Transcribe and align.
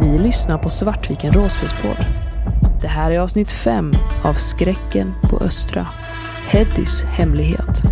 Ni 0.00 0.18
lyssnar 0.18 0.58
på 0.58 0.70
Svartviken 0.70 1.32
Råspelspodd. 1.32 2.04
Det 2.80 2.88
här 2.88 3.10
är 3.10 3.18
avsnitt 3.18 3.50
5 3.50 3.92
av 4.24 4.34
Skräcken 4.34 5.14
på 5.22 5.38
Östra. 5.38 5.86
Heddys 6.48 7.02
hemlighet. 7.02 7.82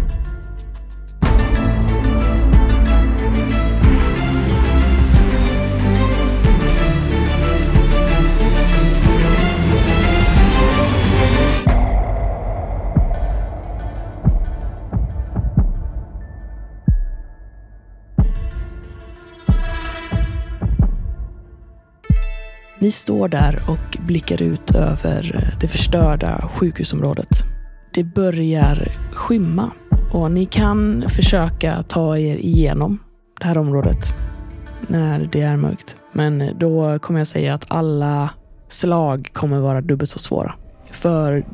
Vi 22.90 22.94
står 22.94 23.28
där 23.28 23.62
och 23.68 23.98
blickar 24.06 24.42
ut 24.42 24.70
över 24.70 25.54
det 25.60 25.68
förstörda 25.68 26.48
sjukhusområdet. 26.54 27.28
Det 27.94 28.04
börjar 28.04 28.88
skymma 29.12 29.70
och 30.12 30.30
ni 30.30 30.46
kan 30.46 31.04
försöka 31.08 31.82
ta 31.82 32.18
er 32.18 32.36
igenom 32.36 32.98
det 33.40 33.46
här 33.46 33.58
området 33.58 34.14
när 34.88 35.28
det 35.32 35.40
är 35.40 35.56
mörkt. 35.56 35.96
Men 36.12 36.58
då 36.58 36.98
kommer 36.98 37.20
jag 37.20 37.26
säga 37.26 37.54
att 37.54 37.64
alla 37.68 38.30
slag 38.68 39.28
kommer 39.32 39.60
vara 39.60 39.80
dubbelt 39.80 40.10
så 40.10 40.18
svåra. 40.18 40.54
För 40.90 41.44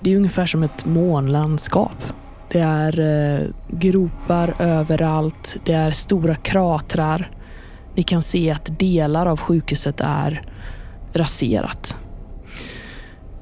det 0.00 0.12
är 0.12 0.16
ungefär 0.16 0.46
som 0.46 0.62
ett 0.62 0.86
månlandskap. 0.86 2.12
Det 2.50 2.60
är 2.60 3.00
eh, 3.00 3.46
gropar 3.68 4.54
överallt. 4.58 5.56
Det 5.64 5.72
är 5.72 5.90
stora 5.90 6.34
kratrar. 6.34 7.30
Ni 7.94 8.02
kan 8.02 8.22
se 8.22 8.50
att 8.50 8.78
delar 8.78 9.26
av 9.26 9.40
sjukhuset 9.40 10.00
är 10.00 10.42
raserat. 11.18 11.96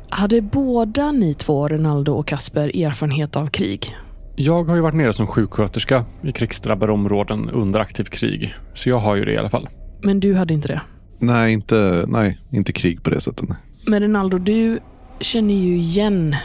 Hade 0.08 0.41
båda 0.41 1.12
ni 1.12 1.34
två, 1.34 1.69
Ronaldo 1.69 2.12
och 2.12 2.27
Kasper, 2.27 2.86
erfarenhet 2.86 3.36
av 3.36 3.47
krig? 3.47 3.97
Jag 4.36 4.64
har 4.64 4.75
ju 4.75 4.81
varit 4.81 4.94
nere 4.94 5.12
som 5.12 5.27
sjuksköterska 5.27 6.05
i 6.22 6.33
krigsdrabbade 6.33 6.92
områden 6.92 7.50
under 7.50 7.81
aktiv 7.81 8.05
krig. 8.05 8.55
Så 8.75 8.89
jag 8.89 8.98
har 8.98 9.16
ju 9.16 9.25
det 9.25 9.33
i 9.33 9.36
alla 9.36 9.50
fall. 9.50 9.69
Men 10.03 10.20
du 10.20 10.34
hade 10.34 10.55
inte 10.55 10.69
det? 10.69 10.81
Nej, 11.19 11.53
inte, 11.53 12.05
nej, 12.08 12.41
inte 12.50 12.72
krig 12.72 13.03
på 13.03 13.11
det 13.11 13.20
sättet. 13.20 13.48
Nej. 13.48 13.58
Men 13.86 14.03
Ronaldo, 14.03 14.38
du 14.38 14.78
känner 15.20 15.55
ju 15.55 15.77
igen 15.77 16.36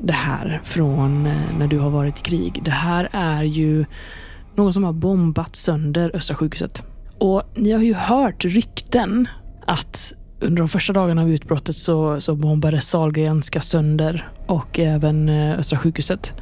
det 0.00 0.12
här 0.12 0.60
från 0.64 1.26
eh, 1.26 1.58
när 1.58 1.66
du 1.66 1.78
har 1.78 1.90
varit 1.90 2.18
i 2.18 2.22
krig. 2.22 2.60
Det 2.64 2.70
här 2.70 3.08
är 3.12 3.42
ju 3.42 3.84
någon 4.54 4.72
som 4.72 4.84
har 4.84 4.92
bombat 4.92 5.56
sönder 5.56 6.10
Östra 6.14 6.36
sjukhuset. 6.36 6.84
Och 7.18 7.42
ni 7.54 7.72
har 7.72 7.80
ju 7.80 7.94
hört 7.94 8.44
rykten 8.44 9.28
att 9.66 10.12
under 10.40 10.62
de 10.62 10.68
första 10.68 10.92
dagarna 10.92 11.22
av 11.22 11.30
utbrottet 11.30 11.76
så, 11.76 12.20
så 12.20 12.34
bombades 12.34 12.88
Sahlgrenska 12.88 13.60
sönder 13.60 14.28
och 14.46 14.78
även 14.78 15.28
eh, 15.28 15.58
Östra 15.58 15.78
sjukhuset. 15.78 16.34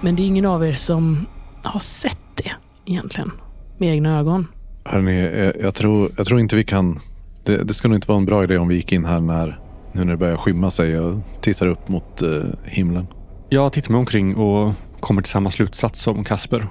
Men 0.00 0.16
det 0.16 0.22
är 0.22 0.26
ingen 0.26 0.46
av 0.46 0.66
er 0.66 0.72
som 0.72 1.26
har 1.62 1.80
sett 1.80 2.18
det 2.34 2.50
egentligen 2.86 3.30
med 3.78 3.88
egna 3.88 4.18
ögon. 4.18 4.46
Hörrni, 4.84 5.44
jag, 5.44 5.52
jag, 5.60 5.74
tror, 5.74 6.12
jag 6.16 6.26
tror 6.26 6.40
inte 6.40 6.56
vi 6.56 6.64
kan... 6.64 7.00
Det, 7.44 7.64
det 7.64 7.84
nog 7.84 7.94
inte 7.94 8.08
vara 8.08 8.18
en 8.18 8.24
bra 8.24 8.44
idé 8.44 8.58
om 8.58 8.68
vi 8.68 8.74
gick 8.74 8.92
in 8.92 9.04
här 9.04 9.20
när, 9.20 9.60
nu 9.92 10.04
när 10.04 10.12
det 10.12 10.16
börjar 10.16 10.36
skymma 10.36 10.70
sig 10.70 10.98
och 10.98 11.18
tittar 11.40 11.66
upp 11.66 11.88
mot 11.88 12.22
eh, 12.22 12.28
himlen. 12.64 13.06
Jag 13.48 13.72
tittar 13.72 13.90
mig 13.90 13.98
omkring 13.98 14.36
och 14.36 14.74
kommer 15.00 15.22
till 15.22 15.30
samma 15.30 15.50
slutsats 15.50 16.02
som 16.02 16.24
Kasper. 16.24 16.68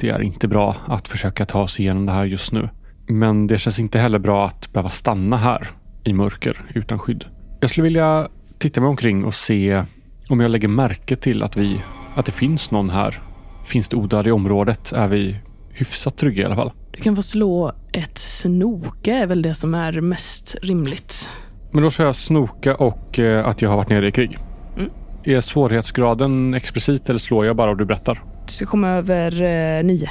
Det 0.00 0.08
är 0.08 0.22
inte 0.22 0.48
bra 0.48 0.76
att 0.86 1.08
försöka 1.08 1.46
ta 1.46 1.68
sig 1.68 1.84
igenom 1.84 2.06
det 2.06 2.12
här 2.12 2.24
just 2.24 2.52
nu. 2.52 2.68
Men 3.08 3.46
det 3.46 3.58
känns 3.58 3.78
inte 3.78 3.98
heller 3.98 4.18
bra 4.18 4.46
att 4.46 4.72
behöva 4.72 4.90
stanna 4.90 5.36
här 5.36 5.68
i 6.04 6.12
mörker 6.12 6.60
utan 6.74 6.98
skydd. 6.98 7.24
Jag 7.60 7.70
skulle 7.70 7.84
vilja 7.84 8.28
titta 8.58 8.80
mig 8.80 8.88
omkring 8.88 9.24
och 9.24 9.34
se 9.34 9.84
om 10.28 10.40
jag 10.40 10.50
lägger 10.50 10.68
märke 10.68 11.16
till 11.16 11.42
att 11.42 11.56
vi, 11.56 11.80
att 12.14 12.26
det 12.26 12.32
finns 12.32 12.70
någon 12.70 12.90
här. 12.90 13.22
Finns 13.64 13.88
det 13.88 13.96
odöda 13.96 14.28
i 14.28 14.32
området 14.32 14.92
är 14.92 15.08
vi 15.08 15.36
hyfsat 15.70 16.16
trygga 16.16 16.42
i 16.42 16.44
alla 16.44 16.56
fall. 16.56 16.72
Du 16.90 17.00
kan 17.00 17.16
få 17.16 17.22
slå 17.22 17.72
ett 17.92 18.18
snoka 18.18 19.14
är 19.14 19.26
väl 19.26 19.42
det 19.42 19.54
som 19.54 19.74
är 19.74 20.00
mest 20.00 20.56
rimligt. 20.62 21.28
Men 21.70 21.82
då 21.82 21.90
kör 21.90 22.04
jag 22.04 22.16
snoka 22.16 22.74
och 22.76 23.18
eh, 23.18 23.46
att 23.46 23.62
jag 23.62 23.70
har 23.70 23.76
varit 23.76 23.88
nere 23.88 24.08
i 24.08 24.12
krig. 24.12 24.38
Mm. 24.76 24.90
Är 25.24 25.40
svårighetsgraden 25.40 26.54
explicit 26.54 27.08
eller 27.08 27.18
slår 27.18 27.46
jag 27.46 27.56
bara 27.56 27.70
och 27.70 27.76
du 27.76 27.84
berättar? 27.84 28.22
Du 28.46 28.52
ska 28.52 28.66
komma 28.66 28.88
över 28.88 29.42
eh, 29.42 29.84
nio. 29.84 30.10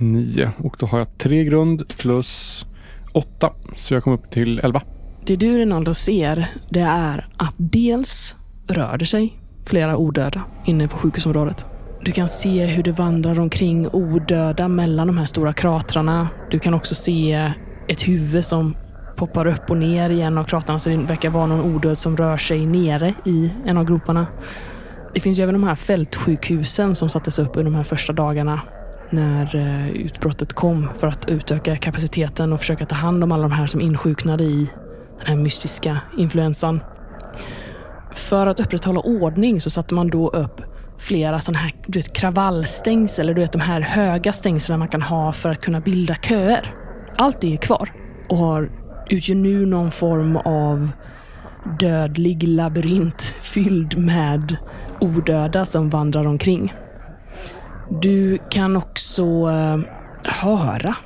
Nio 0.00 0.50
och 0.56 0.76
då 0.78 0.86
har 0.86 0.98
jag 0.98 1.18
tre 1.18 1.44
grund 1.44 1.88
plus 1.98 2.64
åtta. 3.12 3.52
Så 3.76 3.94
jag 3.94 4.04
kommer 4.04 4.16
upp 4.16 4.30
till 4.30 4.58
elva. 4.58 4.82
Det 5.26 5.36
du 5.36 5.58
Rinaldo 5.58 5.94
ser, 5.94 6.46
det 6.68 6.80
är 6.80 7.26
att 7.36 7.54
dels 7.56 8.36
rör 8.68 8.98
det 8.98 9.06
sig 9.06 9.38
flera 9.66 9.96
odöda 9.96 10.42
inne 10.64 10.88
på 10.88 10.98
sjukhusområdet. 10.98 11.66
Du 12.04 12.12
kan 12.12 12.28
se 12.28 12.66
hur 12.66 12.82
det 12.82 12.92
vandrar 12.92 13.40
omkring 13.40 13.88
odöda 13.92 14.68
mellan 14.68 15.06
de 15.06 15.18
här 15.18 15.24
stora 15.24 15.52
kratrarna. 15.52 16.28
Du 16.50 16.58
kan 16.58 16.74
också 16.74 16.94
se 16.94 17.52
ett 17.88 18.08
huvud 18.08 18.44
som 18.44 18.76
poppar 19.16 19.46
upp 19.46 19.70
och 19.70 19.76
ner 19.76 20.10
i 20.10 20.20
en 20.20 20.38
av 20.38 20.44
kratrarna 20.44 20.78
så 20.78 20.90
det 20.90 20.96
verkar 20.96 21.30
vara 21.30 21.46
någon 21.46 21.74
odöd 21.74 21.98
som 21.98 22.16
rör 22.16 22.36
sig 22.36 22.66
nere 22.66 23.14
i 23.24 23.50
en 23.66 23.76
av 23.76 23.84
groparna. 23.84 24.26
Det 25.14 25.20
finns 25.20 25.38
ju 25.38 25.42
även 25.42 25.54
de 25.54 25.64
här 25.64 25.74
fältsjukhusen 25.74 26.94
som 26.94 27.08
sattes 27.08 27.38
upp 27.38 27.56
under 27.56 27.70
de 27.70 27.74
här 27.74 27.84
första 27.84 28.12
dagarna 28.12 28.60
när 29.10 29.56
eh, 29.56 29.90
utbrottet 29.90 30.52
kom 30.52 30.88
för 30.96 31.06
att 31.06 31.28
utöka 31.28 31.76
kapaciteten 31.76 32.52
och 32.52 32.60
försöka 32.60 32.86
ta 32.86 32.94
hand 32.94 33.24
om 33.24 33.32
alla 33.32 33.42
de 33.42 33.52
här 33.52 33.66
som 33.66 33.80
insjuknade 33.80 34.44
i 34.44 34.70
den 35.20 35.28
här 35.28 35.36
mystiska 35.36 36.00
influensan. 36.18 36.80
För 38.14 38.46
att 38.46 38.60
upprätthålla 38.60 39.00
ordning 39.00 39.60
så 39.60 39.70
satte 39.70 39.94
man 39.94 40.08
då 40.08 40.28
upp 40.28 40.60
flera 40.98 41.40
sådana 41.40 41.58
här 41.58 41.72
du 41.86 41.98
vet, 41.98 42.12
kravallstängsel, 42.12 43.24
eller 43.24 43.34
du 43.34 43.40
vet 43.40 43.52
de 43.52 43.60
här 43.60 43.80
höga 43.80 44.32
stängslen 44.32 44.78
man 44.78 44.88
kan 44.88 45.02
ha 45.02 45.32
för 45.32 45.48
att 45.48 45.60
kunna 45.60 45.80
bilda 45.80 46.14
köer. 46.14 46.74
Allt 47.16 47.40
det 47.40 47.52
är 47.52 47.56
kvar 47.56 47.92
och 48.28 48.36
har 48.36 48.70
utgör 49.10 49.34
nu 49.34 49.66
någon 49.66 49.90
form 49.90 50.36
av 50.36 50.88
dödlig 51.80 52.48
labyrint 52.48 53.22
fylld 53.22 53.98
med 53.98 54.56
odöda 55.00 55.64
som 55.64 55.90
vandrar 55.90 56.26
omkring. 56.26 56.74
Du 58.02 58.38
kan 58.50 58.76
också 58.76 59.24
eh, 59.24 59.78
höra 60.24 60.96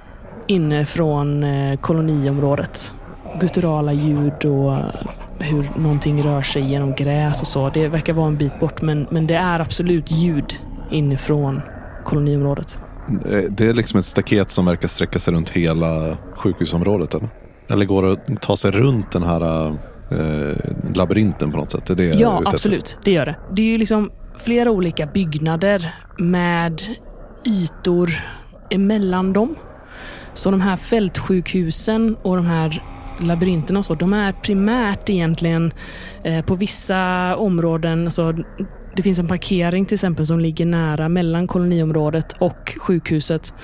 inne 0.47 0.87
från 0.87 1.45
eh, 1.45 1.77
koloniområdet 1.81 2.95
gutturala 3.41 3.93
ljud 3.93 4.45
och 4.45 4.77
hur 5.39 5.71
någonting 5.77 6.23
rör 6.23 6.43
sig 6.43 6.63
genom 6.63 6.95
gräs 6.95 7.41
och 7.41 7.47
så. 7.47 7.71
Det 7.71 7.89
verkar 7.89 8.13
vara 8.13 8.27
en 8.27 8.37
bit 8.37 8.61
bort 8.61 8.83
men, 8.83 9.07
men 9.11 9.27
det 9.27 9.35
är 9.35 9.61
absolut 9.61 10.11
ljud 10.11 10.55
inifrån 10.91 11.61
koloniområdet. 12.05 12.79
Eh, 13.31 13.43
Det 13.51 13.67
är 13.67 13.75
liksom 13.75 13.99
ett 13.99 14.05
staket 14.05 14.51
som 14.51 14.67
verkar 14.67 14.89
sträcka 14.89 15.19
sig 15.19 15.35
runt 15.35 15.51
hela 15.51 16.17
sjukhusområdet 16.37 17.15
eller? 17.15 17.29
Eller 17.69 17.85
går 17.85 18.03
det 18.03 18.13
att 18.13 18.43
ta 18.43 18.57
sig 18.57 18.71
runt 18.71 19.13
den 19.13 19.23
här 19.23 19.67
eh, 20.11 20.57
labyrinten 20.95 21.51
på 21.51 21.57
något 21.57 21.71
sätt? 21.71 21.91
Är 21.91 21.95
det 21.95 22.05
Ja, 22.05 22.43
absolut. 22.45 22.99
Det 23.05 23.11
gör 23.11 23.27
det. 23.27 23.37
Det 23.53 23.63
är 23.63 23.67
ju 23.67 23.79
liksom 23.79 24.11
flera 24.39 24.71
olika 24.71 25.07
byggnader 25.07 25.95
med 26.19 26.83
ytor 27.47 28.11
emellan 28.71 29.33
dem. 29.33 29.55
Så 30.35 30.51
de 30.51 30.61
här 30.61 30.77
fältsjukhusen 30.77 32.17
och 32.23 32.37
de 32.37 32.47
här 32.47 32.83
labyrinterna 33.21 33.79
och 33.79 33.87
så, 33.87 33.95
de 33.95 34.13
är 34.13 34.33
primärt 34.33 35.11
egentligen 35.11 35.73
eh, 36.25 36.45
på 36.45 36.55
vissa 36.55 37.37
områden, 37.37 38.05
alltså, 38.05 38.35
det 38.97 39.03
finns 39.03 39.19
en 39.19 39.29
parkering 39.29 39.87
till 39.87 39.95
exempel 39.95 40.27
som 40.27 40.41
ligger 40.41 40.67
nära 40.67 41.09
mellan 41.09 41.47
koloniområdet 41.47 42.33
och 42.33 42.75
sjukhuset. 42.81 43.55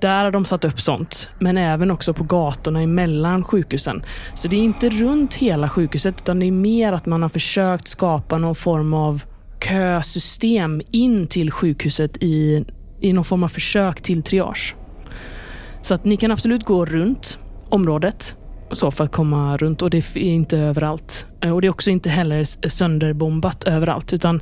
Där 0.00 0.24
har 0.24 0.30
de 0.30 0.44
satt 0.44 0.64
upp 0.64 0.80
sånt, 0.80 1.30
men 1.38 1.58
även 1.58 1.90
också 1.90 2.14
på 2.14 2.24
gatorna 2.24 2.80
emellan 2.82 3.44
sjukhusen. 3.44 4.02
Så 4.34 4.48
det 4.48 4.56
är 4.56 4.60
inte 4.60 4.90
runt 4.90 5.34
hela 5.34 5.68
sjukhuset, 5.68 6.20
utan 6.20 6.38
det 6.38 6.46
är 6.46 6.52
mer 6.52 6.92
att 6.92 7.06
man 7.06 7.22
har 7.22 7.28
försökt 7.28 7.88
skapa 7.88 8.38
någon 8.38 8.54
form 8.54 8.94
av 8.94 9.22
kösystem 9.68 10.82
in 10.90 11.26
till 11.26 11.50
sjukhuset 11.50 12.16
i, 12.20 12.64
i 13.00 13.12
någon 13.12 13.24
form 13.24 13.42
av 13.42 13.48
försök 13.48 14.02
till 14.02 14.22
triage. 14.22 14.74
Så 15.82 15.94
att 15.94 16.04
ni 16.04 16.16
kan 16.16 16.30
absolut 16.30 16.64
gå 16.64 16.84
runt 16.84 17.38
området 17.68 18.36
så 18.72 18.90
för 18.90 19.04
att 19.04 19.12
komma 19.12 19.56
runt 19.56 19.82
och 19.82 19.90
det 19.90 19.98
är 19.98 20.18
inte 20.18 20.58
överallt. 20.58 21.26
Eh, 21.40 21.50
Och 21.50 21.60
det 21.60 21.66
är 21.66 21.70
också 21.70 21.90
inte 21.90 22.10
heller 22.10 22.68
sönderbombat 22.68 23.64
överallt 23.64 24.12
utan 24.12 24.40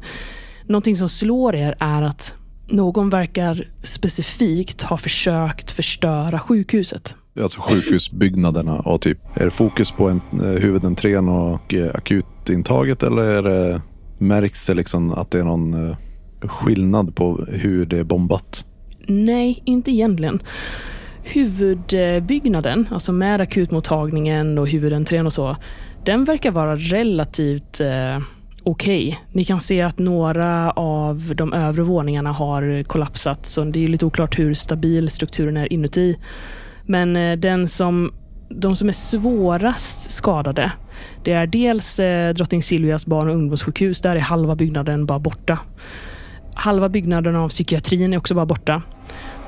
någonting 0.67 0.97
som 0.97 1.09
slår 1.09 1.55
er 1.55 1.75
är 1.79 2.03
att 2.03 2.35
någon 2.67 3.11
verkar 3.11 3.69
specifikt 3.83 4.83
ha 4.83 4.97
försökt 4.97 5.71
förstöra 5.71 6.39
sjukhuset. 6.39 7.17
Alltså 7.43 7.61
sjukhusbyggnaderna 7.61 8.79
och 8.81 9.01
typ. 9.01 9.19
Är 9.35 9.45
det 9.45 9.51
fokus 9.51 9.91
på 9.93 10.09
en, 10.09 10.21
eh, 10.33 10.63
huvudentrén 10.63 11.29
och 11.29 11.75
eh, 11.75 11.91
akutintaget 11.95 13.03
eller 13.03 13.23
är 13.23 13.43
det, 13.43 13.83
märks 14.19 14.67
det 14.67 14.75
liksom 14.75 15.13
att 15.13 15.31
det 15.31 15.39
är 15.39 15.45
någon 15.45 15.97
skillnad 16.41 17.15
på 17.17 17.47
hur 17.49 17.87
det 17.87 17.99
är 17.99 18.05
bombat? 18.05 18.65
Nej, 19.07 19.63
inte 19.65 19.91
egentligen. 19.91 20.43
Huvudbyggnaden, 21.23 22.89
alltså 22.91 23.13
med 23.13 23.41
akutmottagningen 23.41 24.59
och 24.59 24.69
huvudentrén 24.69 25.27
och 25.27 25.33
så, 25.33 25.57
den 26.05 26.25
verkar 26.25 26.51
vara 26.51 26.77
relativt 26.77 27.81
eh, 27.81 28.19
okej. 28.63 29.09
Okay. 29.09 29.15
Ni 29.33 29.45
kan 29.45 29.61
se 29.61 29.83
att 29.83 29.99
några 29.99 30.71
av 30.71 31.33
de 31.35 31.53
övre 31.53 31.83
våningarna 31.83 32.33
har 32.33 32.83
kollapsat, 32.83 33.47
så 33.47 33.65
det 33.65 33.85
är 33.85 33.89
lite 33.89 34.07
oklart 34.07 34.39
hur 34.39 34.55
stabil 34.55 35.09
strukturen 35.09 35.57
är 35.57 35.73
inuti. 35.73 36.19
Men 36.83 37.17
eh, 37.17 37.39
den 37.39 37.69
som, 37.69 38.13
de 38.49 38.77
som 38.77 38.89
är 38.89 38.93
svårast 38.93 40.11
skadade, 40.11 40.73
det 41.25 41.33
är 41.33 41.47
dels 41.47 42.01
eh, 42.01 42.35
Drottning 42.35 42.63
Silvias 42.63 43.07
barn 43.07 43.29
och 43.29 43.35
ungdomssjukhus. 43.35 44.01
Där 44.01 44.17
är 44.17 44.21
halva 44.21 44.57
byggnaden 44.57 45.07
bara 45.07 45.19
borta. 45.19 45.59
Halva 46.55 46.89
byggnaden 46.89 47.37
av 47.37 47.49
psykiatrin 47.49 48.13
är 48.13 48.19
också 48.19 48.35
bara 48.35 48.47
borta. 48.47 48.83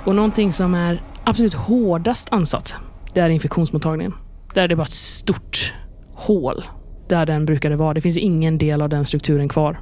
Och 0.05 0.15
någonting 0.15 0.53
som 0.53 0.75
är 0.75 1.03
absolut 1.31 1.55
hårdast 1.55 2.29
ansatt, 2.33 2.75
det 3.15 3.21
är 3.21 3.29
infektionsmottagningen. 3.29 4.15
Där 4.55 4.63
är 4.63 4.69
det 4.69 4.77
bara 4.77 4.83
ett 4.83 4.93
stort 4.93 5.75
hål 6.15 6.65
där 7.09 7.27
den 7.27 7.47
brukade 7.47 7.77
vara. 7.77 7.95
Det 7.95 8.01
finns 8.01 8.17
ingen 8.17 8.59
del 8.59 8.83
av 8.83 8.89
den 8.89 9.05
strukturen 9.05 9.49
kvar. 9.49 9.81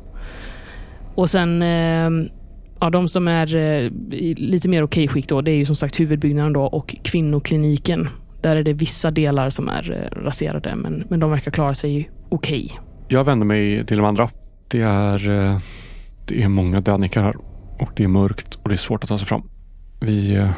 Och 1.14 1.30
sen, 1.30 1.62
ehm, 1.62 2.28
ja, 2.80 2.90
de 2.90 3.08
som 3.08 3.28
är 3.28 3.54
eh, 3.54 3.90
lite 4.36 4.68
mer 4.68 4.82
okej 4.82 5.08
skick 5.08 5.28
då, 5.28 5.40
det 5.40 5.50
är 5.50 5.56
ju 5.56 5.64
som 5.64 5.76
sagt 5.76 6.00
huvudbyggnaden 6.00 6.52
då 6.52 6.62
och 6.62 6.96
kvinnokliniken. 7.02 8.08
Där 8.42 8.56
är 8.56 8.62
det 8.62 8.72
vissa 8.72 9.10
delar 9.10 9.50
som 9.50 9.68
är 9.68 9.92
eh, 9.92 10.24
raserade, 10.24 10.76
men, 10.76 11.04
men 11.08 11.20
de 11.20 11.30
verkar 11.30 11.50
klara 11.50 11.74
sig 11.74 12.10
okej. 12.28 12.80
Jag 13.08 13.24
vänder 13.24 13.46
mig 13.46 13.86
till 13.86 13.96
de 13.96 14.06
andra. 14.06 14.30
Det 14.68 14.80
är, 14.80 15.30
eh, 15.30 15.58
det 16.28 16.42
är 16.42 16.48
många 16.48 16.80
dödnickar 16.80 17.22
här 17.22 17.36
och 17.78 17.90
det 17.96 18.04
är 18.04 18.08
mörkt 18.08 18.54
och 18.54 18.68
det 18.68 18.74
är 18.74 18.76
svårt 18.76 19.04
att 19.04 19.08
ta 19.08 19.18
sig 19.18 19.26
fram. 19.26 19.42
Vi, 20.00 20.34
eh, 20.34 20.50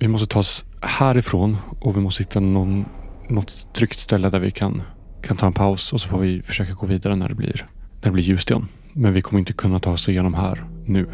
vi 0.00 0.08
måste 0.08 0.26
ta 0.26 0.38
oss 0.38 0.64
härifrån 0.80 1.56
och 1.80 1.96
vi 1.96 2.00
måste 2.00 2.22
hitta 2.22 2.40
någon, 2.40 2.84
något 3.28 3.74
tryggt 3.74 3.98
ställe 3.98 4.30
där 4.30 4.38
vi 4.38 4.50
kan 4.50 4.82
kan 5.22 5.36
ta 5.36 5.46
en 5.46 5.52
paus 5.52 5.92
och 5.92 6.00
så 6.00 6.08
får 6.08 6.18
vi 6.18 6.42
försöka 6.42 6.72
gå 6.72 6.86
vidare 6.86 7.16
när 7.16 7.28
det 7.28 7.34
blir, 7.34 7.66
när 7.94 8.02
det 8.02 8.10
blir 8.10 8.24
ljust 8.24 8.50
igen. 8.50 8.66
Men 8.92 9.12
vi 9.12 9.22
kommer 9.22 9.38
inte 9.38 9.52
kunna 9.52 9.80
ta 9.80 9.90
oss 9.90 10.08
igenom 10.08 10.34
här 10.34 10.64
nu. 10.86 11.06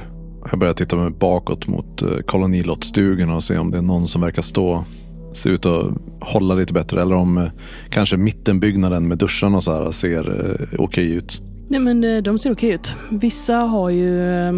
Jag 0.50 0.58
börjar 0.58 0.74
titta 0.74 0.96
mig 0.96 1.10
bakåt 1.10 1.66
mot 1.66 2.02
eh, 2.02 2.08
kolonilottstugorna 2.26 3.34
och 3.34 3.44
se 3.44 3.58
om 3.58 3.70
det 3.70 3.78
är 3.78 3.82
någon 3.82 4.08
som 4.08 4.20
verkar 4.20 4.42
stå 4.42 4.84
se 5.32 5.48
ut 5.48 5.66
att 5.66 5.92
hålla 6.20 6.54
lite 6.54 6.72
bättre. 6.72 7.02
Eller 7.02 7.16
om 7.16 7.38
eh, 7.38 7.48
kanske 7.90 8.16
mittenbyggnaden 8.16 9.08
med 9.08 9.18
duscharna 9.18 9.56
och 9.56 9.64
så 9.64 9.84
här 9.84 9.90
ser 9.90 10.50
eh, 10.50 10.78
okej 10.78 11.12
ut. 11.12 11.42
Nej 11.68 11.80
men 11.80 12.22
de 12.22 12.38
ser 12.38 12.52
okej 12.52 12.70
ut. 12.70 12.94
Vissa 13.10 13.56
har 13.56 13.90
ju... 13.90 14.52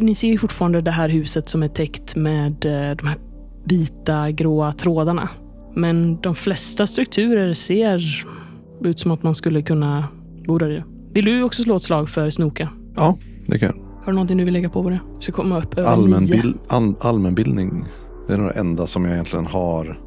Ni 0.00 0.14
ser 0.14 0.28
ju 0.28 0.38
fortfarande 0.38 0.80
det 0.80 0.90
här 0.90 1.08
huset 1.08 1.48
som 1.48 1.62
är 1.62 1.68
täckt 1.68 2.16
med 2.16 2.56
de 2.98 3.06
här 3.06 3.16
vita 3.68 4.30
gråa 4.30 4.72
trådarna. 4.72 5.28
Men 5.74 6.20
de 6.20 6.34
flesta 6.34 6.86
strukturer 6.86 7.54
ser 7.54 8.24
ut 8.84 9.00
som 9.00 9.10
att 9.10 9.22
man 9.22 9.34
skulle 9.34 9.62
kunna 9.62 10.08
bo 10.46 10.58
där 10.58 10.70
i. 10.70 10.82
Vill 11.14 11.24
du 11.24 11.42
också 11.42 11.62
slå 11.62 11.76
ett 11.76 11.82
slag 11.82 12.08
för 12.10 12.30
snoka? 12.30 12.68
Ja, 12.96 13.18
det 13.46 13.58
kan 13.58 13.68
jag. 13.68 13.84
Har 13.98 14.06
du 14.06 14.12
någonting 14.12 14.36
du 14.36 14.44
vill 14.44 14.54
lägga 14.54 14.70
på 14.70 14.82
på 14.82 14.90
det? 14.90 15.00
Så 15.20 15.32
komma 15.32 15.58
upp 15.58 15.78
över 15.78 15.88
Allmänbil 15.88 16.54
all 16.68 16.94
allmänbildning. 17.00 17.84
Det 18.26 18.32
är 18.34 18.38
nog 18.38 18.48
det 18.48 18.60
enda 18.60 18.86
som 18.86 19.04
jag 19.04 19.12
egentligen 19.12 19.46
har. 19.46 20.00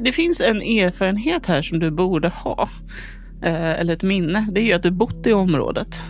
Det 0.00 0.12
finns 0.12 0.40
en 0.40 0.62
erfarenhet 0.62 1.46
här 1.46 1.62
som 1.62 1.78
du 1.78 1.90
borde 1.90 2.28
ha. 2.28 2.68
Eh, 3.42 3.80
eller 3.80 3.92
ett 3.92 4.02
minne. 4.02 4.46
Det 4.52 4.60
är 4.60 4.64
ju 4.64 4.72
att 4.72 4.82
du 4.82 4.90
bott 4.90 5.26
i 5.26 5.32
området. 5.32 6.02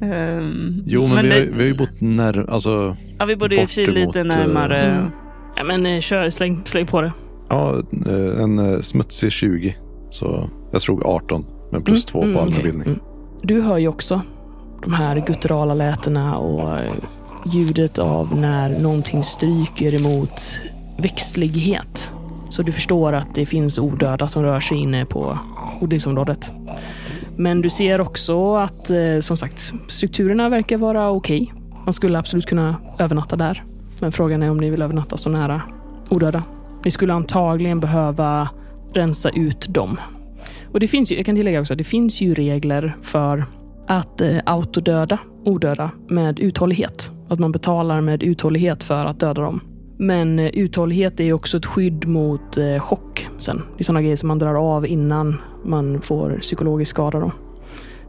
um, 0.00 0.82
jo, 0.86 1.06
men, 1.06 1.14
men 1.14 1.24
vi, 1.24 1.28
det... 1.28 1.34
har, 1.34 1.40
vi 1.40 1.58
har 1.58 1.66
ju 1.66 1.74
bott 1.74 2.00
när, 2.00 2.50
alltså, 2.50 2.96
Ja, 3.18 3.24
vi 3.24 3.36
bodde 3.36 3.66
ju 3.70 3.86
lite 3.86 4.24
närmare. 4.24 4.82
Mm. 4.82 5.10
Ja, 5.58 5.64
men 5.64 5.86
eh, 5.86 6.00
kör, 6.00 6.30
släng, 6.30 6.62
släng 6.64 6.86
på 6.86 7.00
det. 7.00 7.12
Ja, 7.48 7.82
eh, 8.06 8.42
en 8.42 8.82
smutsig 8.82 9.32
20. 9.32 9.76
Så 10.10 10.50
jag 10.72 10.82
slog 10.82 11.06
18, 11.06 11.44
men 11.72 11.82
plus 11.82 12.04
2 12.04 12.22
mm, 12.22 12.34
på 12.34 12.40
mm, 12.40 12.48
allmänbildning. 12.48 12.80
Okay. 12.80 12.92
Mm. 12.92 13.04
Du 13.42 13.60
hör 13.60 13.78
ju 13.78 13.88
också 13.88 14.22
de 14.82 14.92
här 14.92 15.24
gutturala 15.26 15.74
lätena 15.74 16.38
och 16.38 16.78
eh, 16.78 16.92
ljudet 17.52 17.98
av 17.98 18.36
när 18.36 18.78
någonting 18.78 19.22
stryker 19.22 20.00
emot 20.00 20.60
växtlighet. 20.98 22.12
Så 22.50 22.62
du 22.62 22.72
förstår 22.72 23.12
att 23.12 23.34
det 23.34 23.46
finns 23.46 23.78
odöda 23.78 24.28
som 24.28 24.42
rör 24.42 24.60
sig 24.60 24.78
inne 24.78 25.04
på 25.04 25.38
odlingsområdet. 25.80 26.52
Men 27.36 27.62
du 27.62 27.70
ser 27.70 28.00
också 28.00 28.56
att, 28.56 28.90
eh, 28.90 29.20
som 29.20 29.36
sagt, 29.36 29.72
strukturerna 29.88 30.48
verkar 30.48 30.76
vara 30.76 31.10
okej. 31.10 31.42
Okay. 31.42 31.62
Man 31.84 31.92
skulle 31.92 32.18
absolut 32.18 32.46
kunna 32.46 32.76
övernatta 32.98 33.36
där. 33.36 33.64
Men 34.00 34.12
frågan 34.12 34.42
är 34.42 34.50
om 34.50 34.58
ni 34.58 34.70
vill 34.70 34.82
övernatta 34.82 35.16
så 35.16 35.30
nära 35.30 35.62
odöda. 36.10 36.42
Ni 36.84 36.90
skulle 36.90 37.12
antagligen 37.12 37.80
behöva 37.80 38.48
rensa 38.94 39.30
ut 39.30 39.66
dem. 39.68 40.00
Och 40.72 40.80
det 40.80 40.88
finns 40.88 41.12
ju, 41.12 41.16
jag 41.16 41.26
kan 41.26 41.36
tillägga 41.36 41.60
också, 41.60 41.74
det 41.74 41.84
finns 41.84 42.20
ju 42.20 42.34
regler 42.34 42.96
för 43.02 43.44
att 43.86 44.20
eh, 44.20 44.38
autodöda 44.46 45.18
odöda 45.44 45.90
med 46.08 46.38
uthållighet. 46.38 47.10
Att 47.28 47.38
man 47.38 47.52
betalar 47.52 48.00
med 48.00 48.22
uthållighet 48.22 48.82
för 48.82 49.06
att 49.06 49.20
döda 49.20 49.42
dem. 49.42 49.60
Men 49.96 50.38
eh, 50.38 50.46
uthållighet 50.46 51.20
är 51.20 51.32
också 51.32 51.56
ett 51.56 51.66
skydd 51.66 52.08
mot 52.08 52.56
eh, 52.56 52.78
chock 52.78 53.28
sen. 53.38 53.62
Det 53.76 53.82
är 53.82 53.84
sådana 53.84 54.02
grejer 54.02 54.16
som 54.16 54.28
man 54.28 54.38
drar 54.38 54.54
av 54.54 54.86
innan 54.86 55.40
man 55.64 56.00
får 56.00 56.38
psykologisk 56.40 56.90
skada. 56.90 57.20
Då. 57.20 57.32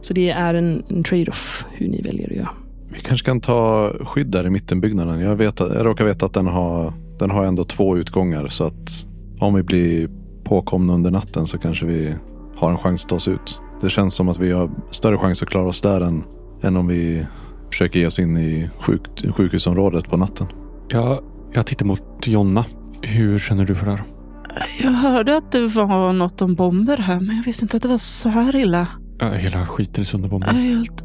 Så 0.00 0.14
det 0.14 0.30
är 0.30 0.54
en, 0.54 0.82
en 0.88 1.04
trade-off 1.04 1.64
hur 1.72 1.88
ni 1.88 2.02
väljer 2.02 2.30
att 2.30 2.36
göra. 2.36 2.48
Vi 2.92 3.00
kanske 3.00 3.24
kan 3.24 3.40
ta 3.40 3.92
skydd 4.04 4.26
där 4.26 4.46
i 4.46 4.50
mittenbyggnaden. 4.50 5.20
Jag, 5.20 5.36
vet, 5.36 5.60
jag 5.60 5.86
råkar 5.86 6.04
veta 6.04 6.26
att 6.26 6.34
den 6.34 6.46
har, 6.46 6.92
den 7.18 7.30
har 7.30 7.44
ändå 7.44 7.64
två 7.64 7.96
utgångar. 7.96 8.48
Så 8.48 8.64
att 8.64 9.06
om 9.38 9.54
vi 9.54 9.62
blir 9.62 10.08
påkomna 10.44 10.94
under 10.94 11.10
natten 11.10 11.46
så 11.46 11.58
kanske 11.58 11.86
vi 11.86 12.14
har 12.56 12.70
en 12.70 12.78
chans 12.78 13.04
att 13.04 13.08
ta 13.08 13.16
oss 13.16 13.28
ut. 13.28 13.60
Det 13.80 13.90
känns 13.90 14.14
som 14.14 14.28
att 14.28 14.38
vi 14.38 14.52
har 14.52 14.70
större 14.90 15.18
chans 15.18 15.42
att 15.42 15.48
klara 15.48 15.68
oss 15.68 15.80
där 15.80 16.00
än, 16.00 16.24
än 16.62 16.76
om 16.76 16.86
vi 16.86 17.26
försöker 17.70 18.00
ge 18.00 18.06
oss 18.06 18.18
in 18.18 18.36
i 18.36 18.70
sjuk, 18.80 19.00
sjukhusområdet 19.34 20.04
på 20.10 20.16
natten. 20.16 20.46
Ja, 20.88 21.20
jag 21.52 21.66
tittar 21.66 21.86
mot 21.86 22.26
Jonna. 22.26 22.64
Hur 23.02 23.38
känner 23.38 23.64
du 23.64 23.74
för 23.74 23.86
det 23.86 23.92
här? 23.92 24.02
Jag 24.82 24.90
hörde 24.90 25.36
att 25.36 25.52
det 25.52 25.66
var 25.66 26.12
något 26.12 26.42
om 26.42 26.54
bomber 26.54 26.96
här, 26.96 27.20
men 27.20 27.36
jag 27.36 27.44
visste 27.44 27.64
inte 27.64 27.76
att 27.76 27.82
det 27.82 27.88
var 27.88 27.98
så 27.98 28.28
här 28.28 28.56
illa. 28.56 28.86
Ja, 29.18 29.32
hela 29.32 29.66
skiten 29.66 30.00
är 30.00 30.04
sönder 30.04 30.28
bomber. 30.28 30.52
Helt... 30.52 31.04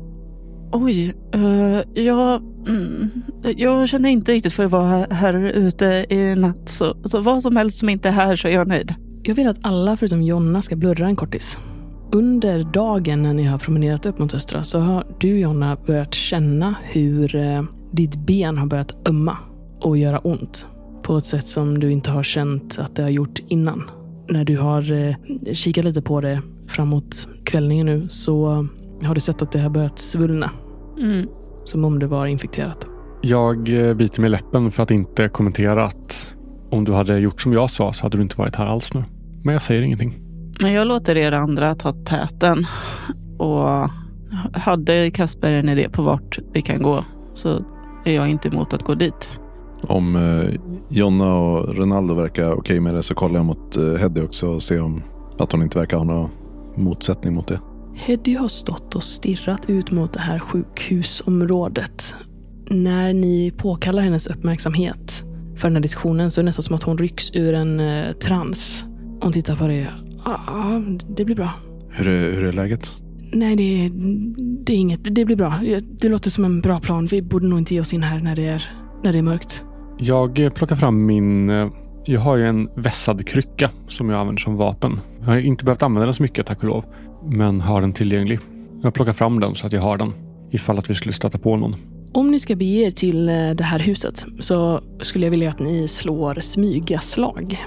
Oj, 0.78 1.14
uh, 1.36 2.04
jag, 2.04 2.42
mm, 2.68 3.10
jag 3.58 3.90
känner 3.90 4.10
inte 4.10 4.32
riktigt 4.32 4.54
för 4.54 4.64
att 4.64 4.72
vara 4.72 4.88
här, 4.88 5.10
här 5.12 5.34
ute 5.34 6.06
i 6.10 6.36
natt. 6.36 6.70
Så, 6.70 6.98
så 7.06 7.22
vad 7.22 7.44
som 7.44 7.56
helst 7.56 7.80
som 7.80 7.90
inte 7.90 8.10
är 8.10 8.14
här 8.14 8.36
så 8.36 8.48
är 8.48 8.52
jag 8.52 8.68
nöjd. 8.68 8.94
Jag 9.24 9.36
vill 9.36 9.48
att 9.48 9.58
alla 9.62 9.98
förutom 9.98 10.22
Jonna 10.22 10.62
ska 10.62 10.76
blurra 10.76 11.08
en 11.08 11.16
kortis. 11.16 11.60
Under 12.12 12.64
dagen 12.64 13.24
när 13.24 13.34
ni 13.34 13.44
har 13.44 13.58
promenerat 13.58 14.06
upp 14.06 14.20
mot 14.20 14.34
Östra 14.34 14.64
så 14.64 14.80
har 14.80 15.04
du 15.20 15.40
Jonna 15.40 15.78
börjat 15.88 16.14
känna 16.14 16.76
hur 16.84 17.36
eh, 17.36 17.64
ditt 17.92 18.16
ben 18.16 18.58
har 18.58 18.66
börjat 18.66 19.08
ömma 19.08 19.38
och 19.82 19.98
göra 19.98 20.20
ont. 20.20 20.68
På 21.04 21.18
ett 21.18 21.26
sätt 21.26 21.48
som 21.48 21.80
du 21.80 21.92
inte 21.92 22.12
har 22.12 22.24
känt 22.24 22.80
att 22.80 22.96
det 22.96 23.04
har 23.04 23.10
gjort 23.10 23.40
innan. 23.48 23.84
När 24.30 24.46
du 24.46 24.58
har 24.58 24.92
eh, 24.92 25.16
kikat 25.54 25.86
lite 25.86 26.02
på 26.02 26.22
det 26.22 26.42
framåt 26.68 27.28
kvällningen 27.44 27.86
nu 27.86 28.06
så 28.10 28.68
har 29.04 29.16
du 29.16 29.22
sett 29.22 29.42
att 29.42 29.52
det 29.52 29.60
har 29.60 29.70
börjat 29.70 30.00
svullna. 30.00 30.52
Mm. 30.98 31.28
Som 31.64 31.86
om 31.86 32.00
det 32.00 32.08
var 32.08 32.26
infekterat. 32.26 32.88
Jag 33.22 33.88
eh, 33.88 33.94
biter 33.94 34.22
mig 34.22 34.28
i 34.28 34.32
läppen 34.32 34.72
för 34.72 34.84
att 34.84 34.92
inte 34.92 35.30
kommentera 35.30 35.86
att 35.86 36.34
om 36.70 36.84
du 36.84 36.94
hade 36.94 37.20
gjort 37.20 37.42
som 37.42 37.54
jag 37.54 37.70
sa 37.70 37.94
så 37.94 38.06
hade 38.06 38.18
du 38.18 38.24
inte 38.24 38.38
varit 38.38 38.56
här 38.56 38.66
alls 38.66 38.94
nu. 38.94 39.04
Men 39.44 39.54
jag 39.54 39.62
säger 39.62 39.82
ingenting. 39.82 40.14
Men 40.60 40.74
jag 40.74 40.88
låter 40.88 41.18
er 41.18 41.32
andra 41.32 41.76
ta 41.76 41.94
täten. 41.94 42.66
Och 43.38 43.90
hade 44.54 45.12
Kasper 45.12 45.52
en 45.52 45.70
idé 45.70 45.90
på 45.90 46.02
vart 46.02 46.40
vi 46.54 46.62
kan 46.62 46.82
gå 46.82 47.04
så 47.34 47.66
är 48.06 48.16
jag 48.16 48.30
inte 48.30 48.48
emot 48.48 48.74
att 48.74 48.84
gå 48.84 48.96
dit. 48.96 49.30
Om 49.82 50.16
eh, 50.16 50.60
Jonna 50.90 51.36
och 51.36 51.76
Ronaldo 51.76 52.14
verkar 52.14 52.46
okej 52.46 52.60
okay 52.60 52.80
med 52.80 52.96
det 52.96 53.04
så 53.04 53.16
kollar 53.16 53.36
jag 53.36 53.46
mot 53.46 53.78
eh, 53.78 53.94
Heddy 53.96 54.22
också 54.22 54.48
och 54.48 54.64
ser 54.64 54.82
om 54.82 55.02
att 55.40 55.52
hon 55.52 55.62
inte 55.62 55.80
verkar 55.80 55.98
ha 55.98 56.04
någon 56.04 56.30
motsättning 56.76 57.34
mot 57.34 57.48
det. 57.48 57.60
Heddy 57.96 58.36
har 58.36 58.48
stått 58.48 58.96
och 58.96 59.04
stirrat 59.04 59.70
ut 59.70 59.92
mot 59.92 60.14
det 60.14 60.20
här 60.20 60.40
sjukhusområdet. 60.40 62.16
När 62.70 63.14
ni 63.14 63.52
påkallar 63.58 64.02
hennes 64.04 64.28
uppmärksamhet 64.28 65.24
för 65.58 65.68
den 65.68 65.76
här 65.76 65.82
diskussionen 65.82 66.32
så 66.32 66.42
är 66.42 66.44
det 66.44 66.46
nästan 66.46 66.64
som 66.64 66.76
att 66.76 66.84
hon 66.84 66.98
rycks 66.98 67.32
ur 67.36 67.54
en 67.54 67.80
eh, 67.80 68.12
trans. 68.14 68.86
Hon 69.22 69.32
tittar 69.32 69.56
på 69.56 69.68
det. 69.68 69.88
Ja, 70.26 70.82
det 71.18 71.26
blir 71.26 71.36
bra. 71.36 71.50
Hur 71.90 72.08
är, 72.08 72.32
hur 72.32 72.44
är 72.44 72.54
läget? 72.54 72.98
Nej, 73.32 73.56
det, 73.56 73.92
det 74.66 74.74
är 74.74 74.78
inget. 74.78 75.16
Det 75.16 75.26
blir 75.26 75.36
bra. 75.36 75.60
Det 76.02 76.10
låter 76.10 76.30
som 76.30 76.46
en 76.46 76.62
bra 76.62 76.80
plan. 76.80 77.06
Vi 77.06 77.22
borde 77.22 77.48
nog 77.48 77.60
inte 77.60 77.74
ge 77.74 77.80
oss 77.80 77.94
in 77.94 78.04
här 78.04 78.20
när 78.20 78.36
det 78.36 78.46
är, 78.46 78.72
när 79.04 79.14
det 79.14 79.18
är 79.18 79.24
mörkt. 79.24 79.66
Jag 79.98 80.40
eh, 80.40 80.50
plockar 80.50 80.76
fram 80.76 81.06
min... 81.06 81.50
Eh, 81.50 81.68
jag 82.06 82.22
har 82.22 82.36
ju 82.36 82.48
en 82.48 82.70
vässad 82.76 83.28
krycka 83.28 83.72
som 83.88 84.10
jag 84.10 84.20
använder 84.20 84.42
som 84.42 84.56
vapen. 84.56 85.00
Jag 85.20 85.26
har 85.26 85.38
inte 85.38 85.66
behövt 85.66 85.84
använda 85.84 86.06
den 86.06 86.14
så 86.14 86.24
mycket 86.24 86.46
tack 86.46 86.58
och 86.58 86.70
lov. 86.70 86.86
Men 87.30 87.62
har 87.62 87.82
den 87.82 87.94
tillgänglig. 87.94 88.40
Jag 88.84 88.94
plockar 88.94 89.14
fram 89.14 89.40
den 89.40 89.56
så 89.56 89.68
att 89.68 89.74
jag 89.74 89.82
har 89.82 89.98
den. 89.98 90.14
Ifall 90.52 90.78
att 90.80 90.90
vi 90.90 90.94
skulle 90.94 91.14
stöta 91.14 91.38
på 91.38 91.56
någon. 91.58 91.76
Om 92.14 92.32
ni 92.32 92.40
ska 92.40 92.56
bege 92.56 92.88
er 92.88 92.92
till 92.92 93.30
eh, 93.30 93.50
det 93.52 93.64
här 93.64 93.80
huset 93.80 94.26
så 94.40 94.82
skulle 95.02 95.26
jag 95.26 95.32
vilja 95.32 95.50
att 95.50 95.60
ni 95.60 95.88
slår 95.88 96.36
smygaslag. 96.40 97.58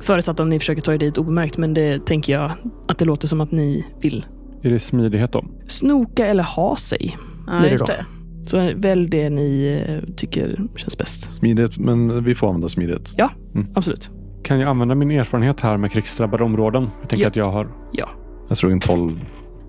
Förutsatt 0.00 0.40
att 0.40 0.46
ni 0.46 0.58
försöker 0.58 0.82
ta 0.82 0.94
er 0.94 0.98
dit 0.98 1.18
obemärkt, 1.18 1.56
men 1.58 1.74
det 1.74 2.06
tänker 2.06 2.32
jag 2.32 2.52
att 2.88 2.98
det 2.98 3.04
låter 3.04 3.28
som 3.28 3.40
att 3.40 3.52
ni 3.52 3.86
vill. 4.00 4.26
Är 4.62 4.70
det 4.70 4.78
smidighet 4.78 5.32
då? 5.32 5.44
Snoka 5.66 6.26
eller 6.26 6.42
ha 6.42 6.76
sig. 6.76 7.16
Ja, 7.46 7.58
Blir 7.60 7.70
det 7.70 7.76
då? 7.76 7.84
det. 7.84 8.04
Så 8.46 8.72
välj 8.76 9.08
det 9.08 9.30
ni 9.30 9.82
eh, 9.88 10.14
tycker 10.14 10.60
känns 10.76 10.98
bäst. 10.98 11.32
Smidighet, 11.32 11.78
men 11.78 12.24
vi 12.24 12.34
får 12.34 12.46
använda 12.46 12.68
smidighet. 12.68 13.14
Ja, 13.16 13.30
Mm. 13.54 13.66
absolut. 13.74 14.10
Kan 14.44 14.60
jag 14.60 14.68
använda 14.70 14.94
min 14.94 15.10
erfarenhet 15.10 15.60
här 15.60 15.76
med 15.76 15.90
krigsdrabbade 15.92 16.44
områden? 16.44 16.88
Jag 17.00 17.08
tänker 17.10 17.24
Ja. 17.24 17.28
att 17.28 17.36
jag 17.36 17.52
har... 17.52 17.68
Ja. 17.92 18.08
Jag 18.48 18.58
slog 18.58 18.72
en 18.72 18.80
12. 18.80 19.20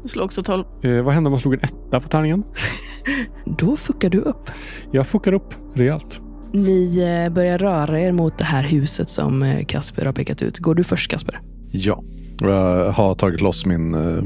Jag 0.02 0.10
slår 0.10 0.24
också 0.24 0.44
12. 0.44 0.64
Eh, 0.82 1.02
vad 1.02 1.14
hände 1.14 1.28
om 1.28 1.32
man 1.32 1.40
slog 1.40 1.54
en 1.54 1.60
etta 1.60 2.00
på 2.00 2.10
tärningen? 2.10 2.44
Då 3.46 3.76
fuckar 3.76 4.10
du 4.10 4.20
upp. 4.20 4.50
Jag 4.92 5.08
fuckar 5.08 5.34
upp 5.34 5.54
rejält. 5.76 6.20
Ni 6.54 6.98
eh, 6.98 7.34
börjar 7.34 7.58
röra 7.58 8.02
er 8.02 8.12
mot 8.12 8.38
det 8.38 8.44
här 8.44 8.64
huset 8.64 9.10
som 9.10 9.44
eh, 9.44 9.66
Kasper 9.66 10.06
har 10.06 10.14
pekat 10.14 10.42
ut. 10.42 10.60
Går 10.60 10.76
du 10.76 10.84
först 10.84 11.12
Kasper? 11.12 11.42
Ja. 11.72 12.04
Jag 12.40 12.92
har 12.92 13.16
tagit 13.16 13.42
loss 13.42 13.66
min 13.66 13.94
eh, 13.94 14.24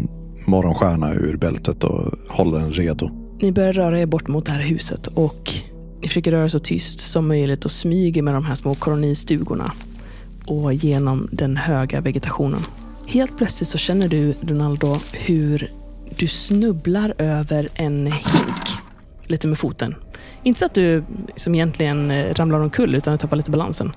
morgonstjärna 0.47 1.13
ur 1.13 1.37
bältet 1.37 1.83
och 1.83 2.13
håller 2.29 2.59
den 2.59 2.71
redo. 2.71 3.09
Ni 3.41 3.51
börjar 3.51 3.73
röra 3.73 3.99
er 3.99 4.05
bort 4.05 4.27
mot 4.27 4.45
det 4.45 4.51
här 4.51 4.61
huset 4.61 5.07
och 5.07 5.49
ni 6.01 6.07
försöker 6.07 6.31
röra 6.31 6.43
er 6.43 6.47
så 6.47 6.59
tyst 6.59 6.99
som 6.99 7.27
möjligt 7.27 7.65
och 7.65 7.71
smyger 7.71 8.21
med 8.21 8.33
de 8.33 8.45
här 8.45 8.55
små 8.55 8.73
kolonistugorna 8.73 9.71
och 10.45 10.73
genom 10.73 11.27
den 11.31 11.57
höga 11.57 12.01
vegetationen. 12.01 12.59
Helt 13.07 13.37
plötsligt 13.37 13.67
så 13.67 13.77
känner 13.77 14.07
du, 14.07 14.33
Ronaldo, 14.41 14.95
hur 15.11 15.71
du 16.17 16.27
snubblar 16.27 17.13
över 17.17 17.69
en 17.75 18.05
hink 18.05 18.77
lite 19.23 19.47
med 19.47 19.57
foten. 19.57 19.95
Inte 20.43 20.59
så 20.59 20.65
att 20.65 20.73
du 20.73 21.03
som 21.35 21.55
egentligen 21.55 22.11
eh, 22.11 22.33
ramlar 22.33 22.59
omkull 22.59 22.95
utan 22.95 23.13
du 23.13 23.17
tappar 23.17 23.37
lite 23.37 23.51
balansen. 23.51 23.91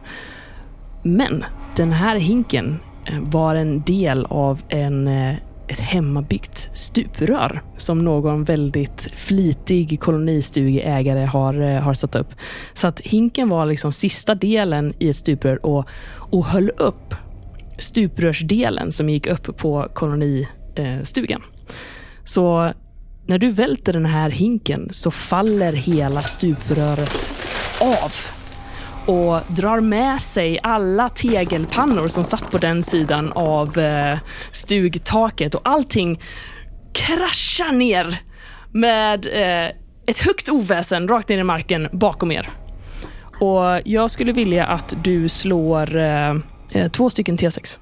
Men 1.03 1.45
den 1.77 1.93
här 1.93 2.17
hinken 2.17 2.81
eh, 3.05 3.21
var 3.21 3.55
en 3.55 3.83
del 3.83 4.27
av 4.27 4.63
en, 4.69 5.09
eh, 5.09 5.37
ett 5.69 5.81
hemmabyggt 5.81 6.71
stuprör 6.73 7.63
som 7.77 8.05
någon 8.05 8.45
väldigt 8.45 9.13
flitig 9.17 10.01
kolonistugeägare 10.01 11.25
har, 11.25 11.81
har 11.81 11.95
satt 11.95 12.15
upp. 12.15 12.35
Så 12.75 12.87
att 12.87 13.01
hinken 13.01 13.49
var 13.49 13.67
liksom 13.67 13.93
sista 13.93 14.35
delen 14.35 14.95
i 14.99 15.09
ett 15.09 15.17
stuprör 15.17 15.67
och, 15.67 15.89
och 16.15 16.45
höll 16.45 16.71
upp 16.71 17.15
stuprörsdelen 17.79 18.93
som 18.93 19.09
gick 19.09 19.27
upp 19.27 19.57
på 19.57 19.89
kolonistugan. 19.95 21.43
Så 22.25 22.73
när 23.27 23.39
du 23.39 23.51
välter 23.51 23.93
den 23.93 24.07
här 24.07 24.31
hinken 24.31 24.89
så 24.91 25.11
faller 25.11 25.73
hela 25.73 26.23
stupröret 26.23 27.33
av 27.81 28.13
och 29.07 29.41
drar 29.49 29.81
med 29.81 30.21
sig 30.21 30.59
alla 30.63 31.09
tegelpannor 31.09 32.09
som 32.09 32.25
satt 32.25 32.51
på 32.51 32.59
den 32.59 32.83
sidan 32.83 33.33
av 33.33 33.79
eh, 33.79 34.19
stugtaket 34.53 35.55
och 35.55 35.61
allting 35.65 36.21
kraschar 36.93 37.73
ner 37.73 38.21
med 38.73 39.27
eh, 39.27 39.71
ett 40.07 40.19
högt 40.19 40.49
oväsen 40.49 41.09
rakt 41.09 41.29
ner 41.29 41.39
i 41.39 41.45
marken 41.45 41.89
bakom 41.93 42.33
er. 42.33 42.49
Och 43.41 43.81
jag 43.85 44.11
skulle 44.11 44.33
vilja 44.33 44.67
att 44.67 44.95
du 45.05 45.29
slår 45.29 45.97
eh, 45.97 46.35
två 46.93 47.11
stycken 47.11 47.39
T6. 47.39 47.79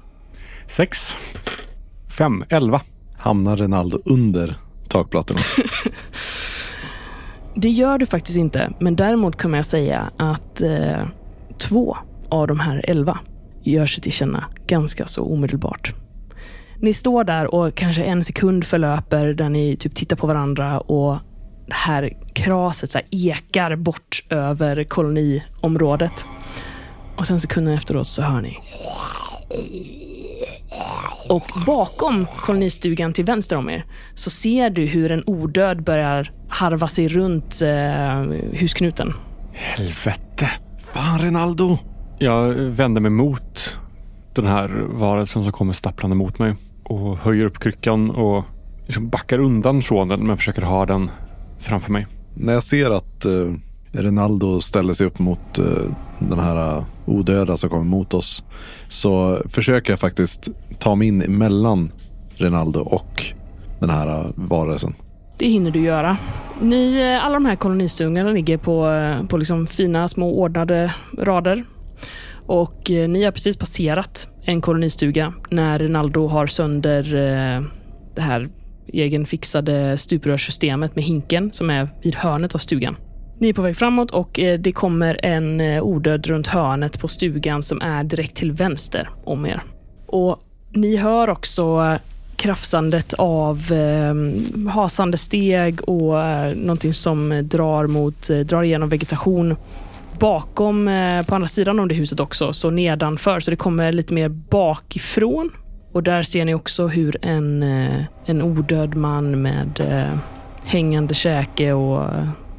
Sex. 0.67 1.15
Fem. 2.17 2.43
Elva. 2.49 2.81
Hamnar 3.17 3.57
Renaldo 3.57 3.99
under 4.05 4.57
takplattorna? 4.87 5.39
Det 7.55 7.69
gör 7.69 7.97
du 7.97 8.05
faktiskt 8.05 8.37
inte, 8.37 8.73
men 8.79 8.95
däremot 8.95 9.41
kommer 9.41 9.57
jag 9.57 9.65
säga 9.65 10.11
att 10.17 10.61
eh, 10.61 11.07
två 11.57 11.97
av 12.29 12.47
de 12.47 12.59
här 12.59 12.81
elva 12.89 13.19
gör 13.63 13.85
sig 13.85 14.03
till 14.03 14.11
känna 14.11 14.45
ganska 14.67 15.05
så 15.05 15.23
omedelbart. 15.23 15.93
Ni 16.77 16.93
står 16.93 17.23
där 17.23 17.55
och 17.55 17.75
kanske 17.75 18.03
en 18.03 18.23
sekund 18.23 18.65
förlöper 18.65 19.27
där 19.27 19.49
ni 19.49 19.75
typ 19.75 19.95
tittar 19.95 20.15
på 20.15 20.27
varandra 20.27 20.79
och 20.79 21.17
det 21.67 21.73
här 21.73 22.17
kraset 22.33 22.91
så 22.91 22.97
här 22.97 23.07
ekar 23.11 23.75
bort 23.75 24.23
över 24.29 24.83
koloniområdet. 24.83 26.25
Och 27.15 27.27
sen 27.27 27.39
sekunden 27.39 27.73
efteråt 27.73 28.07
så 28.07 28.21
hör 28.21 28.41
ni 28.41 28.59
och 31.29 31.51
bakom 31.65 32.25
kolonistugan 32.25 33.13
till 33.13 33.25
vänster 33.25 33.57
om 33.57 33.69
er 33.69 33.85
så 34.13 34.29
ser 34.29 34.69
du 34.69 34.85
hur 34.85 35.11
en 35.11 35.23
odöd 35.25 35.83
börjar 35.83 36.31
harva 36.49 36.87
sig 36.87 37.07
runt 37.07 37.61
eh, 37.61 38.59
husknuten. 38.59 39.13
Helvete. 39.53 40.51
Fan 40.93 41.19
Renaldo! 41.19 41.77
Jag 42.19 42.53
vänder 42.53 43.01
mig 43.01 43.11
mot 43.11 43.79
den 44.35 44.45
här 44.45 44.69
varelsen 44.89 45.43
som 45.43 45.51
kommer 45.51 45.73
stapplande 45.73 46.15
mot 46.15 46.39
mig 46.39 46.55
och 46.83 47.17
höjer 47.17 47.45
upp 47.45 47.59
kryckan 47.59 48.09
och 48.09 48.45
liksom 48.85 49.09
backar 49.09 49.39
undan 49.39 49.81
från 49.81 50.07
den 50.07 50.27
men 50.27 50.37
försöker 50.37 50.61
ha 50.61 50.85
den 50.85 51.11
framför 51.59 51.91
mig. 51.91 52.07
När 52.33 52.53
jag 52.53 52.63
ser 52.63 52.91
att 52.91 53.25
eh, 53.25 53.53
Renaldo 53.91 54.61
ställer 54.61 54.93
sig 54.93 55.07
upp 55.07 55.19
mot 55.19 55.59
eh, 55.59 55.65
den 56.29 56.39
här 56.39 56.77
äh, 56.77 56.83
odöda 57.05 57.57
som 57.57 57.69
kommer 57.69 57.83
mot 57.83 58.13
oss. 58.13 58.43
Så 58.87 59.41
försöker 59.49 59.93
jag 59.93 59.99
faktiskt 59.99 60.49
ta 60.79 60.95
mig 60.95 61.07
in 61.07 61.21
emellan 61.21 61.91
Renaldo 62.35 62.79
och 62.79 63.23
den 63.79 63.89
här 63.89 64.07
äh, 64.07 64.31
varelsen. 64.35 64.95
Det 65.37 65.47
hinner 65.47 65.71
du 65.71 65.79
göra. 65.79 66.17
Ni, 66.61 67.01
äh, 67.01 67.25
alla 67.25 67.33
de 67.33 67.45
här 67.45 67.55
kolonistugorna 67.55 68.31
ligger 68.31 68.57
på, 68.57 68.87
på 69.29 69.37
liksom 69.37 69.67
fina 69.67 70.07
små 70.07 70.39
ordnade 70.41 70.93
rader. 71.17 71.63
Och 72.45 72.81
ni 72.89 73.23
har 73.23 73.31
precis 73.31 73.57
passerat 73.57 74.27
en 74.41 74.61
kolonistuga 74.61 75.33
när 75.49 75.79
Rinaldo 75.79 76.27
har 76.27 76.47
sönder 76.47 77.03
det 78.15 78.21
här 78.21 78.49
egenfixade 78.87 79.97
stuprörssystemet 79.97 80.95
med 80.95 81.03
hinken 81.03 81.51
som 81.53 81.69
är 81.69 81.89
vid 82.01 82.15
hörnet 82.15 82.55
av 82.55 82.59
stugan. 82.59 82.95
Ni 83.43 83.49
är 83.49 83.53
på 83.53 83.61
väg 83.61 83.77
framåt 83.77 84.11
och 84.11 84.39
eh, 84.39 84.59
det 84.59 84.71
kommer 84.71 85.25
en 85.25 85.61
eh, 85.61 85.83
odöd 85.83 86.27
runt 86.27 86.47
hörnet 86.47 86.99
på 86.99 87.07
stugan 87.07 87.63
som 87.63 87.81
är 87.81 88.03
direkt 88.03 88.35
till 88.35 88.51
vänster 88.51 89.09
om 89.23 89.45
er. 89.45 89.61
Och 90.05 90.39
ni 90.71 90.95
hör 90.95 91.29
också 91.29 91.63
eh, 91.63 91.99
krafsandet 92.35 93.13
av 93.13 93.71
eh, 93.71 94.69
hasande 94.69 95.17
steg 95.17 95.89
och 95.89 96.21
eh, 96.21 96.55
någonting 96.55 96.93
som 96.93 97.41
drar, 97.43 97.87
mot, 97.87 98.29
eh, 98.29 98.39
drar 98.39 98.63
igenom 98.63 98.89
vegetation 98.89 99.55
bakom, 100.19 100.87
eh, 100.87 101.25
på 101.25 101.35
andra 101.35 101.47
sidan 101.47 101.79
om 101.79 101.87
det 101.87 101.95
huset 101.95 102.19
också, 102.19 102.53
så 102.53 102.69
nedanför. 102.69 103.39
Så 103.39 103.51
det 103.51 103.57
kommer 103.57 103.91
lite 103.91 104.13
mer 104.13 104.29
bakifrån. 104.29 105.49
Och 105.93 106.03
där 106.03 106.23
ser 106.23 106.45
ni 106.45 106.53
också 106.53 106.87
hur 106.87 107.17
en, 107.21 107.63
eh, 107.63 108.03
en 108.25 108.41
odöd 108.41 108.95
man 108.95 109.41
med 109.41 109.79
eh, 109.79 110.19
hängande 110.63 111.13
käke 111.13 111.73
och 111.73 112.05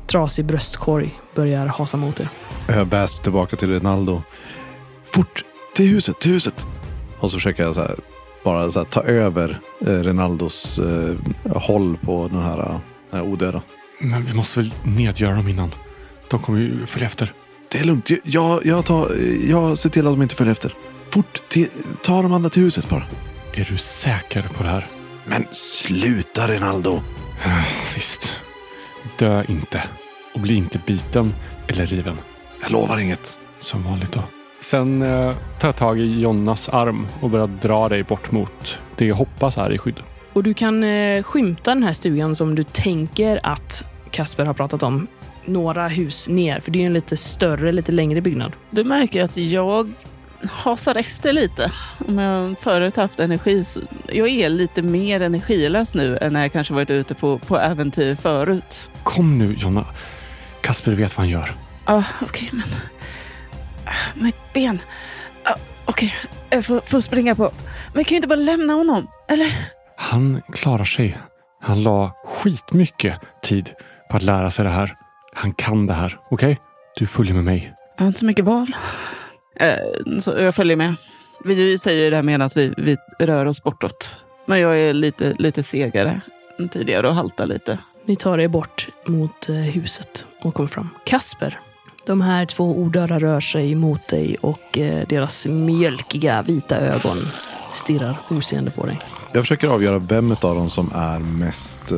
trasig 0.06 0.44
bröstkorg 0.44 1.20
börjar 1.34 1.66
hasa 1.66 1.96
mot 1.96 2.20
er. 2.20 2.28
Jag 2.66 2.86
bärs 2.86 3.20
tillbaka 3.20 3.56
till 3.56 3.68
Renaldo. 3.70 4.22
Fort! 5.06 5.44
Till 5.74 5.88
huset, 5.88 6.20
till 6.20 6.32
huset! 6.32 6.66
Och 7.18 7.30
så 7.30 7.36
försöker 7.36 7.62
jag 7.62 7.74
så 7.74 7.80
här, 7.80 7.96
bara 8.44 8.70
så 8.70 8.78
här, 8.78 8.86
ta 8.86 9.02
över 9.02 9.60
eh, 9.80 9.86
Renaldos 9.86 10.78
eh, 10.78 11.14
håll 11.56 11.96
på 11.96 12.28
den 12.28 12.42
här, 12.42 12.58
eh, 12.58 12.80
den 13.10 13.20
här 13.20 13.28
odöda. 13.28 13.62
Men 14.00 14.24
vi 14.24 14.34
måste 14.34 14.60
väl 14.60 14.74
nedgöra 14.82 15.34
dem 15.34 15.48
innan. 15.48 15.70
De 16.30 16.40
kommer 16.40 16.60
ju 16.60 16.86
följa 16.86 17.06
efter. 17.06 17.32
Det 17.72 17.78
är 17.78 17.84
lugnt. 17.84 18.10
Jag, 18.24 18.66
jag, 18.66 18.84
tar, 18.84 19.12
jag 19.48 19.78
ser 19.78 19.90
till 19.90 20.06
att 20.06 20.12
de 20.12 20.22
inte 20.22 20.34
följer 20.34 20.52
efter. 20.52 20.74
Fort! 21.10 21.42
Till, 21.48 21.68
ta 22.02 22.22
de 22.22 22.32
andra 22.32 22.50
till 22.50 22.62
huset 22.62 22.88
bara. 22.88 23.06
Är 23.52 23.68
du 23.70 23.76
säker 23.76 24.42
på 24.56 24.62
det 24.62 24.68
här? 24.68 24.86
Men 25.24 25.46
sluta 25.50 26.48
Renaldo! 26.48 27.00
Visst. 27.94 28.43
Dö 29.18 29.44
inte. 29.48 29.82
Och 30.34 30.40
bli 30.40 30.54
inte 30.54 30.80
biten 30.86 31.34
eller 31.66 31.86
riven. 31.86 32.16
Jag 32.62 32.72
lovar 32.72 32.98
inget. 32.98 33.38
Som 33.58 33.82
vanligt 33.82 34.12
då. 34.12 34.20
Sen 34.60 35.02
eh, 35.02 35.32
tar 35.58 35.68
jag 35.68 35.76
tag 35.76 36.00
i 36.00 36.20
Jonnas 36.20 36.68
arm 36.68 37.06
och 37.20 37.30
börjar 37.30 37.46
dra 37.46 37.88
dig 37.88 38.02
bort 38.02 38.32
mot 38.32 38.80
det 38.96 39.06
jag 39.06 39.14
hoppas 39.14 39.58
är 39.58 39.72
i 39.72 39.78
skydd. 39.78 40.00
Och 40.32 40.42
du 40.42 40.54
kan 40.54 40.84
eh, 40.84 41.22
skymta 41.22 41.74
den 41.74 41.82
här 41.82 41.92
stugan 41.92 42.34
som 42.34 42.54
du 42.54 42.62
tänker 42.62 43.40
att 43.42 43.84
Kasper 44.10 44.44
har 44.44 44.54
pratat 44.54 44.82
om. 44.82 45.06
Några 45.44 45.88
hus 45.88 46.28
ner, 46.28 46.60
för 46.60 46.70
det 46.70 46.82
är 46.82 46.86
en 46.86 46.92
lite 46.92 47.16
större, 47.16 47.72
lite 47.72 47.92
längre 47.92 48.20
byggnad. 48.20 48.52
Du 48.70 48.84
märker 48.84 49.24
att 49.24 49.36
jag 49.36 49.92
hasar 50.50 50.94
efter 50.94 51.32
lite. 51.32 51.72
Om 52.08 52.18
jag 52.18 52.58
förut 52.60 52.96
haft 52.96 53.20
energi, 53.20 53.64
så 53.64 53.80
jag 54.08 54.28
är 54.28 54.48
lite 54.48 54.82
mer 54.82 55.20
energilös 55.20 55.94
nu 55.94 56.18
än 56.20 56.32
när 56.32 56.42
jag 56.42 56.52
kanske 56.52 56.74
varit 56.74 56.90
ute 56.90 57.14
på, 57.14 57.38
på 57.38 57.58
äventyr 57.58 58.14
förut. 58.14 58.90
Kom 59.02 59.38
nu 59.38 59.54
Jonna. 59.54 59.86
Kasper 60.60 60.92
vet 60.92 61.16
vad 61.16 61.26
han 61.26 61.32
gör. 61.32 61.52
Ja, 61.86 61.94
ah, 61.94 62.04
okej, 62.22 62.48
men... 62.52 62.62
Ah, 63.84 63.90
Mitt 64.14 64.52
ben. 64.54 64.78
Ah, 65.44 65.54
okej, 65.84 66.14
jag 66.50 66.64
får, 66.64 66.80
får 66.80 67.00
springa 67.00 67.34
på. 67.34 67.42
Men 67.42 68.00
jag 68.00 68.06
kan 68.06 68.10
ju 68.10 68.16
inte 68.16 68.28
bara 68.28 68.36
lämna 68.36 68.72
honom, 68.72 69.06
eller? 69.28 69.46
Han 69.96 70.42
klarar 70.52 70.84
sig. 70.84 71.18
Han 71.62 71.82
la 71.82 72.12
skitmycket 72.26 73.20
tid 73.42 73.70
på 74.10 74.16
att 74.16 74.22
lära 74.22 74.50
sig 74.50 74.64
det 74.64 74.70
här. 74.70 74.96
Han 75.34 75.52
kan 75.54 75.86
det 75.86 75.94
här. 75.94 76.18
Okej? 76.30 76.58
Du 76.96 77.06
följer 77.06 77.34
med 77.34 77.44
mig. 77.44 77.74
Jag 77.96 78.02
har 78.02 78.06
inte 78.06 78.20
så 78.20 78.26
mycket 78.26 78.44
val. 78.44 78.76
Eh, 79.54 80.18
så 80.20 80.30
jag 80.38 80.54
följer 80.54 80.76
med. 80.76 80.94
Vi, 81.44 81.78
säger 81.78 82.10
det 82.10 82.16
här 82.16 82.22
medan 82.22 82.50
vi, 82.54 82.74
vi 82.76 82.96
rör 83.18 83.46
oss 83.46 83.62
bortåt. 83.62 84.14
Men 84.46 84.60
jag 84.60 84.80
är 84.80 84.94
lite, 84.94 85.34
lite 85.38 85.62
segare 85.62 86.20
än 86.58 86.68
tidigare 86.68 87.08
och 87.08 87.14
haltar 87.14 87.46
lite. 87.46 87.78
Ni 88.04 88.16
tar 88.16 88.38
er 88.38 88.48
bort 88.48 88.88
mot 89.06 89.48
eh, 89.48 89.54
huset 89.54 90.26
och 90.42 90.54
kommer 90.54 90.68
fram. 90.68 90.88
Kasper, 91.04 91.58
de 92.06 92.20
här 92.20 92.46
två 92.46 92.78
odöda 92.78 93.18
rör 93.18 93.40
sig 93.40 93.74
mot 93.74 94.08
dig 94.08 94.36
och 94.40 94.78
eh, 94.78 95.06
deras 95.08 95.46
mjölkiga 95.46 96.42
vita 96.42 96.76
ögon 96.76 97.28
stirrar 97.72 98.16
oseende 98.30 98.70
på 98.70 98.86
dig. 98.86 98.98
Jag 99.32 99.42
försöker 99.42 99.68
avgöra 99.68 99.98
vem 99.98 100.30
av 100.30 100.54
dem 100.54 100.70
som 100.70 100.90
är 100.94 101.18
mest 101.18 101.92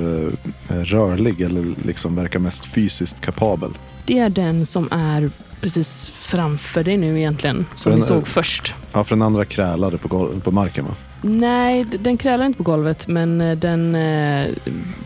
rörlig 0.68 1.40
eller 1.40 1.74
liksom 1.84 2.16
verkar 2.16 2.38
mest 2.38 2.66
fysiskt 2.66 3.20
kapabel. 3.20 3.70
Det 4.04 4.18
är 4.18 4.30
den 4.30 4.66
som 4.66 4.88
är 4.92 5.30
precis 5.60 6.10
framför 6.10 6.84
dig 6.84 6.96
nu 6.96 7.18
egentligen, 7.18 7.66
som 7.74 7.90
Den 7.90 8.00
vi 8.00 8.06
såg 8.06 8.28
först. 8.28 8.74
Ja, 8.92 9.04
för 9.04 9.14
den 9.14 9.22
andra 9.22 9.44
krälade 9.44 9.98
på, 9.98 10.28
på 10.44 10.50
marken 10.50 10.84
va? 10.84 10.94
Nej, 11.22 11.84
den 11.84 12.16
krälar 12.16 12.46
inte 12.46 12.56
på 12.56 12.62
golvet, 12.62 13.08
men 13.08 13.40
eh, 13.40 13.56
den, 13.58 13.94
eh, 13.94 14.48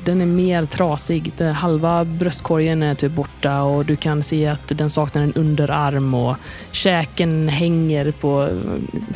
den 0.04 0.20
är 0.20 0.26
mer 0.26 0.64
trasig. 0.64 1.32
Halva 1.40 2.04
bröstkorgen 2.04 2.82
är 2.82 2.94
typ 2.94 3.12
borta 3.12 3.62
och 3.62 3.86
du 3.86 3.96
kan 3.96 4.22
se 4.22 4.46
att 4.46 4.68
den 4.68 4.90
saknar 4.90 5.22
en 5.22 5.32
underarm 5.32 6.14
och 6.14 6.36
käken 6.72 7.48
hänger 7.48 8.10
på 8.10 8.48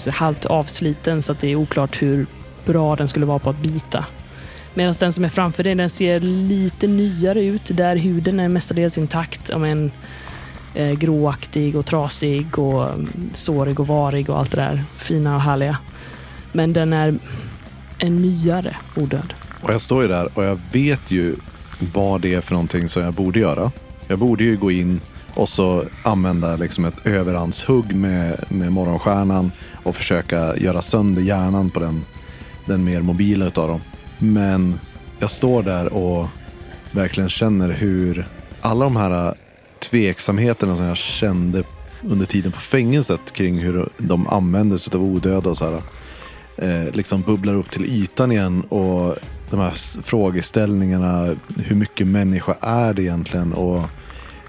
eh, 0.07 0.13
halvt 0.15 0.45
avsliten 0.45 1.23
så 1.23 1.33
att 1.33 1.41
det 1.41 1.49
är 1.49 1.57
oklart 1.57 2.03
hur 2.03 2.27
bra 2.65 2.97
den 2.97 3.09
skulle 3.09 3.27
vara 3.27 3.39
på 3.39 3.51
att 3.51 3.59
bita. 3.59 4.05
Medan 4.75 4.95
den 4.99 5.13
som 5.13 5.25
är 5.25 5.29
framför 5.29 5.63
dig, 5.63 5.75
den 5.75 5.91
ser 5.91 6.21
lite 6.21 6.87
nyare 6.87 7.45
ut 7.45 7.71
där 7.77 7.97
huden 7.97 8.41
är 8.41 8.49
mestadels 8.49 8.99
intakt. 8.99 9.51
Om 9.51 9.65
en 9.65 9.91
eh, 10.75 10.93
gråaktig 10.93 11.77
och 11.77 11.87
trasig 11.87 12.59
och 12.59 12.93
mm, 12.93 13.31
sårig 13.33 13.81
och 13.81 13.87
varig 13.87 14.31
och 14.31 14.39
allt 14.39 14.51
det 14.51 14.57
där 14.57 14.85
fina 14.99 15.35
och 15.35 15.43
härliga. 15.43 15.79
Men 16.53 16.73
den 16.73 16.93
är 16.93 17.19
en 17.99 18.23
nyare 18.23 18.77
odöd. 18.97 19.35
Och 19.63 19.73
jag 19.73 19.81
står 19.81 20.03
ju 20.03 20.09
där 20.09 20.29
och 20.35 20.45
jag 20.45 20.61
vet 20.73 21.11
ju 21.11 21.37
vad 21.93 22.21
det 22.21 22.35
är 22.35 22.41
för 22.41 22.53
någonting 22.53 22.89
som 22.89 23.03
jag 23.03 23.15
borde 23.15 23.41
göra. 23.41 23.73
Jag 24.09 24.19
borde 24.19 24.45
ju 24.45 24.57
gå 24.57 24.71
in 24.71 25.01
och 25.35 25.49
så 25.49 25.85
använda 26.03 26.57
liksom 26.57 26.85
ett 26.85 27.07
överhandshugg 27.07 27.95
med, 27.95 28.45
med 28.49 28.73
morgonstjärnan 28.73 29.53
och 29.83 29.97
försöka 29.97 30.57
göra 30.57 30.83
sönder 30.83 31.23
hjärnan 31.23 31.71
på 31.71 31.81
den, 31.81 32.05
den 32.67 32.85
mer 32.85 33.03
mobila 33.03 33.47
utav 33.47 33.69
dem. 33.69 33.81
Men 34.19 34.81
jag 35.19 35.31
står 35.31 35.63
där 35.63 35.93
och 35.93 36.27
verkligen 36.93 37.29
känner 37.29 37.71
hur 37.71 38.27
alla 38.61 38.85
de 38.85 38.97
här 38.97 39.35
tveksamheterna 39.91 40.77
som 40.77 40.85
jag 40.85 40.97
kände 40.97 41.63
under 42.03 42.27
tiden 42.27 42.53
på 42.53 42.61
fängelset 42.61 43.33
kring 43.33 43.59
hur 43.59 43.89
de 43.99 44.27
användes 44.27 44.89
av 44.89 45.03
odöda 45.03 45.51
och 45.51 45.57
så 45.57 45.65
här 45.65 45.83
eh, 46.57 46.93
liksom 46.93 47.21
bubblar 47.23 47.55
upp 47.55 47.71
till 47.71 47.85
ytan 47.85 48.33
igen 48.33 48.63
och 48.63 49.17
de 49.51 49.61
här 49.61 50.03
frågeställningarna. 50.03 51.37
Hur 51.57 51.77
mycket 51.77 52.07
människa 52.07 52.57
är 52.61 52.95
det 52.95 53.03
egentligen? 53.03 53.53
Och, 53.53 53.83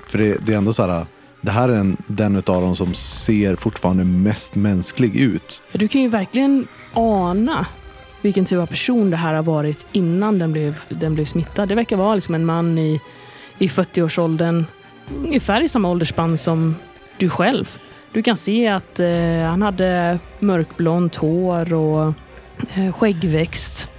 för 0.07 0.17
det, 0.17 0.37
det 0.45 0.53
är 0.53 0.57
ändå 0.57 0.73
så 0.73 0.87
här. 0.87 1.05
Det 1.41 1.51
här 1.51 1.69
är 1.69 1.77
en, 1.77 1.97
den 2.07 2.35
av 2.35 2.41
dem 2.43 2.75
som 2.75 2.93
ser 2.93 3.55
fortfarande 3.55 4.03
mest 4.03 4.55
mänsklig 4.55 5.15
ut. 5.15 5.61
Du 5.71 5.87
kan 5.87 6.01
ju 6.01 6.07
verkligen 6.07 6.67
ana 6.93 7.65
vilken 8.21 8.45
typ 8.45 8.59
av 8.59 8.65
person 8.65 9.09
det 9.09 9.17
här 9.17 9.33
har 9.33 9.43
varit 9.43 9.85
innan 9.91 10.39
den 10.39 10.51
blev, 10.51 10.77
den 10.89 11.15
blev 11.15 11.25
smittad. 11.25 11.69
Det 11.69 11.75
verkar 11.75 11.97
vara 11.97 12.15
liksom 12.15 12.35
en 12.35 12.45
man 12.45 12.77
i, 12.77 13.01
i 13.57 13.67
40-årsåldern, 13.67 14.65
ungefär 15.09 15.61
i 15.61 15.69
samma 15.69 15.89
åldersspann 15.89 16.37
som 16.37 16.75
du 17.17 17.29
själv. 17.29 17.77
Du 18.11 18.23
kan 18.23 18.37
se 18.37 18.67
att 18.67 18.99
eh, 18.99 19.41
han 19.47 19.61
hade 19.61 20.19
mörkblont 20.39 21.15
hår 21.15 21.73
och 21.73 22.13
eh, 22.75 22.93
skäggväxt. 22.93 23.89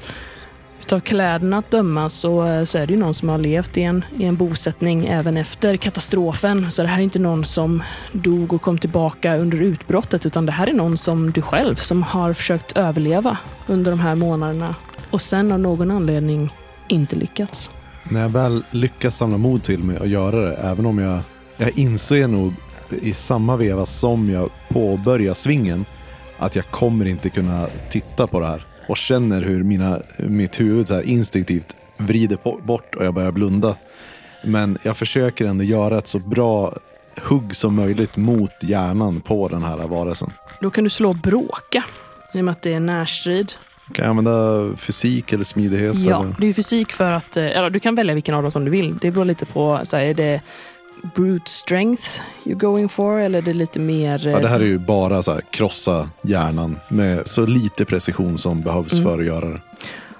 Utav 0.81 1.01
kläderna 1.01 1.59
att 1.59 1.71
döma 1.71 2.09
så, 2.09 2.47
eh, 2.47 2.65
så 2.65 2.79
är 2.79 2.87
det 2.87 2.93
ju 2.93 2.99
någon 2.99 3.15
som 3.15 3.29
har 3.29 3.39
levt 3.39 3.79
i 3.79 3.83
en, 3.83 4.05
i 4.19 4.25
en 4.25 4.37
bosättning 4.37 5.07
även 5.07 5.37
efter 5.37 5.77
katastrofen. 5.77 6.71
Så 6.71 6.83
det 6.83 6.89
här 6.89 6.99
är 6.99 7.03
inte 7.03 7.19
någon 7.19 7.45
som 7.45 7.83
dog 8.13 8.53
och 8.53 8.63
kom 8.63 8.79
tillbaka 8.79 9.37
under 9.37 9.63
utbrottet 9.63 10.27
utan 10.27 10.47
det 10.47 10.53
här 10.53 10.67
är 10.67 10.73
någon 10.73 10.99
som 10.99 11.33
du 11.33 11.43
själv 11.43 11.75
som 11.75 12.03
har 12.03 12.33
försökt 12.33 12.77
överleva 12.77 13.39
under 13.67 13.91
de 13.91 14.01
här 14.01 14.15
månaderna 14.15 14.75
och 15.11 15.23
sen 15.23 15.53
av 15.53 15.61
någon 15.61 15.91
anledning 15.91 16.53
inte 16.89 17.17
lyckats. 17.17 17.71
När 18.11 18.23
jag 18.23 18.29
väl 18.29 18.65
lyckas 18.71 19.17
samla 19.17 19.39
mod 19.39 19.63
till 19.63 19.83
mig 19.83 19.97
att 19.97 20.09
göra 20.09 20.41
det, 20.41 20.57
även 20.57 20.87
om 20.87 20.99
jag, 20.99 21.21
jag 21.57 21.79
inser 21.79 22.29
nog 22.29 22.55
i 23.03 23.13
samma 23.13 23.57
veva 23.57 23.87
som 23.87 24.31
jag 24.31 24.51
påbörjar 24.69 25.35
svingen 25.35 25.85
att 26.39 26.57
jag 26.57 26.67
kommer 26.67 27.05
inte 27.05 27.31
kunna 27.31 27.67
titta 27.91 28.27
på 28.27 28.41
det 28.41 28.47
här 28.47 28.67
och 28.89 28.97
känner 28.97 29.43
hur 29.43 29.63
mina, 29.63 30.01
mitt 30.19 30.61
huvud 30.61 30.89
så 30.89 30.95
här 30.95 31.03
instinktivt 31.03 31.77
vrider 31.97 32.39
bort 32.67 32.95
och 32.95 33.05
jag 33.05 33.15
börjar 33.15 33.33
blunda. 33.33 33.75
Men 34.45 34.79
jag 34.83 34.97
försöker 34.97 35.47
ändå 35.47 35.65
göra 35.65 35.99
ett 35.99 36.07
så 36.07 36.19
bra 36.19 36.77
hugg 37.23 37.57
som 37.57 37.75
möjligt 37.75 38.17
mot 38.17 38.53
hjärnan 38.63 39.21
på 39.21 39.49
den 39.49 39.63
här 39.63 39.77
varelsen. 39.77 40.33
Då 40.61 40.71
kan 40.71 40.85
du 40.85 40.91
slå 40.91 41.13
bråka 41.13 41.85
i 42.35 42.41
och 42.41 42.45
med 42.45 42.53
att 42.53 42.63
det 42.63 42.73
är 42.73 42.81
närstrid. 42.81 43.53
Kan 43.93 44.05
jag 44.05 44.11
använda 44.11 44.69
fysik 44.77 45.33
eller 45.33 45.45
smidighet? 45.45 45.95
Ja, 45.97 46.21
Eller? 46.23 46.35
det 46.39 46.47
är 46.47 46.53
fysik 46.53 46.93
för 46.93 47.13
att... 47.13 47.37
eh, 47.37 47.45
Eller 47.45 47.71
du 47.71 47.81
kan 47.81 47.95
välja 47.95 48.15
vilken 48.15 48.35
av 48.35 48.43
dem 48.43 48.51
som 48.51 48.65
du 48.65 48.71
vill. 48.71 48.99
Det 49.01 49.11
beror 49.11 49.25
lite 49.25 49.47
på, 49.47 49.81
så 49.85 49.97
här, 49.97 50.05
är 50.05 50.15
det 50.15 50.41
brute 51.15 51.51
strength 51.51 52.21
you're 52.45 52.55
going 52.55 52.89
for 52.89 53.19
eller 53.21 53.39
är 53.39 53.43
det 53.43 53.53
lite 53.55 53.81
mer... 53.81 54.27
Ja, 54.29 54.39
det 54.41 54.49
här 54.49 54.57
är 54.61 54.65
eh, 54.65 54.69
ju 54.69 54.79
bara 54.79 55.23
så 55.23 55.33
här, 55.33 55.41
krossa 55.51 56.09
hjärnan 56.23 56.79
med 56.89 57.29
så 57.29 57.47
lite 57.47 57.85
precision 57.85 58.39
som 58.39 58.63
behövs 58.63 58.93
Mm. 58.93 59.05
för 59.05 59.19
att 59.19 59.25
göra 59.27 59.49
det. 59.49 59.61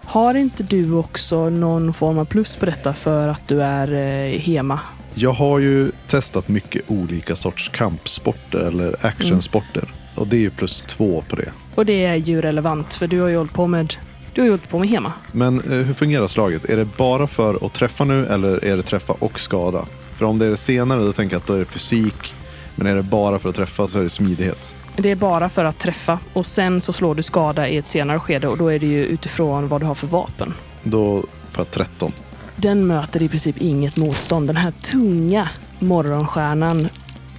Har 0.05 0.35
inte 0.35 0.63
du 0.63 0.93
också 0.93 1.51
någon 1.51 1.95
form 1.95 2.19
av 2.19 2.25
plus 2.25 2.57
på 2.57 2.67
detta 2.67 2.95
för 2.95 3.29
att 3.29 3.49
du 3.49 3.63
är 3.63 3.93
eh, 3.93 4.39
hema? 4.41 4.81
Jag 5.15 5.33
har 5.33 5.59
ju 5.59 5.91
testat 6.07 6.49
mycket 6.49 6.83
olika 6.91 7.37
sorts 7.37 7.69
kampsporter 7.69 8.59
eller 8.59 9.07
actionsporter. 9.07 9.89
Och 10.15 10.27
det 10.27 10.37
är 10.37 10.41
ju 10.41 10.51
plus 10.51 10.81
två 10.83 11.25
på 11.29 11.37
det. 11.37 11.53
Och 11.77 11.87
det 11.87 12.05
är 12.05 12.15
ju 12.15 12.41
relevant 12.41 12.95
för 12.95 13.07
du 13.07 13.21
har 13.21 13.29
ju 13.29 13.37
hållit 13.37 13.53
på 13.53 13.67
med, 13.67 13.95
du 14.35 14.41
har 14.41 14.47
ju 14.47 14.51
hållit 14.51 14.69
på 14.69 14.79
med 14.79 14.89
hema. 14.89 15.13
Men 15.33 15.61
eh, 15.61 15.87
hur 15.87 15.95
fungerar 15.95 16.27
slaget? 16.27 16.65
Är 16.65 16.77
det 16.77 16.89
bara 16.97 17.27
för 17.27 17.67
att 17.67 17.73
träffa 17.75 18.05
nu 18.05 18.27
eller 18.27 18.65
är 18.65 18.77
det 18.77 18.83
träffa 18.83 19.13
och 19.19 19.41
skada? 19.41 19.87
För 20.17 20.27
om 20.27 20.39
det 20.39 20.47
är 20.47 20.51
det 20.51 20.57
senare 20.57 21.01
då 21.01 21.13
tänker 21.13 21.35
jag 21.35 21.41
att 21.41 21.47
då 21.47 21.55
är 21.55 21.59
det 21.59 21.65
fysik. 21.65 22.35
Men 22.75 22.87
är 22.87 22.97
det 22.97 23.03
bara 23.03 23.39
för 23.39 23.49
att 23.49 23.55
träffa 23.55 23.89
så 23.89 23.99
är 23.99 24.03
det 24.03 24.11
smidighet. 24.11 24.75
Det 24.97 25.11
är 25.11 25.17
bara 25.17 25.49
för 25.49 25.65
att 25.65 25.79
träffa 25.79 26.19
och 26.33 26.47
sen 26.47 26.81
så 26.81 26.93
slår 26.93 27.15
du 27.15 27.23
skada 27.23 27.69
i 27.69 27.77
ett 27.77 27.87
senare 27.87 28.21
skede 28.21 28.49
och 28.49 28.59
då 28.59 28.69
är 28.69 28.79
det 28.79 28.87
ju 28.87 29.05
utifrån 29.05 29.69
vad 29.69 29.81
du 29.81 29.87
har 29.87 29.95
för 29.95 30.07
vapen. 30.07 30.55
Då 30.83 31.25
får 31.51 31.65
jag 31.65 31.71
13. 31.71 32.13
Den 32.57 32.87
möter 32.87 33.23
i 33.23 33.29
princip 33.29 33.57
inget 33.59 33.97
motstånd. 33.97 34.47
Den 34.47 34.57
här 34.57 34.71
tunga 34.71 35.49
morgonstjärnan 35.79 36.89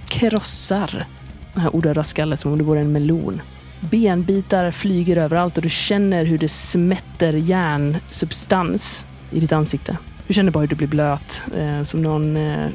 krossar 0.08 1.06
den 1.54 1.62
här 1.62 1.76
odöda 1.76 2.04
skallet 2.04 2.40
som 2.40 2.52
om 2.52 2.58
det 2.58 2.64
vore 2.64 2.80
en 2.80 2.92
melon. 2.92 3.42
Benbitar 3.80 4.70
flyger 4.70 5.16
överallt 5.16 5.56
och 5.56 5.62
du 5.62 5.70
känner 5.70 6.24
hur 6.24 6.38
det 6.38 6.48
smätter 6.48 7.32
järnsubstans 7.32 9.06
i 9.30 9.40
ditt 9.40 9.52
ansikte. 9.52 9.96
Du 10.26 10.34
känner 10.34 10.50
bara 10.50 10.60
hur 10.60 10.68
du 10.68 10.76
blir 10.76 10.88
blöt, 10.88 11.42
eh, 11.56 11.82
som 11.82 12.02
någon 12.02 12.36
eh, 12.36 12.68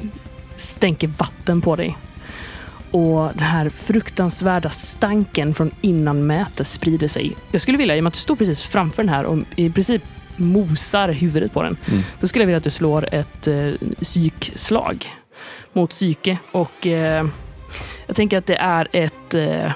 stänker 0.56 1.08
vatten 1.08 1.60
på 1.60 1.76
dig. 1.76 1.96
Och 2.90 3.28
den 3.34 3.42
här 3.42 3.68
fruktansvärda 3.68 4.70
stanken 4.70 5.54
från 5.54 5.70
innanmätet 5.80 6.66
sprider 6.66 7.08
sig. 7.08 7.36
Jag 7.50 7.60
skulle 7.60 7.78
vilja, 7.78 7.96
i 7.96 8.00
och 8.00 8.04
med 8.04 8.08
att 8.08 8.14
du 8.14 8.20
står 8.20 8.36
precis 8.36 8.62
framför 8.62 9.02
den 9.02 9.14
här 9.14 9.24
och 9.24 9.38
i 9.56 9.70
princip 9.70 10.02
mosar 10.36 11.08
huvudet 11.08 11.52
på 11.52 11.62
den, 11.62 11.76
Mm. 11.86 12.02
då 12.20 12.26
skulle 12.26 12.42
jag 12.42 12.46
vilja 12.46 12.56
att 12.58 12.64
du 12.64 12.70
slår 12.70 13.14
ett 13.14 13.46
eh, 13.46 13.70
psykslag 14.02 15.06
mot 15.72 15.90
psyke. 15.90 16.38
Och 16.52 16.86
eh, 16.86 17.26
jag 18.06 18.16
tänker 18.16 18.38
att 18.38 18.46
det 18.46 18.56
är 18.56 18.88
ett, 18.92 19.34
eh, 19.34 19.72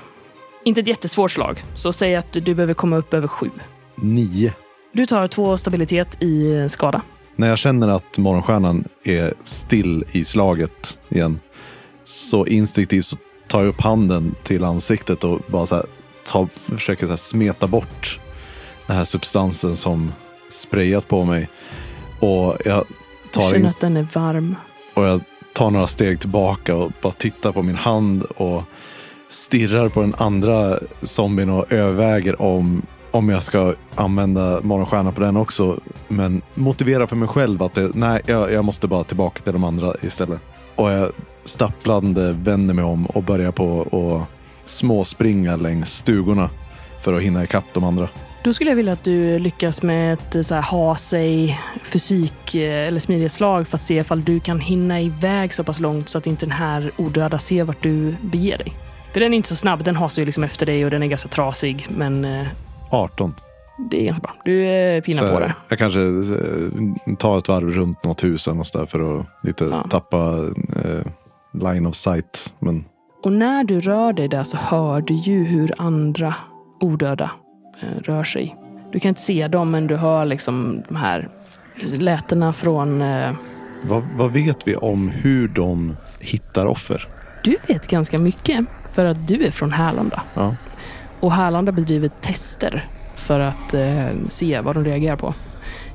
inte 0.69 0.81
ett 0.81 0.87
jättesvårt 0.87 1.31
slag. 1.31 1.65
Så 1.75 1.93
säg 1.93 2.17
att 2.17 2.33
du 2.33 2.55
behöver 2.55 2.75
komma 2.75 2.97
upp 2.97 3.15
över 3.15 3.29
sju. 3.29 3.51
9. 3.97 4.53
Du 4.93 5.07
tar 5.07 5.29
två 5.29 5.57
stabilitet 5.57 6.23
i 6.23 6.67
skada. 6.69 7.03
När 7.37 7.49
jag 7.49 7.59
känner 7.59 7.89
att 7.89 8.19
morgonstjärnan 8.19 8.85
är 9.05 9.35
still 9.45 10.05
i 10.13 10.25
slaget 10.25 10.99
igen 11.09 11.41
så 12.05 12.47
instinktivt 12.47 13.05
så 13.05 13.17
tar 13.47 13.61
jag 13.61 13.69
upp 13.69 13.81
handen 13.81 14.35
till 14.43 14.65
ansiktet 14.65 15.25
och 15.25 15.41
bara 15.47 15.67
så 15.67 15.75
här, 15.75 15.87
ta, 16.25 16.49
försöker 16.67 17.07
så 17.07 17.11
här 17.13 17.17
smeta 17.17 17.67
bort 17.67 18.21
den 18.87 18.97
här 18.97 19.05
substansen 19.05 19.77
som 19.77 20.13
sprayat 20.49 21.09
på 21.09 21.25
mig. 21.25 21.49
Och 22.21 22.57
jag 22.65 22.85
tar, 23.33 23.43
känner 23.43 23.57
in, 23.57 23.67
att 23.67 23.81
den 23.81 23.97
är 23.97 24.07
varm. 24.13 24.57
och 24.95 25.05
jag 25.05 25.21
tar 25.53 25.71
några 25.71 25.87
steg 25.87 26.21
tillbaka 26.21 26.75
och 26.75 26.93
bara 27.03 27.13
tittar 27.13 27.53
på 27.53 27.63
min 27.63 27.77
hand 27.77 28.23
och 28.23 28.63
stirrar 29.29 29.89
på 29.89 30.01
den 30.01 30.15
andra 30.19 30.79
zombien 31.03 31.51
och 31.51 31.73
överväger 31.73 32.43
om, 32.43 32.83
om 33.11 33.29
jag 33.29 33.43
ska 33.43 33.75
använda 33.95 34.61
morgonstjärna 34.63 35.13
på 35.13 35.21
den 35.21 35.37
också. 35.37 35.81
Men 36.09 36.43
motiverar 36.55 37.07
för 37.07 37.17
mig 37.17 37.29
själv 37.29 37.63
att 37.63 37.75
det, 37.75 37.91
nej, 37.95 38.23
jag, 38.27 38.53
jag 38.53 38.65
måste 38.65 38.89
bara 38.89 39.05
tillbaka 39.05 39.43
till 39.43 39.53
de 39.53 39.65
andra 39.65 39.95
istället. 40.03 40.41
Och 40.75 40.91
jag 40.91 41.13
stapplande 41.45 42.33
vänder 42.33 42.75
mig 42.75 42.85
om 42.85 43.07
och 43.07 43.23
börjar 43.23 43.51
på 43.51 43.83
att 43.83 44.71
småspringa 44.71 45.57
längs 45.57 45.97
stugorna 45.97 46.51
för 47.05 47.15
att 47.15 47.23
hinna 47.23 47.45
ikapp 47.45 47.65
de 47.73 47.85
andra. 47.85 48.09
Då 48.45 48.53
skulle 48.53 48.71
jag 48.71 48.77
vilja 48.77 48.93
att 48.93 49.05
du 49.05 49.39
lyckas 49.39 49.83
med 49.83 50.13
ett 50.13 50.37
eh, 50.37 50.43
så 50.43 50.55
här, 50.55 50.63
ha 50.63 50.97
sig 50.97 51.61
fysik 51.85 52.55
eh, 52.55 52.89
eller 52.89 53.01
smidighetsslag 53.01 53.69
för 53.69 53.77
att 53.77 53.83
se 53.83 53.97
ifall 53.99 54.25
du 54.25 54.41
kan 54.41 54.61
hinna 54.61 55.01
iväg 55.01 55.55
så 55.55 55.65
pass 55.65 55.81
långt 55.81 56.09
så 56.09 56.19
att 56.19 56.27
inte 56.27 56.47
den 56.47 56.53
här 56.53 56.93
odöda 56.97 57.39
ser 57.39 57.65
vart 57.65 57.83
du 57.83 58.17
beger 58.21 58.59
dig. 58.59 58.88
För 59.13 59.21
den 59.21 59.33
är 59.33 59.37
inte 59.37 59.49
så 59.49 59.57
snabb. 59.57 59.85
Den 59.85 59.97
hasar 59.97 60.23
ju 60.23 60.27
liksom 60.27 60.45
efter 60.45 60.67
dig 60.67 60.85
och 60.85 60.91
den 60.91 61.03
är 61.03 61.07
ganska 61.07 61.29
trasig. 61.29 61.87
Men 61.91 62.25
eh, 62.25 62.47
18. 62.91 63.35
det 63.91 64.01
är 64.01 64.05
ganska 64.05 64.23
bra. 64.23 64.35
Du 64.45 64.67
eh, 64.67 65.01
pinar 65.03 65.27
Så 65.29 65.33
på 65.35 65.41
det. 65.41 65.55
Jag 65.69 65.79
kanske 65.79 66.01
eh, 66.01 67.15
tar 67.19 67.39
ett 67.39 67.49
varv 67.49 67.71
runt 67.71 68.05
något 68.05 68.25
hus 68.25 68.47
eller 68.47 68.57
något 68.57 68.67
så 68.67 68.79
där 68.79 68.87
för 68.87 69.21
att 69.21 69.27
lite 69.43 69.65
Ja. 69.65 69.87
tappa 69.91 70.37
eh, 70.85 71.07
line 71.63 71.87
of 71.87 71.95
sight. 71.95 72.55
Men 72.59 72.85
Och 73.23 73.33
när 73.33 73.65
du 73.65 73.81
rör 73.81 74.13
dig 74.13 74.29
där 74.29 74.43
så 74.43 74.57
hör 74.57 75.01
du 75.01 75.15
ju 75.15 75.45
hur 75.45 75.75
andra 75.79 76.35
odöda 76.81 77.31
eh, 77.83 78.03
rör 78.03 78.25
sig. 78.25 78.57
Du 78.93 79.01
kan 79.01 79.09
inte 79.09 79.21
se 79.21 79.49
dem, 79.49 79.71
men 79.71 79.87
du 79.87 79.97
hör 79.97 80.25
liksom 80.25 80.83
de 80.89 80.97
här 80.97 81.29
lätena 81.83 82.53
från... 82.53 83.03
Eh, 83.03 83.33
vad, 83.83 84.03
vad 84.17 84.33
vet 84.33 84.69
vi 84.69 84.77
om 84.77 85.09
hur 85.09 85.49
de 85.49 85.97
hittar 86.21 86.67
offer? 86.67 87.07
Du 87.49 87.57
vet 87.67 87.89
ganska 87.89 88.19
mycket 88.19 88.67
för 88.91 89.05
att 89.05 89.29
du 89.29 89.47
är 89.47 89.51
från 89.51 89.73
Härlanda. 89.73 90.23
Ja. 90.35 90.55
Och 91.21 91.33
Härlanda 91.33 91.73
bedriver 91.73 92.11
tester 92.21 92.85
för 93.17 93.41
att 93.41 93.75
eh, 93.75 94.09
se 94.29 94.61
vad 94.61 94.77
de 94.77 94.85
reagerar 94.85 95.17
på. 95.17 95.35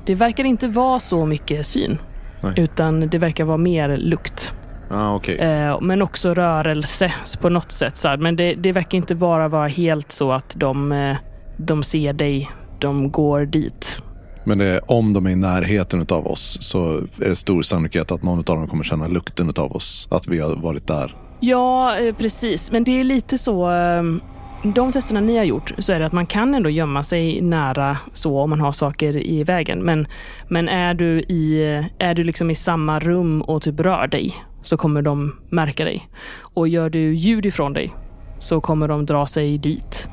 Det 0.06 0.16
verkar 0.16 0.44
inte 0.44 0.68
vara 0.68 1.00
så 1.00 1.26
mycket 1.26 1.66
syn, 1.66 1.98
Nej. 2.42 2.54
utan 2.58 3.00
det 3.00 3.18
verkar 3.18 3.44
vara 3.44 3.58
mer 3.58 3.98
lukt. 3.98 4.54
Ah, 4.90 5.16
okej. 5.16 5.38
Eh, 5.38 5.82
men 5.82 6.02
också 6.02 6.34
rörelse 6.34 7.14
på 7.42 7.50
något 7.50 7.72
sätt. 7.72 7.98
Så 7.98 8.08
här. 8.08 8.18
Men 8.18 8.36
det, 8.36 8.54
det 8.54 8.72
verkar 8.72 8.98
inte 8.98 9.16
bara 9.16 9.48
vara 9.48 9.68
helt 9.68 10.12
så 10.12 10.32
att 10.32 10.54
de, 10.58 10.92
eh, 10.92 11.18
de 11.58 11.84
ser 11.84 12.14
dig, 12.14 12.50
de 12.80 13.12
går 13.12 13.46
dit. 13.46 14.02
Men 14.44 14.58
det, 14.58 14.80
om 14.80 15.14
de 15.14 15.26
är 15.26 15.30
i 15.30 15.36
närheten 15.36 16.06
av 16.10 16.28
oss 16.28 16.58
så 16.62 16.98
är 16.98 17.30
det 17.30 17.36
stor 17.36 17.62
sannolikhet 17.62 18.12
att 18.12 18.24
någon 18.24 18.40
av 18.40 18.44
dem 18.44 18.68
kommer 18.68 18.84
känna 18.84 19.08
lukten 19.08 19.54
av 19.58 19.76
oss. 19.76 20.08
Att 20.12 20.28
vi 20.28 20.40
har 20.40 20.56
varit 20.56 20.88
där. 20.88 21.16
Ja, 21.46 21.98
eh, 21.98 22.16
precis. 22.16 22.72
Men 22.72 22.84
det 22.84 23.00
är 23.00 23.04
lite 23.04 23.38
så... 23.38 23.66
Ehm, 23.66 24.22
de 24.64 24.92
testerna 24.92 25.20
ni 25.20 25.38
har 25.38 25.44
gjort 25.44 25.74
så 25.78 25.94
är 25.94 26.00
det 26.00 26.06
att 26.06 26.14
man 26.14 26.26
kan 26.26 26.56
ändå 26.56 26.70
gömma 26.70 27.04
sig 27.04 27.42
nära 27.42 27.98
så 28.14 28.40
om 28.40 28.50
man 28.50 28.60
har 28.60 28.72
saker 28.72 29.26
i 29.26 29.44
vägen. 29.44 29.80
Men, 29.80 30.08
men 30.48 30.70
är 30.70 30.94
du 30.94 31.20
i, 31.20 31.76
eh, 31.78 32.08
är 32.08 32.14
du 32.14 32.24
liksom 32.24 32.50
i 32.50 32.56
samma 32.56 33.00
rum 33.00 33.42
och 33.42 33.62
typ 33.62 33.80
rör 33.80 34.08
dig 34.08 34.36
så 34.62 34.78
kommer 34.78 35.02
de 35.02 35.36
märka 35.50 35.86
dig. 35.86 36.10
Och 36.40 36.68
gör 36.68 36.90
du 36.90 37.14
ljud 37.14 37.46
ifrån 37.46 37.74
dig 37.74 37.94
så 38.40 38.62
kommer 38.62 38.88
de 38.88 39.06
dra 39.06 39.26
sig 39.26 39.58
dit. 39.58 40.10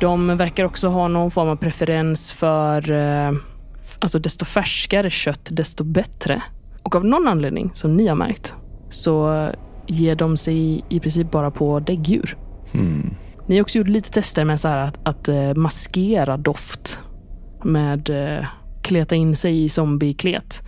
De 0.00 0.36
verkar 0.36 0.64
också 0.64 0.88
ha 0.88 1.08
någon 1.08 1.30
form 1.30 1.48
av 1.48 1.56
preferens 1.56 2.32
för 2.32 2.90
eh, 2.90 3.32
alltså 3.98 4.18
desto 4.18 4.44
färskare 4.44 5.10
kött, 5.10 5.48
desto 5.50 5.84
bättre. 5.84 6.42
Och 6.82 6.96
av 6.96 7.04
någon 7.04 7.28
anledning, 7.28 7.70
som 7.74 7.96
ni 7.96 8.06
har 8.06 8.16
märkt, 8.16 8.54
så 8.88 9.48
ger 9.90 10.14
de 10.14 10.36
sig 10.36 10.84
i 10.88 11.00
princip 11.00 11.30
bara 11.30 11.50
på 11.50 11.80
däggdjur. 11.80 12.36
Hmm. 12.72 13.14
Ni 13.46 13.56
har 13.56 13.62
också 13.62 13.78
gjort 13.78 13.88
lite 13.88 14.10
tester 14.10 14.44
med 14.44 14.60
så 14.60 14.68
här 14.68 14.78
att, 14.78 14.98
att 15.08 15.28
eh, 15.28 15.54
maskera 15.54 16.36
doft 16.36 16.98
med 17.64 18.10
eh, 18.10 18.46
kleta 18.82 19.14
in 19.14 19.36
sig 19.36 19.64
i 19.64 19.68
zombieklet. 19.68 20.62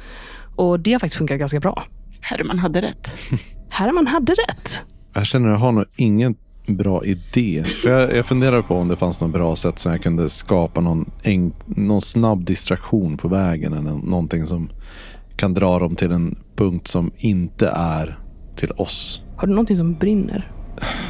Och 0.56 0.80
det 0.80 0.92
har 0.92 0.98
faktiskt 0.98 1.18
funkat 1.18 1.38
ganska 1.38 1.60
bra. 1.60 1.84
Herman 2.20 2.58
hade 2.58 2.82
rätt. 2.82 3.12
Herman 3.68 4.06
hade 4.06 4.32
rätt. 4.32 4.82
Jag 5.14 5.26
känner 5.26 5.48
att 5.48 5.54
jag 5.54 5.58
har 5.58 5.72
nog 5.72 5.84
ingen 5.96 6.34
bra 6.66 7.04
idé. 7.04 7.64
För 7.82 7.90
jag, 7.90 8.16
jag 8.16 8.26
funderar 8.26 8.62
på 8.62 8.76
om 8.76 8.88
det 8.88 8.96
fanns 8.96 9.20
något 9.20 9.32
bra 9.32 9.56
sätt 9.56 9.78
som 9.78 9.92
jag 9.92 10.02
kunde 10.02 10.28
skapa 10.28 10.80
någon, 10.80 11.10
en, 11.22 11.52
någon 11.66 12.00
snabb 12.00 12.44
distraktion 12.44 13.16
på 13.16 13.28
vägen. 13.28 13.72
Eller 13.72 13.90
någonting 13.90 14.46
som 14.46 14.70
kan 15.36 15.54
dra 15.54 15.78
dem 15.78 15.96
till 15.96 16.12
en 16.12 16.38
punkt 16.56 16.86
som 16.86 17.10
inte 17.16 17.68
är 17.68 18.18
till 18.54 18.70
oss. 18.76 19.22
Har 19.36 19.46
du 19.46 19.52
någonting 19.52 19.76
som 19.76 19.94
brinner? 19.94 20.52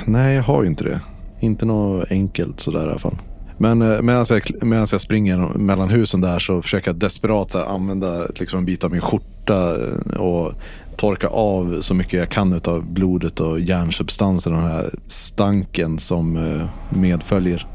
Nej, 0.04 0.34
jag 0.36 0.42
har 0.42 0.62
ju 0.62 0.68
inte 0.68 0.84
det. 0.84 1.00
Inte 1.40 1.66
något 1.66 2.10
enkelt 2.10 2.60
sådär 2.60 2.86
i 2.86 2.90
alla 2.90 2.98
fall. 2.98 3.16
Men 3.62 3.82
eh, 3.82 4.02
medan 4.02 4.24
jag, 4.28 4.42
medan 4.62 4.86
jag 4.90 5.00
springer 5.00 5.58
mellan 5.58 5.88
husen 5.88 6.20
där 6.20 6.38
så 6.38 6.62
försöker 6.62 6.88
jag 6.88 6.96
desperat 6.96 7.54
här, 7.54 7.64
använda 7.64 8.26
liksom 8.34 8.58
en 8.58 8.64
bit 8.64 8.84
av 8.84 8.90
min 8.90 9.00
skjorta 9.00 9.76
eh, 9.76 10.20
och 10.20 10.52
torka 10.96 11.28
av 11.28 11.80
så 11.80 11.94
mycket 11.94 12.12
jag 12.12 12.28
kan 12.28 12.60
av 12.64 12.84
blodet 12.86 13.40
och 13.40 13.60
järnsubstansen 13.60 14.52
och 14.52 14.60
den 14.60 14.70
här 14.70 14.90
stanken 15.06 15.98
som 15.98 16.36
eh, 16.36 16.68
medföljer. 16.90 17.66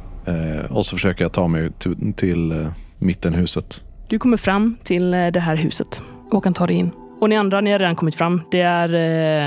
Och 0.69 0.85
så 0.85 0.95
försöker 0.95 1.23
jag 1.23 1.31
ta 1.31 1.47
mig 1.47 1.71
till, 2.15 2.69
mittenhuset. 2.99 3.81
Du 4.09 4.19
kommer 4.19 4.37
fram 4.37 4.77
till 4.83 5.11
det 5.11 5.39
här 5.39 5.55
huset 5.55 6.01
och 6.31 6.43
kan 6.43 6.53
ta 6.53 6.67
dig 6.67 6.75
in. 6.75 6.91
Och 7.19 7.29
ni 7.29 7.35
andra, 7.37 7.61
ni 7.61 7.71
har 7.71 7.79
redan 7.79 7.95
kommit 7.95 8.15
fram. 8.15 8.41
Det 8.51 8.61
är 8.61 8.93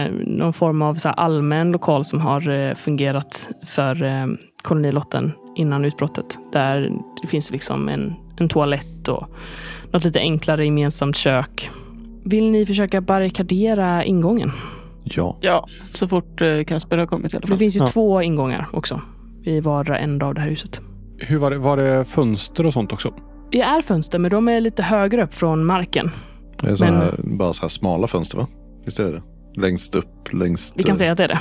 eh, 0.07 0.11
någon 0.27 0.53
form 0.53 0.83
av 0.83 0.95
så 0.95 1.09
här 1.09 1.15
allmän 1.15 1.73
lokal 1.73 2.05
som 2.05 2.21
har 2.21 2.49
eh, 2.51 2.75
fungerat 2.75 3.49
för 3.67 4.03
eh, 4.03 4.27
kolonilotten 4.63 5.33
innan 5.57 5.85
utbrottet. 5.85 6.39
Där 6.53 6.91
det 7.23 7.27
finns 7.29 7.51
liksom 7.51 7.89
en, 7.89 8.15
en 8.37 8.49
toalett 8.49 9.09
och 9.09 9.29
något 9.93 10.05
lite 10.05 10.19
enklare 10.19 10.65
gemensamt 10.65 11.17
kök. 11.17 11.71
Vill 12.25 12.51
ni 12.51 12.67
försöka 12.67 13.01
barrikadera 13.01 14.05
ingången? 14.05 14.53
Ja. 15.05 15.37
Ja, 15.41 15.67
så 15.93 16.09
fort 16.09 16.41
eh, 16.43 16.65
Kasper 16.65 16.99
har 16.99 17.07
kommit 17.07 17.35
i 17.35 17.37
alla 17.37 17.41
Det 17.41 17.49
fall. 17.49 17.59
finns 17.59 17.77
ju 17.77 17.81
Ja. 17.81 17.87
två 17.87 18.23
ingångar 18.23 18.67
också 18.73 19.01
i 19.45 19.61
vardera 19.61 19.99
ända 19.99 20.27
av 20.27 20.35
det 20.35 20.41
här 20.41 20.49
huset. 20.49 20.81
Hur 21.19 21.39
var 21.39 21.51
det? 21.51 21.59
Var 21.59 21.77
det 21.77 22.05
fönster 22.05 22.67
och 22.67 22.73
sånt 22.73 22.93
också? 22.93 23.15
Det 23.53 23.61
är 23.61 23.83
fönster, 23.83 24.19
men 24.19 24.31
de 24.31 24.49
är 24.49 24.61
lite 24.61 24.83
högre 24.83 25.23
upp 25.25 25.35
från 25.35 25.65
marken. 25.65 26.11
Det 26.63 26.71
är 26.71 26.75
såna 26.77 26.91
Men- 26.91 27.01
här, 27.01 27.15
bara 27.23 27.53
så 27.53 27.63
här 27.63 27.69
smala 27.69 28.07
fönster 28.07 28.39
va? 28.39 28.47
Visst 28.85 29.01
är 29.01 29.05
det 29.05 29.13
det? 29.13 29.23
Längst 29.61 29.95
upp, 29.95 30.33
längst... 30.33 30.75
Vi 30.77 30.83
kan 30.83 30.93
eh, 30.93 30.97
säga 30.99 31.13
att 31.13 31.19
det 31.19 31.25
är 31.25 31.29
det. 31.29 31.39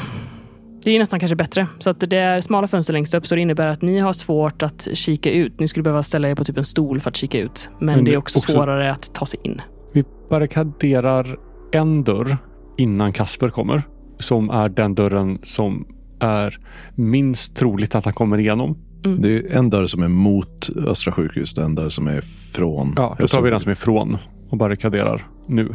Det 0.84 0.91
är 0.91 0.99
nästan 0.99 1.19
kanske 1.19 1.36
bättre. 1.36 1.67
Så 1.79 1.89
att 1.89 1.99
det 1.99 2.17
är 2.17 2.41
smala 2.41 2.67
fönster 2.67 2.93
längst 2.93 3.13
upp, 3.13 3.27
så 3.27 3.36
det 3.36 3.41
innebär 3.41 3.67
att 3.67 3.82
ni 3.82 3.99
har 3.99 4.13
svårt 4.13 4.63
att 4.63 4.88
kika 4.93 5.32
ut. 5.32 5.60
Ni 5.60 5.67
skulle 5.67 5.84
behöva 5.84 6.03
ställa 6.03 6.29
er 6.29 6.36
på 6.36 6.43
typ 6.45 6.58
en 6.58 6.63
stol 6.63 6.99
för 6.99 7.10
att 7.10 7.15
kika 7.15 7.39
ut. 7.39 7.69
Men, 7.79 7.86
Men 7.95 8.05
det 8.05 8.13
är 8.13 8.17
också, 8.17 8.39
också- 8.39 8.51
svårare 8.51 8.91
att 8.91 9.13
ta 9.13 9.25
sig 9.25 9.39
in. 9.43 9.62
Vi 9.93 10.03
barrikaderar 10.29 11.38
en 11.71 12.03
dörr 12.03 12.38
innan 12.77 13.13
Kasper 13.13 13.49
kommer. 13.49 13.84
Som 14.19 14.49
är 14.49 14.69
den 14.69 14.95
dörren 14.95 15.39
som 15.43 15.88
är 16.19 16.58
minst 16.95 17.55
troligt 17.55 17.95
att 17.95 18.05
han 18.05 18.13
kommer 18.13 18.38
igenom. 18.38 18.77
Det 19.19 19.38
är 19.38 19.58
en 19.58 19.69
dörr 19.69 19.88
som 19.88 20.03
är 20.03 20.08
mot 20.08 20.69
Östra 20.88 21.13
sjukhus, 21.13 21.53
den 21.53 21.75
dörr 21.75 21.89
som 21.89 22.08
är 22.08 22.21
från. 22.51 22.93
Ja, 22.95 23.15
då 23.19 23.27
tar 23.27 23.41
vi 23.41 23.49
den 23.49 23.60
som 23.60 23.71
är 23.71 23.75
från 23.75 24.17
och 24.49 24.57
barrikaderar 24.57 25.27
nu. 25.47 25.73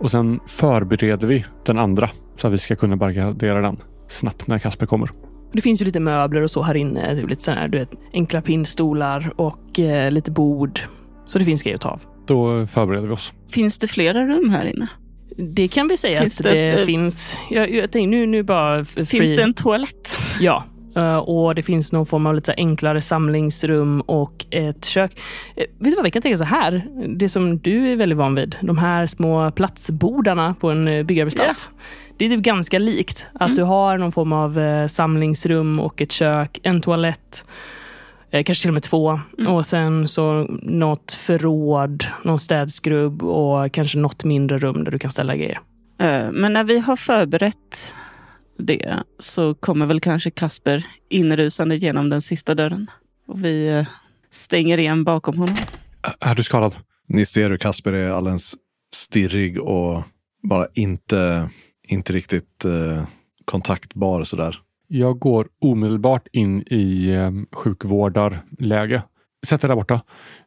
Och 0.00 0.10
sen 0.10 0.40
förbereder 0.46 1.26
vi 1.28 1.44
den 1.66 1.78
andra 1.78 2.10
så 2.36 2.46
att 2.46 2.52
vi 2.52 2.58
ska 2.58 2.76
kunna 2.76 2.96
barrikadera 2.96 3.60
den 3.60 3.76
snabbt 4.08 4.46
när 4.46 4.58
Kasper 4.58 4.86
kommer. 4.86 5.08
Det 5.52 5.60
finns 5.60 5.80
ju 5.82 5.84
lite 5.84 6.00
möbler 6.00 6.42
och 6.42 6.50
så 6.50 6.62
här 6.62 6.74
inne. 6.74 7.16
Typ 7.16 7.28
lite 7.30 7.42
sådär, 7.42 7.68
du 7.68 7.78
vet, 7.78 7.90
enkla 8.12 8.40
pinnstolar 8.40 9.32
och 9.36 9.78
eh, 9.80 10.10
lite 10.10 10.30
bord. 10.30 10.80
Så 11.26 11.38
det 11.38 11.44
finns 11.44 11.62
grejer 11.62 11.74
att 11.76 11.80
ta 11.82 11.88
av. 11.88 12.02
Då 12.26 12.66
förbereder 12.66 13.06
vi 13.06 13.12
oss. 13.14 13.32
Finns 13.50 13.78
det 13.78 13.88
flera 13.88 14.26
rum 14.26 14.50
här 14.50 14.64
inne? 14.64 14.88
Det 15.36 15.68
kan 15.68 15.88
vi 15.88 15.96
säga 15.96 16.20
Finns 16.20 16.40
att 16.40 16.44
det 16.48 16.70
det, 16.76 16.86
finns. 16.86 17.38
Jag, 17.50 17.70
jag 17.70 17.90
tänkte 17.90 18.10
nu, 18.10 18.26
nu 18.26 18.42
bara... 18.42 18.78
f- 18.80 18.88
Finns 18.94 19.10
free- 19.10 19.36
det 19.36 19.42
en 19.42 19.54
toalett? 19.54 20.16
Ja. 20.40 20.64
Eh, 20.98 21.16
Och 21.18 21.54
det 21.54 21.62
finns 21.62 21.92
någon 21.92 22.06
form 22.06 22.26
av 22.26 22.34
lite 22.34 22.54
enklare 22.56 23.00
samlingsrum 23.00 24.00
och 24.00 24.46
ett 24.50 24.84
kök. 24.84 25.12
Eh, 25.56 25.64
Vet 25.78 25.90
du 25.90 25.94
vad, 25.94 26.04
vi 26.04 26.10
kan 26.10 26.22
tänka 26.22 26.38
så 26.38 26.44
här. 26.44 26.86
Det 27.08 27.28
som 27.28 27.58
du 27.58 27.92
är 27.92 27.96
väldigt 27.96 28.18
van 28.18 28.34
vid. 28.34 28.56
De 28.60 28.78
här 28.78 29.06
små 29.06 29.50
platsbordarna 29.50 30.54
på 30.60 30.70
en 30.70 30.88
eh, 30.88 31.02
byggarbetsplats. 31.04 31.70
Det 32.16 32.24
är 32.24 32.28
typ 32.30 32.40
ganska 32.40 32.78
likt. 32.78 33.26
Att 33.32 33.40
Mm. 33.42 33.54
du 33.56 33.62
har 33.62 33.98
någon 33.98 34.12
form 34.12 34.32
av 34.32 34.58
samlingsrum 34.88 35.80
och 35.80 36.02
ett 36.02 36.12
kök, 36.12 36.60
en 36.62 36.80
toalett. 36.80 37.44
Kanske 38.30 38.54
till 38.62 38.70
och 38.70 38.74
med 38.74 38.82
två. 38.82 39.20
Mm. 39.38 39.52
Och 39.52 39.66
sen 39.66 40.08
så 40.08 40.46
något 40.62 41.12
förråd, 41.12 42.04
någon 42.22 42.38
städskrubb 42.38 43.22
och 43.22 43.72
kanske 43.72 43.98
något 43.98 44.24
mindre 44.24 44.58
rum 44.58 44.84
där 44.84 44.92
du 44.92 44.98
kan 44.98 45.10
ställa 45.10 45.36
grejer. 45.36 45.60
Men 46.32 46.52
när 46.52 46.64
vi 46.64 46.78
har 46.78 46.96
förberett 46.96 47.94
det 48.58 49.02
så 49.18 49.54
kommer 49.54 49.86
väl 49.86 50.00
kanske 50.00 50.30
Kasper 50.30 50.86
inrusande 51.08 51.76
genom 51.76 52.10
den 52.10 52.22
sista 52.22 52.54
dörren. 52.54 52.90
Och 53.26 53.44
vi 53.44 53.68
eh, 53.68 53.86
stänger 54.30 54.78
igen 54.78 55.04
bakom 55.04 55.38
honom. 55.38 55.56
Är 56.20 56.34
du 56.34 56.42
skadad? 56.42 56.74
Ni 57.06 57.26
ser 57.26 57.50
hur 57.50 57.56
Kasper 57.56 57.92
är 57.92 58.10
alldeles 58.10 58.54
stirrig 58.92 59.60
och 59.60 60.02
bara 60.42 60.66
inte, 60.74 61.50
inte 61.88 62.12
riktigt 62.12 62.64
eh, 62.64 63.04
kontaktbar 63.44 64.24
sådär. 64.24 64.60
Jag 64.86 65.18
går 65.18 65.48
omedelbart 65.60 66.26
in 66.32 66.62
i 66.62 67.08
eh, 67.10 67.30
sjukvårdarläge. 67.52 69.02
sätt 69.46 69.60
dig 69.60 69.68
där 69.68 69.74
borta. 69.74 70.00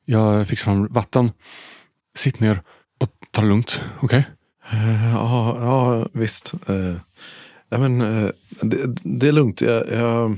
Jag 0.06 0.48
fixar 0.48 0.64
fram 0.64 0.88
vatten. 0.88 1.32
Sitt 2.18 2.40
ner 2.40 2.62
och 3.00 3.10
ta 3.32 3.42
det 3.42 3.48
lugnt. 3.48 3.82
Okej? 4.02 4.26
Eh, 4.72 5.14
Ja, 5.14 5.58
ja 5.60 6.08
visst. 6.14 6.54
Eh, 6.68 6.96
ja, 7.72 7.78
men, 7.78 8.02
eh, 8.02 8.30
det, 8.62 8.96
det 9.04 9.28
är 9.28 9.32
lugnt. 9.32 9.62
Jag, 9.62 9.92
jag, 9.92 10.38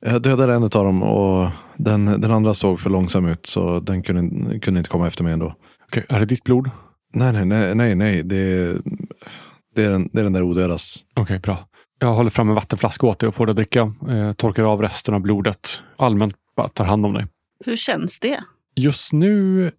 jag 0.00 0.22
dödade 0.22 0.54
en 0.54 0.62
av 0.62 0.70
dem 0.70 1.02
och 1.02 1.50
den, 1.76 2.20
den 2.20 2.30
andra 2.30 2.54
såg 2.54 2.80
för 2.80 2.90
långsam 2.90 3.26
ut 3.26 3.46
så 3.46 3.80
den 3.80 4.02
kunde, 4.02 4.58
kunde 4.58 4.78
inte 4.78 4.90
komma 4.90 5.06
efter 5.06 5.24
mig 5.24 5.32
ändå. 5.32 5.54
Okej, 5.86 6.06
är 6.08 6.20
det 6.20 6.26
ditt 6.26 6.44
blod? 6.44 6.70
Nej, 7.14 7.32
nej, 7.32 7.44
nej, 7.44 7.74
nej, 7.74 7.94
nej. 7.94 8.22
Det, 8.22 8.76
det, 9.74 9.84
är, 9.84 9.90
den, 9.90 10.08
det 10.12 10.20
är 10.20 10.24
den 10.24 10.32
där 10.32 10.42
odödas. 10.42 11.04
Okej, 11.14 11.38
bra. 11.38 11.58
Jag 11.98 12.14
håller 12.14 12.30
fram 12.30 12.48
en 12.48 12.54
vattenflaska 12.54 13.06
åt 13.06 13.18
dig 13.18 13.28
och 13.28 13.34
får 13.34 13.46
dig 13.46 13.50
att 13.50 13.56
dricka. 13.56 13.94
Eh, 14.08 14.32
torkar 14.32 14.64
av 14.64 14.82
resten 14.82 15.14
av 15.14 15.20
blodet. 15.20 15.82
Allmänt 15.96 16.34
bara 16.56 16.68
tar 16.68 16.84
hand 16.84 17.06
om 17.06 17.12
dig. 17.12 17.26
Hur 17.64 17.76
känns 17.76 18.20
det? 18.20 18.40
Just 18.76 19.12
nu 19.12 19.70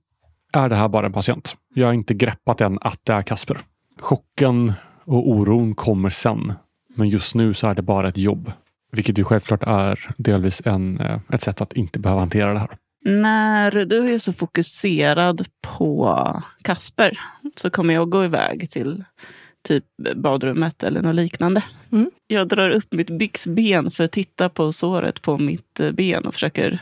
är 0.54 0.69
det 0.69 0.76
här 0.76 0.88
bara 0.88 1.06
en 1.06 1.13
patient. 1.13 1.56
Jag 1.74 1.88
har 1.88 1.93
inte 1.93 2.13
greppat 2.13 2.62
än 2.62 2.78
att 2.82 3.00
det 3.04 3.13
är 3.13 3.21
Kasper. 3.21 3.60
Chocken 4.00 4.74
och 5.05 5.29
oron 5.29 5.75
kommer 5.75 6.09
sen. 6.09 6.53
Men 6.95 7.09
just 7.09 7.35
nu 7.35 7.53
så 7.53 7.67
är 7.67 7.75
det 7.75 7.81
bara 7.81 8.09
ett 8.09 8.17
jobb. 8.17 8.51
Vilket 8.91 9.19
ju 9.19 9.23
självklart 9.23 9.63
är 9.63 9.99
delvis 10.17 10.61
en, 10.65 10.99
eh, 10.99 11.19
ett 11.29 11.43
sätt 11.43 11.61
att 11.61 11.73
inte 11.73 11.99
behöva 11.99 12.19
hantera 12.19 12.53
det 12.53 12.59
här. 12.59 12.77
När 13.05 13.71
du 13.85 14.13
är 14.13 14.17
så 14.17 14.33
fokuserad 14.33 15.47
på 15.61 16.43
Kasper 16.61 17.19
så 17.55 17.69
kommer 17.69 17.93
jag 17.93 18.09
gå 18.09 18.25
iväg 18.25 18.69
till 18.69 19.03
typ 19.63 19.85
badrummet 20.15 20.83
eller 20.83 21.01
något 21.01 21.15
liknande. 21.15 21.63
Mm. 21.91 22.11
Jag 22.27 22.47
drar 22.47 22.69
upp 22.69 22.93
mitt 22.93 23.09
byxben 23.09 23.91
för 23.91 24.03
att 24.03 24.11
titta 24.11 24.49
på 24.49 24.71
såret 24.71 25.21
på 25.21 25.37
mitt 25.37 25.79
eh, 25.79 25.91
ben 25.91 26.25
och 26.25 26.33
försöker 26.33 26.79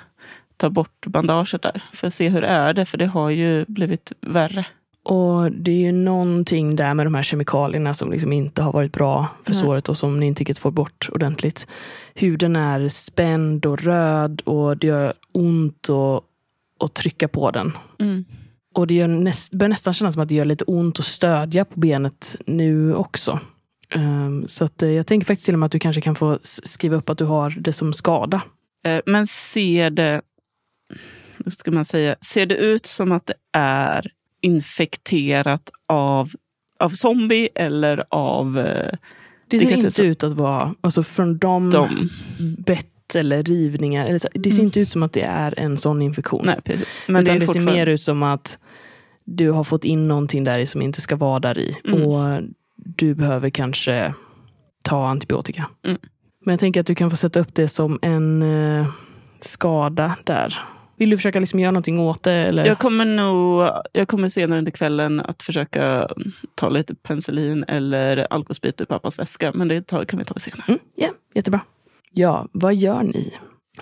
ta 0.58 0.69
bort 0.69 1.05
bandaget 1.08 1.62
där 1.62 1.84
för 1.93 2.08
att 2.08 2.13
se 2.13 2.29
hur 2.29 2.43
är 2.43 2.73
det, 2.73 2.86
för 2.86 2.97
det 2.97 3.05
har 3.05 3.29
ju 3.29 3.65
blivit 3.67 4.12
värre. 4.21 4.65
Och 5.10 5.52
det 5.52 5.72
är 5.72 5.76
ju 5.76 5.91
någonting 5.91 6.76
där 6.76 6.93
med 6.93 7.06
de 7.06 7.15
här 7.15 7.24
kemikalierna 7.24 7.93
som 7.93 8.12
liksom 8.12 8.34
inte 8.34 8.62
har 8.62 8.72
varit 8.72 8.93
bra 8.93 9.28
för 9.43 9.52
Nej. 9.52 9.60
såret 9.60 9.89
och 9.89 9.98
som 9.98 10.19
ni 10.19 10.26
inte 10.26 10.39
riktigt 10.39 10.60
får 10.60 10.72
bort 10.72 11.10
ordentligt. 11.12 11.67
Huden 12.13 12.56
är 12.56 12.88
spänd 12.88 13.65
och 13.65 13.82
röd 13.82 14.41
och 14.45 14.78
det 14.78 14.88
gör 14.88 15.13
ont 15.32 15.89
att, 15.89 16.24
att 16.80 16.93
trycka 16.93 17.28
på 17.28 17.52
den. 17.52 17.72
Mm. 18.00 18.26
Och 18.74 18.88
det 18.88 19.08
näst, 19.08 19.54
börjar 19.54 19.69
nästan 19.69 19.93
kännas 19.93 20.13
som 20.13 20.24
att 20.24 20.30
det 20.30 20.36
gör 20.36 20.45
lite 20.45 20.63
ont 20.63 21.00
att 21.00 21.06
stödja 21.06 21.65
på 21.65 21.80
benet 21.80 22.36
nu 22.45 22.95
också. 22.95 23.39
Ehm, 23.89 24.48
så 24.48 24.65
att, 24.65 24.84
eh, 24.84 24.89
jag 24.89 25.08
tänker 25.08 25.26
faktiskt 25.26 25.45
till 25.45 25.56
och 25.56 25.60
med 25.60 25.65
att 25.65 25.72
du 25.72 25.80
kanske 25.80 26.02
kan 26.02 26.15
få 26.15 26.39
skriva 26.43 26.95
upp 26.95 27.10
att 27.10 27.17
du 27.17 27.26
har 27.26 27.50
det 27.60 27.74
som 27.74 27.93
skada. 27.93 28.41
Eh, 28.86 29.00
Men 29.06 29.28
ser 29.28 29.89
det, 29.89 30.22
hur 31.38 31.52
ska 31.52 31.72
man 31.72 31.86
säga, 31.86 32.15
ser 32.22 32.45
det 32.45 32.56
ut 32.56 32.86
som 32.86 33.12
att 33.12 33.26
det 33.26 33.34
är 33.54 34.12
infekterat 34.41 35.69
av, 35.88 36.32
av 36.80 36.89
zombie 36.89 37.49
eller 37.56 38.04
av 38.10 38.60
eh, 38.60 38.65
Det 39.47 39.58
Det 39.58 39.60
ser 39.60 39.75
inte 39.75 39.91
så. 39.91 40.04
ut 40.04 40.23
att 40.23 40.34
vara, 40.34 40.75
alltså 40.82 41.04
från 41.04 41.38
de, 41.38 41.69
dem? 41.69 42.10
bett 42.58 43.15
eller 43.15 43.43
rivningar, 43.43 44.06
eller 44.06 44.19
så, 44.19 44.28
det 44.34 44.49
ser 44.52 44.58
Mm. 44.60 44.65
inte 44.65 44.80
ut 44.80 44.89
som 44.89 45.04
att 45.04 45.13
det 45.13 45.21
är 45.21 45.60
en 45.60 45.78
sån 45.78 46.02
infektion. 46.02 46.45
Nej, 46.45 46.60
precis. 46.65 47.02
Men 47.08 47.23
Utan 47.23 47.34
det, 47.36 47.39
det, 47.39 47.43
är 47.45 47.47
ser 47.47 47.54
fortfarande- 47.54 47.73
mer 47.73 47.86
ut 47.88 48.02
som 48.02 48.23
att 48.23 48.60
du 49.25 49.52
har 49.52 49.63
fått 49.63 49.84
in 49.86 50.08
någonting 50.08 50.43
där 50.43 50.60
i 50.60 50.65
som 50.65 50.82
inte 50.82 51.02
ska 51.02 51.15
vara 51.15 51.39
där 51.39 51.58
i. 51.60 51.75
Mm. 51.86 52.02
Och 52.04 52.41
du 52.75 53.13
behöver 53.15 53.49
kanske 53.49 54.13
ta 54.82 55.08
antibiotika. 55.08 55.67
Mm. 55.86 55.97
Men 56.45 56.54
jag 56.54 56.60
tänker 56.60 56.80
att 56.80 56.88
du 56.88 56.95
kan 56.95 57.10
få 57.10 57.15
sätta 57.15 57.39
upp 57.39 57.56
det 57.56 57.67
som 57.67 57.99
en 58.02 58.41
eh, 58.41 58.88
skada 59.41 60.15
där. 60.23 60.60
Vill 61.00 61.10
du 61.10 61.18
försöka 61.18 61.40
liksom 61.40 61.60
göra 61.60 61.72
någonting 61.72 62.00
åt 62.00 62.24
det? 62.24 62.34
Eller? 62.34 62.66
Jag 62.66 62.80
kommer 62.80 63.06
nog, 63.06 63.70
jag 63.92 64.08
kommer 64.08 64.30
senare 64.30 64.60
under 64.60 64.72
kvällen 64.72 65.20
att 65.20 65.44
försöka 65.44 66.08
ta 66.56 66.70
lite 66.70 66.96
penicillin 66.96 67.66
eller 67.68 68.34
alkosprit 68.34 68.82
ur 68.82 68.86
pappas 68.86 69.20
väska. 69.20 69.52
Men 69.56 69.68
det 69.68 69.88
tar, 69.88 70.06
kan 70.06 70.20
vi 70.20 70.26
ta 70.26 70.34
senare. 70.40 70.64
Mm, 70.68 70.80
ja, 70.96 71.10
jättebra. 71.36 71.62
Ja, 72.12 72.48
vad 72.52 72.76
gör 72.76 73.04
ni? 73.04 73.34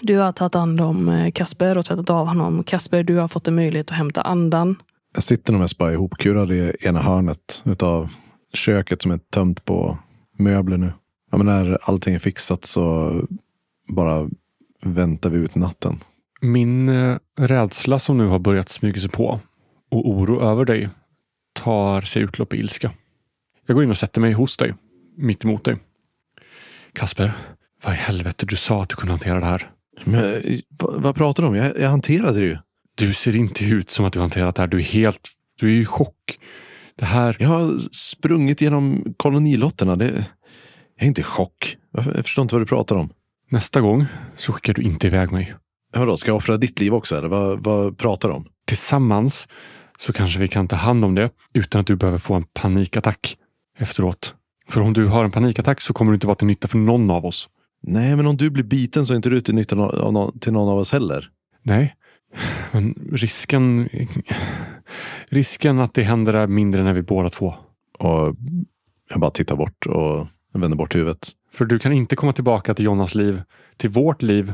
Du 0.01 0.17
har 0.17 0.31
tagit 0.31 0.53
hand 0.53 0.81
om 0.81 1.09
eh, 1.09 1.31
Kasper 1.31 1.77
och 1.77 1.85
tvättat 1.85 2.09
av 2.09 2.27
honom. 2.27 2.63
Kasper, 2.63 3.03
du 3.03 3.15
har 3.15 3.27
fått 3.27 3.47
en 3.47 3.55
möjlighet 3.55 3.91
att 3.91 3.97
hämta 3.97 4.21
andan. 4.21 4.75
Jag 5.13 5.23
sitter 5.23 5.53
nog 5.53 5.61
mest 5.61 5.77
bara 5.77 5.93
ihopkurad 5.93 6.51
i 6.51 6.73
ena 6.79 7.01
hörnet 7.01 7.61
utav 7.65 8.09
köket 8.53 9.01
som 9.01 9.11
är 9.11 9.17
tömt 9.17 9.65
på 9.65 9.97
möbler 10.39 10.77
nu. 10.77 10.91
Ja, 11.31 11.37
men 11.37 11.45
när 11.45 11.77
allting 11.81 12.15
är 12.15 12.19
fixat 12.19 12.65
så 12.65 13.13
bara 13.87 14.29
väntar 14.83 15.29
vi 15.29 15.37
ut 15.37 15.55
natten. 15.55 15.99
Min 16.41 16.89
eh, 16.89 17.17
rädsla 17.39 17.99
som 17.99 18.17
nu 18.17 18.27
har 18.27 18.39
börjat 18.39 18.69
smyga 18.69 19.01
sig 19.01 19.09
på 19.09 19.39
och 19.91 20.09
oro 20.09 20.41
över 20.41 20.65
dig 20.65 20.89
tar 21.53 22.01
sig 22.01 22.21
utlopp 22.21 22.53
i 22.53 22.57
ilska. 22.57 22.91
Jag 23.65 23.75
går 23.75 23.83
in 23.83 23.89
och 23.89 23.97
sätter 23.97 24.21
mig 24.21 24.33
hos 24.33 24.57
dig, 24.57 24.73
mitt 25.17 25.43
emot 25.43 25.63
dig. 25.63 25.77
Kasper, 26.93 27.33
vad 27.83 27.93
i 27.93 27.97
helvete, 27.97 28.45
du 28.45 28.55
sa 28.55 28.83
att 28.83 28.89
du 28.89 28.95
kunde 28.95 29.11
hantera 29.11 29.39
det 29.39 29.45
här. 29.45 29.69
Men, 30.03 30.33
eh, 30.33 30.59
vad, 30.69 31.01
vad 31.01 31.15
pratar 31.15 31.43
du 31.43 31.49
om? 31.49 31.55
Jag, 31.55 31.79
jag 31.79 31.89
hanterade 31.89 32.39
det 32.39 32.45
ju. 32.45 32.57
Du 32.95 33.13
ser 33.13 33.35
inte 33.35 33.65
ut 33.65 33.91
som 33.91 34.05
att 34.05 34.13
du 34.13 34.19
hanterat 34.19 34.55
det 34.55 34.61
här. 34.61 34.67
Du 34.67 34.77
är 34.77 34.83
helt, 34.83 35.29
du 35.59 35.77
är 35.77 35.81
i 35.81 35.85
chock. 35.85 36.39
Det 36.95 37.05
här, 37.05 37.37
Jag 37.39 37.49
har 37.49 37.77
sprungit 37.91 38.61
genom 38.61 39.13
kolonilotterna. 39.17 39.95
Det, 39.95 40.05
jag 40.95 41.03
är 41.03 41.07
inte 41.07 41.21
i 41.21 41.23
chock. 41.23 41.77
Jag 41.91 42.25
förstår 42.25 42.41
inte 42.41 42.55
vad 42.55 42.61
du 42.61 42.65
pratar 42.65 42.95
om. 42.95 43.09
nästa 43.49 43.81
gång 43.81 44.05
så 44.37 44.53
skickar 44.53 44.73
du 44.73 44.81
inte 44.81 45.07
iväg 45.07 45.31
mig. 45.31 45.55
Vadå, 45.93 46.17
ska 46.17 46.29
jag 46.29 46.37
offra 46.37 46.57
ditt 46.57 46.79
liv 46.79 46.93
också? 46.93 47.17
Eller 47.17 47.27
vad, 47.27 47.63
vad 47.63 47.97
pratar 47.97 48.29
du 48.29 48.35
om? 48.35 48.45
Tillsammans 48.65 49.47
så 49.97 50.13
kanske 50.13 50.39
vi 50.39 50.47
kan 50.47 50.67
ta 50.67 50.75
hand 50.75 51.05
om 51.05 51.15
det 51.15 51.29
utan 51.53 51.81
att 51.81 51.87
du 51.87 51.95
behöver 51.95 52.17
få 52.17 52.33
en 52.33 52.43
panikattack 52.43 53.37
efteråt. 53.77 54.35
För 54.69 54.81
om 54.81 54.93
du 54.93 55.05
har 55.05 55.23
en 55.23 55.31
panikattack 55.31 55.81
så 55.81 55.93
kommer 55.93 56.11
du 56.11 56.15
inte 56.15 56.27
vara 56.27 56.35
till 56.35 56.47
nytta 56.47 56.67
för 56.67 56.77
någon 56.77 57.11
av 57.11 57.25
oss. 57.25 57.49
Nej, 57.81 58.15
men 58.15 58.27
om 58.27 58.37
du 58.37 58.49
blir 58.49 58.63
biten 58.63 59.05
så 59.05 59.13
är 59.13 59.15
inte 59.15 59.29
du 59.29 59.41
till 59.41 59.55
nytta 59.55 59.91
till 60.39 60.53
någon 60.53 60.69
av 60.69 60.77
oss 60.77 60.91
heller. 60.91 61.29
Nej, 61.63 61.95
men 62.71 63.09
risken... 63.11 63.89
Risken 65.29 65.79
att 65.79 65.93
det 65.93 66.03
händer 66.03 66.33
är 66.33 66.47
mindre 66.47 66.83
när 66.83 66.93
vi 66.93 67.01
båda 67.01 67.29
två. 67.29 67.55
Och 67.99 68.35
jag 69.09 69.19
bara 69.19 69.31
tittar 69.31 69.55
bort 69.55 69.85
och 69.85 70.27
vänder 70.53 70.77
bort 70.77 70.95
huvudet. 70.95 71.31
För 71.53 71.65
du 71.65 71.79
kan 71.79 71.93
inte 71.93 72.15
komma 72.15 72.33
tillbaka 72.33 72.73
till 72.73 72.85
Jonas 72.85 73.15
liv, 73.15 73.41
till 73.77 73.89
vårt 73.89 74.21
liv, 74.21 74.53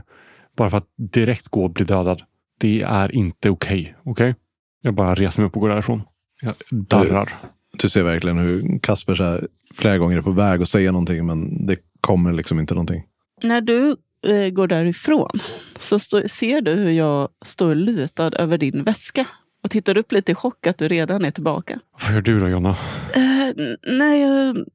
bara 0.57 0.69
för 0.69 0.77
att 0.77 0.87
direkt 0.95 1.47
gå 1.47 1.63
och 1.63 1.71
bli 1.71 1.85
dödad. 1.85 2.21
Det 2.59 2.81
är 2.81 3.15
inte 3.15 3.49
okej. 3.49 3.95
Okej? 4.03 4.35
Jag 4.81 4.93
bara 4.93 5.15
reser 5.15 5.41
mig 5.41 5.47
upp 5.47 5.55
och 5.55 5.61
går 5.61 5.69
därifrån. 5.69 6.01
Jag 6.41 6.53
darrar. 6.71 7.29
Du 7.77 7.89
ser 7.89 8.03
verkligen 8.03 8.37
hur 8.37 8.79
Kasper 8.79 9.15
så 9.15 9.23
här, 9.23 9.47
flera 9.75 9.97
gånger 9.97 10.17
är 10.17 10.21
på 10.21 10.31
väg 10.31 10.61
att 10.61 10.69
säga 10.69 10.91
någonting 10.91 11.25
men 11.25 11.65
det 11.65 11.77
kommer 12.01 12.33
liksom 12.33 12.59
inte 12.59 12.73
någonting. 12.73 13.03
När 13.43 13.61
du 13.61 13.95
eh, 14.27 14.49
går 14.49 14.67
därifrån 14.67 15.39
så 15.79 15.99
stå, 15.99 16.27
ser 16.27 16.61
du 16.61 16.71
hur 16.71 16.91
jag 16.91 17.29
står 17.45 17.75
lutad 17.75 18.29
över 18.35 18.57
din 18.57 18.83
väska 18.83 19.27
och 19.63 19.71
tittar 19.71 19.97
upp 19.97 20.11
lite 20.11 20.31
i 20.31 20.35
chock 20.35 20.67
att 20.67 20.77
du 20.77 20.87
redan 20.87 21.25
är 21.25 21.31
tillbaka. 21.31 21.79
Vad 22.03 22.13
gör 22.13 22.21
du 22.21 22.39
då 22.39 22.47
Jonna? 22.49 22.69
Eh, 23.15 23.65
nej, 23.87 24.21
jag 24.21 24.65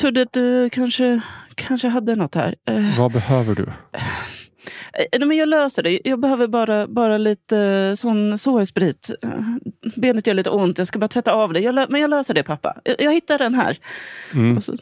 trodde 0.00 0.22
att 0.22 0.32
du 0.32 0.70
kanske, 0.70 1.20
kanske 1.54 1.88
hade 1.88 2.14
något 2.16 2.34
här. 2.34 2.54
Eh, 2.68 2.98
Vad 2.98 3.12
behöver 3.12 3.54
du? 3.54 3.66
Eh, 5.12 5.26
men 5.26 5.36
jag 5.36 5.48
löser 5.48 5.82
det. 5.82 6.00
Jag 6.04 6.20
behöver 6.20 6.46
bara, 6.46 6.86
bara 6.86 7.18
lite 7.18 7.58
eh, 7.58 7.94
sån 7.94 8.38
sårsprit. 8.38 9.10
Eh, 9.22 9.30
Benet 9.96 10.26
gör 10.26 10.34
lite 10.34 10.50
ont. 10.50 10.78
Jag 10.78 10.86
ska 10.86 10.98
bara 10.98 11.08
tvätta 11.08 11.32
av 11.32 11.52
det. 11.52 11.60
Jag 11.60 11.90
men 11.90 12.00
jag 12.00 12.10
löser 12.10 12.34
det 12.34 12.42
pappa. 12.42 12.76
Jag, 12.84 12.96
jag 12.98 13.12
hittar 13.12 13.38
den 13.38 13.54
här. 13.54 13.78
Mm. 14.34 14.60
Så, 14.60 14.72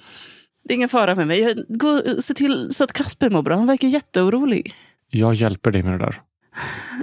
det 0.64 0.72
är 0.72 0.76
ingen 0.76 0.88
fara 0.88 1.14
med 1.14 1.26
mig. 1.26 1.40
Jag 1.40 1.56
går, 1.68 2.20
se 2.20 2.34
till 2.34 2.74
så 2.74 2.84
att 2.84 2.92
Kasper 2.92 3.30
mår 3.30 3.42
bra. 3.42 3.56
Han 3.56 3.66
verkar 3.66 3.88
jätteorolig. 3.88 4.74
Jag 5.10 5.34
hjälper 5.34 5.70
dig 5.70 5.82
med 5.82 5.92
det 5.92 5.98
där. 5.98 6.20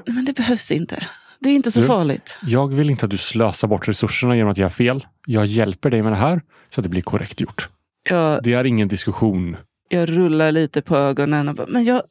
Men 0.05 0.25
det 0.25 0.33
behövs 0.35 0.71
inte. 0.71 1.07
Det 1.39 1.49
är 1.49 1.53
inte 1.53 1.71
så 1.71 1.79
Du? 1.79 1.85
farligt. 1.85 2.37
Jag 2.41 2.73
vill 2.73 2.89
inte 2.89 3.05
att 3.05 3.11
du 3.11 3.17
slösar 3.17 3.67
bort 3.67 3.87
resurserna 3.87 4.35
genom 4.35 4.51
att 4.51 4.57
göra 4.57 4.69
fel. 4.69 5.05
Jag 5.25 5.45
hjälper 5.45 5.89
dig 5.89 6.01
med 6.01 6.11
det 6.11 6.17
här 6.17 6.41
så 6.69 6.81
att 6.81 6.83
det 6.83 6.89
blir 6.89 7.01
korrekt 7.01 7.41
gjort. 7.41 7.69
Jag, 8.03 8.43
Det 8.43 8.53
är 8.53 8.63
ingen 8.63 8.87
diskussion. 8.87 9.57
jag 9.89 10.09
rullar 10.17 10.51
lite 10.51 10.81
på 10.81 10.97
ögonen. 10.97 11.49
Och 11.49 11.55
bara, 11.55 11.67
men 11.67 11.83
jag, 11.83 12.01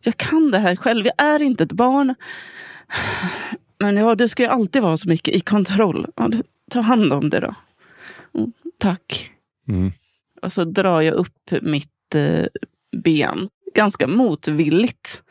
jag 0.00 0.16
kan 0.16 0.50
det 0.50 0.58
här 0.58 0.76
själv. 0.76 1.06
Jag 1.06 1.26
är 1.26 1.42
inte 1.42 1.64
ett 1.64 1.72
barn. 1.72 2.14
Men 3.78 3.96
ja, 3.96 4.14
du 4.14 4.28
ska 4.28 4.42
ju 4.42 4.48
alltid 4.48 4.82
vara 4.82 4.96
så 4.96 5.08
mycket 5.08 5.34
i 5.34 5.40
kontroll. 5.40 6.06
Ja, 6.16 6.28
du, 6.28 6.42
ta 6.70 6.80
hand 6.80 7.12
om 7.12 7.30
det 7.30 7.40
då. 7.40 7.54
Mm, 8.34 8.52
tack. 8.78 9.30
Mm. 9.68 9.92
Och 10.42 10.52
så 10.52 10.64
drar 10.64 11.00
jag 11.00 11.14
upp 11.14 11.50
mitt 11.62 12.14
eh, 12.14 12.46
ben 13.02 13.48
ganska 13.74 14.06
motvilligt 14.06 15.22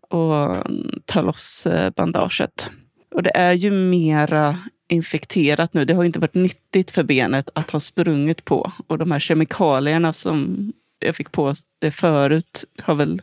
och 0.00 0.66
tar 1.04 1.22
loss 1.22 1.66
eh, 1.66 1.90
bandaget. 1.96 2.70
Och 3.14 3.22
det 3.22 3.36
är 3.36 3.52
ju 3.52 3.70
mera 3.70 4.58
infekterat 4.88 5.74
nu. 5.74 5.84
Det 5.84 5.94
har 5.94 6.04
inte 6.04 6.18
varit 6.18 6.34
nyttigt 6.34 6.90
för 6.90 7.02
benet 7.02 7.50
att 7.54 7.70
ha 7.70 7.80
sprungit 7.80 8.44
på. 8.44 8.72
Och 8.86 8.98
de 8.98 9.10
här 9.10 9.18
kemikalierna 9.18 10.12
som 10.12 10.72
jag 10.98 11.16
fick 11.16 11.32
på 11.32 11.54
det 11.78 11.90
förut 11.90 12.64
har 12.82 12.94
väl 12.94 13.22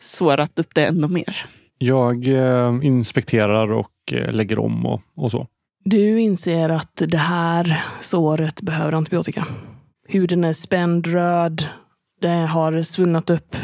sårat 0.00 0.58
upp 0.58 0.74
det 0.74 0.86
ännu 0.86 1.08
mer. 1.08 1.46
Jag 1.78 2.28
eh, 2.28 2.78
inspekterar 2.82 3.72
och 3.72 4.12
eh, 4.12 4.32
lägger 4.32 4.58
om 4.58 4.86
och, 4.86 5.00
och 5.16 5.30
så. 5.30 5.46
Du 5.84 6.20
inser 6.20 6.68
att 6.68 7.02
det 7.06 7.16
här 7.16 7.84
såret 8.00 8.62
behöver 8.62 8.92
antibiotika. 8.92 9.46
Huden 10.08 10.44
är 10.44 10.52
spänd 10.52 11.06
röd. 11.06 11.64
Det 12.20 12.28
har 12.28 12.82
svullnat 12.82 13.30
upp 13.30 13.56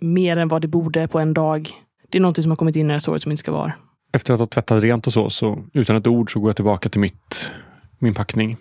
mer 0.00 0.36
än 0.36 0.48
vad 0.48 0.62
det 0.62 0.68
borde 0.68 1.08
på 1.08 1.18
en 1.18 1.34
dag. 1.34 1.70
Det 2.10 2.18
är 2.18 2.22
någonting 2.22 2.42
som 2.42 2.50
har 2.50 2.56
kommit 2.56 2.76
in 2.76 2.86
i 2.86 2.88
det 2.88 2.94
här 2.94 2.98
såret 2.98 3.22
som 3.22 3.32
inte 3.32 3.40
ska 3.40 3.52
vara. 3.52 3.72
Efter 4.12 4.34
att 4.34 4.40
ha 4.40 4.46
tvättat 4.46 4.82
rent 4.82 5.06
och 5.06 5.12
så, 5.12 5.30
så 5.30 5.64
utan 5.72 5.96
ett 5.96 6.06
ord 6.06 6.32
så 6.32 6.40
går 6.40 6.48
jag 6.48 6.56
tillbaka 6.56 6.88
till 6.88 7.00
mitt, 7.00 7.52
min 7.98 8.14
packning. 8.14 8.56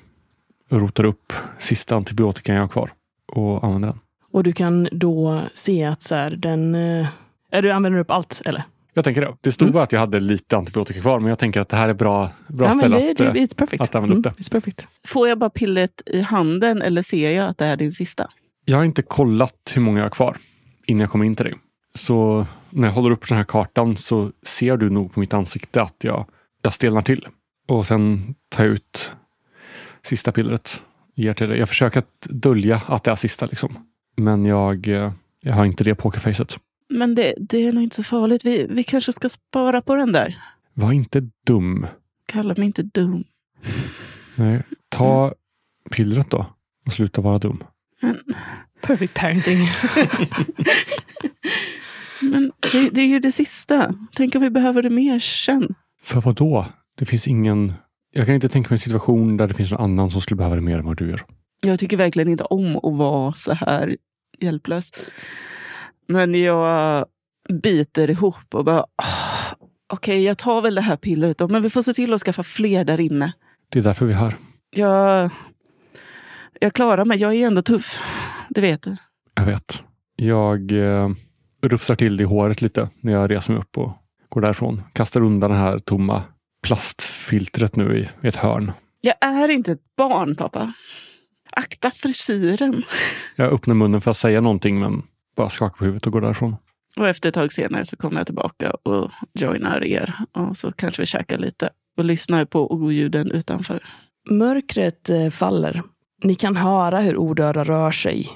Och 0.69 0.81
rotar 0.81 1.03
upp 1.03 1.33
sista 1.59 1.95
antibiotikan 1.95 2.55
jag 2.55 2.63
har 2.63 2.67
kvar 2.67 2.91
och 3.27 3.63
använder 3.63 3.87
den. 3.87 3.99
Och 4.35 4.43
du 4.43 4.53
kan 4.53 4.89
då 4.91 5.41
se 5.53 5.83
att 5.83 6.03
så 6.03 6.15
här, 6.15 6.29
den... 6.31 6.75
eh, 6.75 7.07
Är 7.51 7.61
du 7.61 7.71
använder 7.71 7.99
upp 7.99 8.11
allt 8.11 8.41
eller? 8.45 8.63
Jag 8.93 9.03
tänker 9.03 9.21
det. 9.21 9.35
Det 9.41 9.51
stod 9.51 9.71
bara 9.71 9.83
att 9.83 9.91
jag 9.91 9.99
hade 9.99 10.19
lite 10.19 10.57
antibiotika 10.57 11.01
kvar, 11.01 11.19
men 11.19 11.29
jag 11.29 11.39
tänker 11.39 11.61
att 11.61 11.69
det 11.69 11.77
här 11.77 11.89
är 11.89 11.93
bra, 11.93 12.29
bra 12.47 12.67
ja, 12.67 12.71
ställe 12.71 12.97
det, 12.99 13.11
att, 13.11 13.17
det, 13.17 13.25
eh, 13.25 13.33
it's 13.33 13.55
perfect. 13.55 13.81
att 13.83 13.95
använda 13.95 14.17
upp 14.17 14.25
Mm, 14.25 14.33
It's 14.39 14.51
perfect. 14.51 14.87
Får 15.07 15.27
jag 15.29 15.37
bara 15.39 15.49
pillret 15.49 16.01
i 16.05 16.21
handen 16.21 16.81
eller 16.81 17.01
ser 17.01 17.31
jag 17.31 17.49
att 17.49 17.57
det 17.57 17.65
här 17.65 17.71
är 17.73 17.77
din 17.77 17.91
sista? 17.91 18.29
Jag 18.65 18.77
har 18.77 18.83
inte 18.83 19.01
kollat 19.01 19.71
hur 19.75 19.81
många 19.81 19.97
jag 19.99 20.05
har 20.05 20.09
kvar 20.09 20.37
innan 20.85 21.01
jag 21.01 21.09
kom 21.09 21.23
in 21.23 21.35
till 21.35 21.45
dig. 21.45 21.55
Så 21.93 22.45
när 22.69 22.87
jag 22.87 22.93
håller 22.95 23.11
upp 23.11 23.27
den 23.29 23.37
här 23.37 23.45
kartan 23.45 23.97
så 23.97 24.31
ser 24.43 24.77
du 24.77 24.89
nog 24.89 25.13
på 25.13 25.19
mitt 25.19 25.33
ansikte 25.33 25.81
att 25.81 26.03
jag, 26.03 26.25
jag 26.61 26.73
stelnar 26.73 27.01
till. 27.01 27.27
Och 27.67 27.87
sen 27.87 28.35
tar 28.49 28.63
jag 28.63 28.73
ut 28.73 29.11
sista 30.03 30.31
pillret. 30.31 30.83
Ger 31.15 31.33
till 31.33 31.49
dig. 31.49 31.59
Jag 31.59 31.69
försöker 31.69 31.99
att 31.99 32.27
dölja 32.29 32.81
att 32.87 33.03
det 33.03 33.11
är 33.11 33.15
sista. 33.15 33.45
Liksom. 33.45 33.77
Men 34.15 34.45
jag, 34.45 34.87
eh, 34.87 35.11
jag 35.41 35.53
har 35.53 35.65
inte 35.65 35.83
det 35.83 35.95
pokerfacet. 35.95 36.57
Men 36.89 37.15
det, 37.15 37.33
det 37.37 37.65
är 37.65 37.73
nog 37.73 37.83
inte 37.83 37.95
så 37.95 38.03
farligt. 38.03 38.45
Vi, 38.45 38.67
vi 38.69 38.83
kanske 38.83 39.13
ska 39.13 39.29
spara 39.29 39.81
på 39.81 39.95
den 39.95 40.11
där. 40.11 40.35
Var 40.73 40.91
inte 40.91 41.29
dum. 41.47 41.87
Kalla 42.25 42.53
mig 42.57 42.65
inte 42.65 42.83
dum. 42.83 43.23
Nej, 44.35 44.63
ta 44.89 45.33
pillret 45.91 46.29
då 46.29 46.45
och 46.85 46.91
sluta 46.91 47.21
vara 47.21 47.39
dum. 47.39 47.63
Men, 48.01 48.19
Perfect 48.81 49.13
parenting. 49.13 49.57
men 52.31 52.51
det, 52.71 52.89
det 52.89 53.01
är 53.01 53.07
ju 53.07 53.19
det 53.19 53.31
sista. 53.31 53.93
Tänk 54.15 54.35
om 54.35 54.41
vi 54.41 54.49
behöver 54.49 54.81
det 54.81 54.89
mer 54.89 55.19
sen. 55.19 55.75
För 56.01 56.21
vad 56.21 56.35
då? 56.35 56.65
Det 56.97 57.05
finns 57.05 57.27
ingen... 57.27 57.73
Jag 58.11 58.25
kan 58.25 58.35
inte 58.35 58.49
tänka 58.49 58.69
mig 58.69 58.75
en 58.75 58.79
situation 58.79 59.37
där 59.37 59.47
det 59.47 59.53
finns 59.53 59.71
någon 59.71 59.81
annan 59.81 60.11
som 60.11 60.21
skulle 60.21 60.37
behöva 60.37 60.55
det 60.55 60.61
mer 60.61 60.77
än 60.79 60.85
vad 60.85 60.97
du 60.97 61.09
gör. 61.09 61.25
Jag 61.65 61.79
tycker 61.79 61.97
verkligen 61.97 62.29
inte 62.29 62.43
om 62.43 62.75
att 62.75 62.97
vara 62.97 63.33
så 63.33 63.53
här 63.53 63.97
hjälplös. 64.39 64.91
Men 66.07 66.35
jag 66.41 67.05
biter 67.63 68.09
ihop 68.09 68.53
och 68.53 68.65
bara... 68.65 68.79
"Ah, 68.81 69.55
Okej, 69.93 70.23
jag 70.23 70.37
tar 70.37 70.61
väl 70.61 70.75
det 70.75 70.81
här 70.81 70.95
pillret 70.97 71.37
då, 71.37 71.47
men 71.47 71.63
vi 71.63 71.69
får 71.69 71.81
se 71.81 71.93
till 71.93 72.13
att 72.13 72.21
skaffa 72.21 72.43
fler 72.43 72.83
där 72.85 72.99
inne. 72.99 73.33
Det 73.69 73.79
är 73.79 73.83
därför 73.83 74.05
vi 74.05 74.13
är 74.13 74.17
här. 74.17 74.35
Jag, 74.69 75.29
jag 76.59 76.73
klarar 76.73 77.05
mig. 77.05 77.17
Jag 77.17 77.35
är 77.35 77.47
ändå 77.47 77.61
tuff. 77.61 78.01
Det 78.49 78.61
vet 78.61 78.81
du. 78.81 78.97
Jag 79.35 79.45
vet. 79.45 79.83
Jag 80.15 80.71
eh, 80.71 81.09
rufsar 81.61 81.95
till 81.95 82.17
det 82.17 82.23
i 82.23 82.25
håret 82.25 82.61
lite 82.61 82.89
när 83.01 83.11
jag 83.13 83.31
reser 83.31 83.53
mig 83.53 83.59
upp 83.61 83.77
och 83.77 83.91
går 84.29 84.41
därifrån. 84.41 84.81
Kastar 84.93 85.21
undan 85.21 85.51
det 85.51 85.57
här 85.57 85.79
tomma 85.79 86.23
plastfiltret 86.63 87.75
nu 87.75 87.97
i, 87.97 88.09
i 88.25 88.27
ett 88.27 88.35
hörn. 88.35 88.71
Jag 89.01 89.15
är 89.21 89.49
inte 89.49 89.71
ett 89.71 89.95
barn, 89.97 90.35
pappa. 90.35 90.73
Akta 91.55 91.91
frisyren. 91.91 92.83
Jag 93.35 93.53
öppnar 93.53 93.75
munnen 93.75 94.01
för 94.01 94.11
att 94.11 94.17
säga 94.17 94.41
någonting 94.41 94.79
men 94.79 95.03
bara 95.35 95.49
skakar 95.49 95.77
på 95.77 95.85
huvudet 95.85 96.05
och 96.05 96.13
går 96.13 96.21
därifrån. 96.21 96.55
Och 96.97 97.07
efter 97.07 97.29
ett 97.29 97.35
tag 97.35 97.53
senare 97.53 97.85
så 97.85 97.95
kommer 97.95 98.17
jag 98.17 98.25
tillbaka 98.25 98.71
och 98.71 99.11
joinar 99.33 99.83
er. 99.83 100.15
Och 100.31 100.57
så 100.57 100.71
kanske 100.71 101.01
vi 101.01 101.05
käkar 101.05 101.37
lite 101.37 101.69
och 101.97 102.05
lyssnar 102.05 102.45
på 102.45 102.73
oljuden 102.73 103.31
utanför. 103.31 103.83
Mörkret 104.29 105.09
eh, 105.09 105.29
faller. 105.29 105.83
Ni 106.23 106.35
kan 106.35 106.55
höra 106.55 106.99
hur 106.99 107.17
odöda 107.17 107.63
rör 107.63 107.91
sig 107.91 108.27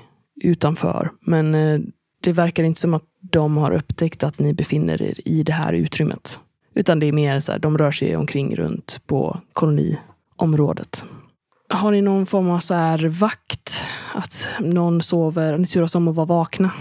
utanför. 0.44 1.12
Men 1.22 1.56
eh, 1.56 1.80
det 2.24 2.32
verkar 2.32 2.64
inte 2.64 2.80
som 2.80 2.94
att 2.94 3.06
de 3.22 3.58
har 3.58 3.72
upptäckt 3.72 4.24
att 4.24 4.40
ni 4.40 4.54
befinner 4.54 5.02
er 5.02 5.28
i 5.28 5.44
det 5.44 5.54
här 5.54 5.74
utrymmet. 5.74 6.40
Utan 6.74 7.00
det 7.00 7.06
är 7.06 7.12
mer 7.12 7.40
så 7.40 7.52
här, 7.52 7.60
de 7.60 7.78
rör 7.78 7.92
sig 7.92 8.16
omkring 8.16 8.56
runt 8.56 9.02
på 9.08 9.40
koloniområdet. 9.54 11.06
Har 11.70 11.92
ni 11.92 12.02
någon 12.02 12.26
form 12.26 12.50
av 12.50 12.60
så 12.60 12.74
här 12.74 13.08
vakt? 13.08 13.82
Att 14.14 14.48
någon 14.60 15.02
sover, 15.02 15.58
ni 15.58 15.68
turas 15.68 15.96
om 15.96 16.08
att 16.08 16.16
vara 16.16 16.26
vakna. 16.26 16.72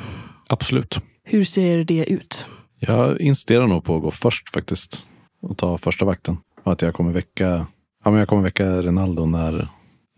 Absolut. 0.48 0.98
Hur 1.24 1.44
ser 1.44 1.84
det 1.84 2.04
ut? 2.10 2.46
Jag 2.78 3.20
insisterar 3.20 3.66
nog 3.66 3.84
på 3.84 3.96
att 3.96 4.02
gå 4.02 4.10
först 4.10 4.48
faktiskt. 4.54 5.06
Och 5.42 5.56
ta 5.58 5.78
första 5.78 6.04
vakten. 6.04 6.36
Och 6.64 6.72
att 6.72 6.82
jag 6.82 6.94
kommer 6.94 7.12
väcka, 7.12 7.66
ja, 8.04 8.10
men 8.10 8.14
jag 8.14 8.28
kommer 8.28 8.42
väcka 8.42 8.82
Rinaldo 8.82 9.24
när, 9.26 9.68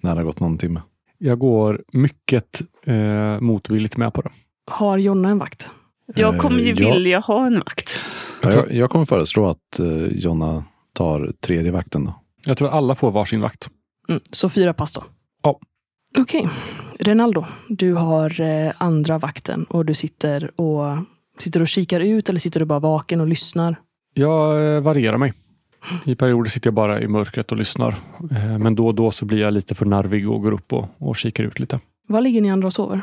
när 0.03 0.11
det 0.11 0.17
har 0.21 0.25
gått 0.25 0.41
någon 0.41 0.59
timme. 0.59 0.83
Jag 1.19 1.39
går 1.39 1.83
mycket 1.93 2.61
eh, 2.87 3.41
motvilligt 3.41 3.97
med 3.97 4.15
på 4.15 4.23
det. 4.23 4.31
Har 4.71 4.99
Jonna 4.99 5.29
en 5.29 5.39
vakt? 5.39 5.71
Jag 6.15 6.39
kommer 6.39 6.59
ju 6.59 6.73
Eh, 6.73 6.79
ja. 6.83 6.93
vilja 6.95 7.19
ha 7.21 7.47
en 7.47 7.59
vakt. 7.59 8.01
Ja, 8.43 8.53
jag, 8.53 8.73
jag 8.73 8.91
kommer 8.91 9.07
föreslå 9.07 9.49
att 9.49 9.79
eh, 9.79 10.07
Jonna 10.19 10.65
tar 10.95 11.33
tredje 11.41 11.71
vakten 11.73 12.05
då. 12.05 12.15
Jag 12.45 12.59
tror 12.59 12.69
att 12.69 12.75
alla 12.75 12.95
får 12.95 13.11
varsin 13.11 13.41
vakt. 13.41 13.69
Mm, 14.11 14.23
så 14.31 14.49
fyra 14.49 14.75
pass 14.75 14.93
då? 14.93 15.05
Ja. 15.43 15.61
Okej. 16.19 16.49
Renaldo, 16.99 17.45
du 17.69 17.95
har 17.95 18.41
eh, 18.41 18.73
andra 18.79 19.19
vakten 19.19 19.65
och 19.65 19.85
du 19.87 19.95
sitter 19.95 20.61
och, 20.61 20.97
sitter 21.39 21.63
och 21.63 21.69
kikar 21.69 22.01
ut 22.01 22.29
eller 22.29 22.41
sitter 22.41 22.61
du 22.61 22.67
bara 22.67 22.79
vaken 22.79 23.21
och 23.21 23.27
lyssnar? 23.27 23.77
Jag 24.15 24.75
eh, 24.77 24.81
varierar 24.81 25.19
mig. 25.19 25.33
I 26.05 26.15
perioder 26.15 26.51
sitter 26.51 26.67
jag 26.67 26.75
bara 26.75 27.01
i 27.01 27.09
mörkret 27.09 27.53
och 27.53 27.59
lyssnar. 27.59 27.95
Eh, 28.31 28.59
men 28.59 28.75
då 28.75 28.87
och 28.87 28.95
då 28.95 29.11
så 29.11 29.25
blir 29.25 29.39
jag 29.39 29.55
lite 29.55 29.75
för 29.75 29.87
nervig 29.87 30.31
och 30.31 30.43
går 30.43 30.53
upp 30.53 30.73
och, 30.73 30.89
och 30.99 31.17
kikar 31.17 31.45
ut 31.45 31.59
lite. 31.59 31.81
Var 32.09 32.21
ligger 32.21 32.41
ni 32.41 32.51
andra 32.51 32.67
och 32.67 32.73
sover? 32.73 33.03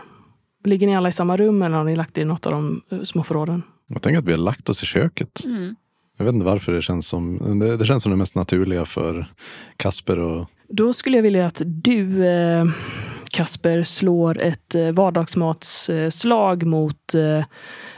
Ligger 0.64 0.88
ni 0.88 0.96
alla 0.96 1.10
i 1.10 1.12
samma 1.12 1.38
rum 1.38 1.62
eller 1.62 1.78
har 1.78 1.84
ni 1.84 1.96
lagt 1.96 2.18
er 2.18 2.22
i 2.22 2.26
något 2.26 2.46
av 2.46 2.52
de 2.52 2.82
små 3.06 3.24
förråden? 3.24 3.64
Jag 3.88 4.02
tänker 4.02 4.20
att 4.20 4.26
vi 4.26 4.32
har 4.32 4.40
lagt 4.40 4.70
oss 4.70 4.84
i 4.84 4.86
köket. 4.86 5.46
Mm. 5.46 5.76
Jag 6.18 6.26
vet 6.26 6.34
inte 6.34 6.46
varför 6.46 6.72
det 6.72 6.82
känns 6.82 7.08
som 7.08 7.60
det, 7.60 7.78
det 7.78 7.86
känns 7.86 8.04
som 8.04 8.12
det 8.12 8.16
mest 8.16 8.36
naturliga 8.36 8.86
för 8.86 9.32
Kasper 9.78 10.20
och 10.20 10.50
Då 10.70 10.94
skulle 10.94 11.18
jag 11.18 11.24
vilja 11.24 11.46
att 11.46 11.62
du, 11.66 12.28
eh, 12.28 12.66
Kasper, 13.32 13.84
slår 13.84 14.42
ett 14.42 14.76
eh, 14.76 14.92
vardagsmatsslag 14.92 16.64
mot 16.64 17.14
eh, 17.14 17.46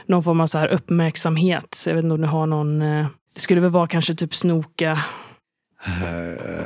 någon 0.06 0.22
form 0.22 0.40
av 0.40 0.46
så 0.46 0.58
här 0.58 0.68
uppmärksamhet. 0.68 1.84
Jag 1.86 1.94
vet 1.94 2.04
inte 2.04 2.14
om 2.14 2.20
du 2.20 2.26
har 2.26 2.46
någon... 2.46 2.78
Det 3.34 3.40
skulle 3.40 3.60
väl 3.60 3.70
vara 3.70 3.86
kanske 3.86 4.14
typ 4.14 4.34
snoka. 4.34 4.98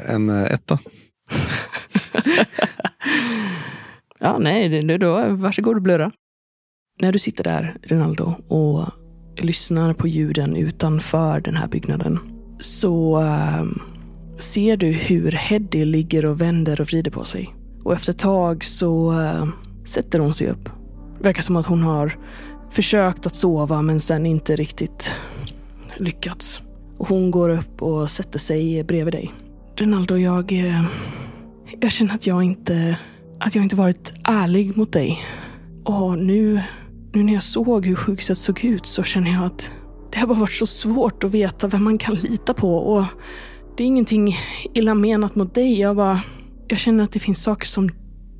en 0.06 0.30
etta. 0.30 0.78
Ja, 4.20 4.38
nej, 4.38 4.98
då 4.98 5.28
varsågod 5.28 5.76
och 5.76 5.82
blurra. 5.82 6.10
När 7.00 7.12
du 7.12 7.18
sitter 7.18 7.44
där, 7.44 7.76
Rinaldo, 7.82 8.34
och 8.48 8.88
lyssnar 9.36 9.94
på 9.94 10.08
ljuden 10.08 10.56
utanför 10.56 11.40
den 11.40 11.56
här 11.56 11.68
byggnaden 11.68 12.18
så 12.60 13.22
ser 14.38 14.76
du 14.76 14.86
hur 14.86 15.32
Heddy 15.32 15.84
ligger 15.84 16.24
och 16.24 16.40
vänder 16.40 16.80
och 16.80 16.86
vrider 16.86 17.10
på 17.10 17.24
sig. 17.24 17.54
Och 17.84 17.92
efter 17.94 18.12
ett 18.12 18.18
tag 18.18 18.64
så 18.64 19.12
uh, 19.12 19.48
sätter 19.84 20.18
hon 20.18 20.32
sig 20.32 20.48
upp. 20.48 20.64
Det 21.18 21.24
verkar 21.24 21.42
som 21.42 21.56
att 21.56 21.66
hon 21.66 21.82
har 21.82 22.18
försökt 22.70 23.26
att 23.26 23.34
sova 23.34 23.82
men 23.82 24.00
sen 24.00 24.26
inte 24.26 24.56
riktigt 24.56 25.16
lyckats. 25.96 26.62
Och 26.98 27.08
hon 27.08 27.30
går 27.30 27.48
upp 27.50 27.82
och 27.82 28.10
sätter 28.10 28.38
sig 28.38 28.84
bredvid 28.84 29.14
dig. 29.14 29.32
Rinaldo, 29.76 30.16
jag... 30.16 30.52
Uh, 30.52 30.84
Jag 31.80 31.92
känner 31.92 32.14
att 32.14 32.26
jag 32.26 32.42
inte... 32.42 32.98
Att 33.40 33.54
jag 33.54 33.64
inte 33.64 33.76
varit 33.76 34.12
ärlig 34.24 34.76
mot 34.76 34.92
dig. 34.92 35.22
Och 35.84 36.18
nu... 36.18 36.60
Nu 37.12 37.22
när 37.22 37.32
jag 37.32 37.42
såg 37.42 37.86
hur 37.86 37.96
sjukhuset 37.96 38.38
såg 38.38 38.64
ut 38.64 38.86
så 38.86 39.02
känner 39.02 39.32
jag 39.32 39.44
att 39.44 39.72
det 40.12 40.18
har 40.18 40.26
bara 40.26 40.38
varit 40.38 40.52
så 40.52 40.66
svårt 40.66 41.24
att 41.24 41.30
veta 41.30 41.68
vem 41.68 41.84
man 41.84 41.98
kan 41.98 42.14
lita 42.14 42.54
på. 42.54 42.76
Och 42.76 43.04
det 43.76 43.82
är 43.82 43.86
ingenting 43.86 44.36
illa 44.74 44.94
menat 44.94 45.34
mot 45.34 45.54
dig. 45.54 45.80
Jag 45.80 45.96
bara... 45.96 46.20
Jag 46.68 46.78
känner 46.78 47.04
att 47.04 47.12
det 47.12 47.20
finns 47.20 47.42
saker 47.42 47.66
som 47.66 47.90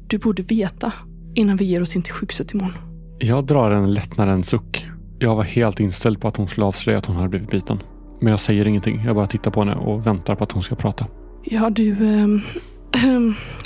du 0.07 0.19
borde 0.19 0.43
veta 0.43 0.93
innan 1.35 1.57
vi 1.57 1.65
ger 1.65 1.83
oss 1.83 1.97
in 1.97 2.03
till 2.03 2.13
sjukhuset 2.13 2.55
imorgon. 2.55 2.75
Jag 3.19 3.47
drar 3.47 3.71
en 3.71 3.95
lättnadens 3.95 4.49
suck. 4.49 4.87
Jag 5.19 5.37
var 5.37 5.43
helt 5.43 5.81
inställd 5.81 6.21
på 6.21 6.29
att 6.29 6.37
hon 6.37 6.49
skulle 6.49 6.67
avslöja 6.67 6.99
att 6.99 7.07
hon 7.07 7.17
hade 7.17 7.29
blivit 7.29 7.51
biten. 7.51 7.79
Men 8.21 8.31
jag 8.31 8.41
säger 8.41 8.67
ingenting. 8.67 9.03
Jag 9.05 9.15
bara 9.15 9.27
tittar 9.27 9.51
på 9.51 9.61
henne 9.61 9.75
och 9.75 10.07
väntar 10.07 10.35
på 10.35 10.45
att 10.45 10.53
hon 10.53 10.63
ska 10.63 10.75
prata. 10.75 11.07
Ja, 11.45 11.71
du... 11.71 11.93
ehm, 12.07 12.41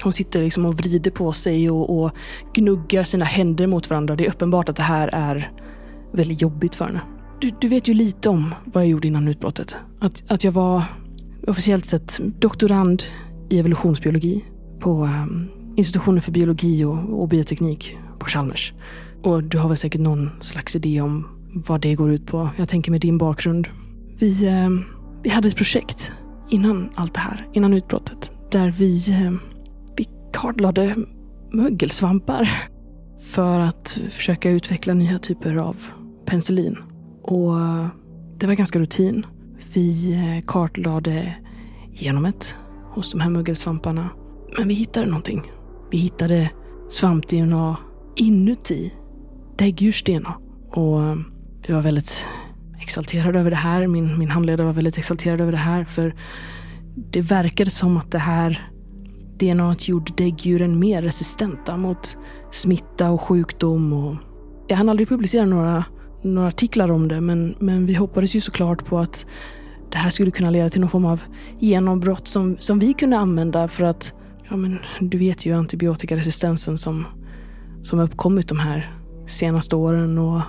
hon 0.02 0.12
sitter 0.12 0.42
liksom 0.42 0.66
och 0.66 0.74
vrider 0.74 1.10
på 1.10 1.32
sig 1.32 1.70
och, 1.70 2.02
och 2.02 2.10
gnuggar 2.54 3.02
sina 3.02 3.24
händer 3.24 3.66
mot 3.66 3.90
varandra. 3.90 4.16
Det 4.16 4.26
är 4.26 4.30
uppenbart 4.30 4.68
att 4.68 4.76
det 4.76 4.82
här 4.82 5.08
är 5.12 5.52
väldigt 6.12 6.42
jobbigt 6.42 6.74
för 6.74 6.84
henne. 6.84 7.00
Du, 7.40 7.50
du 7.60 7.68
vet 7.68 7.88
ju 7.88 7.94
lite 7.94 8.28
om 8.28 8.54
vad 8.64 8.82
jag 8.82 8.90
gjorde 8.90 9.08
innan 9.08 9.28
utbrottet. 9.28 9.76
Att, 9.98 10.24
att 10.28 10.44
jag 10.44 10.52
var 10.52 10.82
officiellt 11.47 11.84
sett 11.84 12.20
doktorand 12.39 13.03
i 13.49 13.59
evolutionsbiologi 13.59 14.45
på 14.80 15.05
ehm, 15.05 15.49
institutionen 15.76 16.22
för 16.22 16.32
biologi 16.32 16.84
och, 16.84 17.20
och 17.22 17.28
bioteknik 17.28 17.99
på 18.18 18.26
Chalmers. 18.26 18.72
Och 19.22 19.45
du 19.45 19.59
har 19.59 19.68
väl 19.68 19.76
säkert 19.76 20.01
någon 20.01 20.30
slags 20.41 20.76
idé 20.76 21.01
om 21.01 21.26
vad 21.55 21.80
det 21.80 21.95
går 21.95 22.12
ut 22.12 22.26
på. 22.26 22.51
Jag 22.57 22.68
tänker 22.68 22.91
med 22.91 23.01
din 23.01 23.18
bakgrund. 23.18 23.68
Vi, 24.18 24.47
eh, 24.47 24.68
vi 25.22 25.30
hade 25.30 25.49
ett 25.49 25.57
projekt 25.57 26.12
innan 26.49 26.91
allt 26.95 27.14
det 27.14 27.20
här, 27.20 27.49
innan 27.53 27.74
utbrottet, 27.74 28.32
där 28.51 28.70
vi, 28.70 29.11
eh, 29.11 29.32
vi 29.97 30.09
kartlade 30.32 30.95
mögelsvampar 31.53 32.49
för 33.20 33.61
att 33.61 34.01
försöka 34.11 34.51
utveckla 34.51 34.95
nya 34.95 35.18
typer 35.18 35.57
av 35.57 35.76
penicillin. 36.26 36.76
Och 37.22 37.61
eh, 37.61 37.86
det 38.36 38.47
var 38.47 38.55
ganska 38.55 38.78
rutin. 38.78 39.26
Vi 39.74 40.12
eh, 40.12 40.44
kartlade 40.46 41.34
genomet 41.92 42.56
hos 42.90 43.11
de 43.11 43.20
här 43.20 43.30
mögelsvamparna. 43.30 44.09
Men 44.59 44.68
vi 44.68 44.74
hittade 44.74 45.06
någonting. 45.06 45.42
Vi 45.90 45.98
hittade 45.98 46.50
svamp-DNA 46.88 47.76
inuti 48.16 48.94
däggdjurs-DNA. 49.56 50.34
Och 50.70 51.02
eh, 51.02 51.16
vi 51.66 51.72
var 51.72 51.80
väldigt 51.80 52.26
exalterade 52.80 53.40
över 53.40 53.50
det 53.50 53.56
här. 53.56 53.86
Min, 53.86 54.18
min 54.18 54.30
handledare 54.30 54.66
var 54.66 54.74
väldigt 54.74 54.98
exalterad 54.98 55.40
över 55.40 55.52
det 55.52 55.59
här. 55.59 55.84
För 55.84 56.14
det 57.11 57.20
verkade 57.20 57.70
som 57.70 57.96
att 57.96 58.11
det 58.11 58.18
här 58.18 58.70
DNA 59.38 59.76
gjorde 59.78 60.12
däggdjuren 60.16 60.78
mer 60.78 61.02
resistenta 61.02 61.76
mot 61.76 62.16
smitta 62.50 63.11
och 63.11 63.20
sjukdom. 63.20 63.92
Och 63.92 64.16
jag 64.68 64.76
hann 64.76 64.88
aldrig 64.88 65.09
publicera 65.09 65.46
några, 65.46 65.84
några 66.22 66.48
artiklar 66.48 66.90
om 66.90 67.08
det, 67.08 67.20
men, 67.20 67.54
men 67.58 67.86
vi 67.86 67.94
hoppades 67.94 68.36
ju 68.36 68.40
såklart 68.40 68.84
på 68.84 68.98
att 68.98 69.26
det 69.90 69.98
här 69.98 70.10
skulle 70.10 70.30
kunna 70.30 70.50
leda 70.50 70.70
till 70.70 70.80
någon 70.80 70.90
form 70.90 71.04
av 71.04 71.20
genombrott 71.58 72.28
som, 72.28 72.56
som 72.58 72.78
vi 72.78 72.92
kunde 72.92 73.18
använda 73.18 73.68
för 73.68 73.84
att, 73.84 74.14
ja 74.48 74.56
men 74.56 74.78
du 75.00 75.18
vet 75.18 75.46
ju 75.46 75.52
antibiotikaresistensen 75.52 76.78
som, 76.78 77.06
som 77.82 77.98
uppkommit 77.98 78.48
de 78.48 78.58
här 78.58 78.92
senaste 79.26 79.76
åren 79.76 80.18
och 80.18 80.40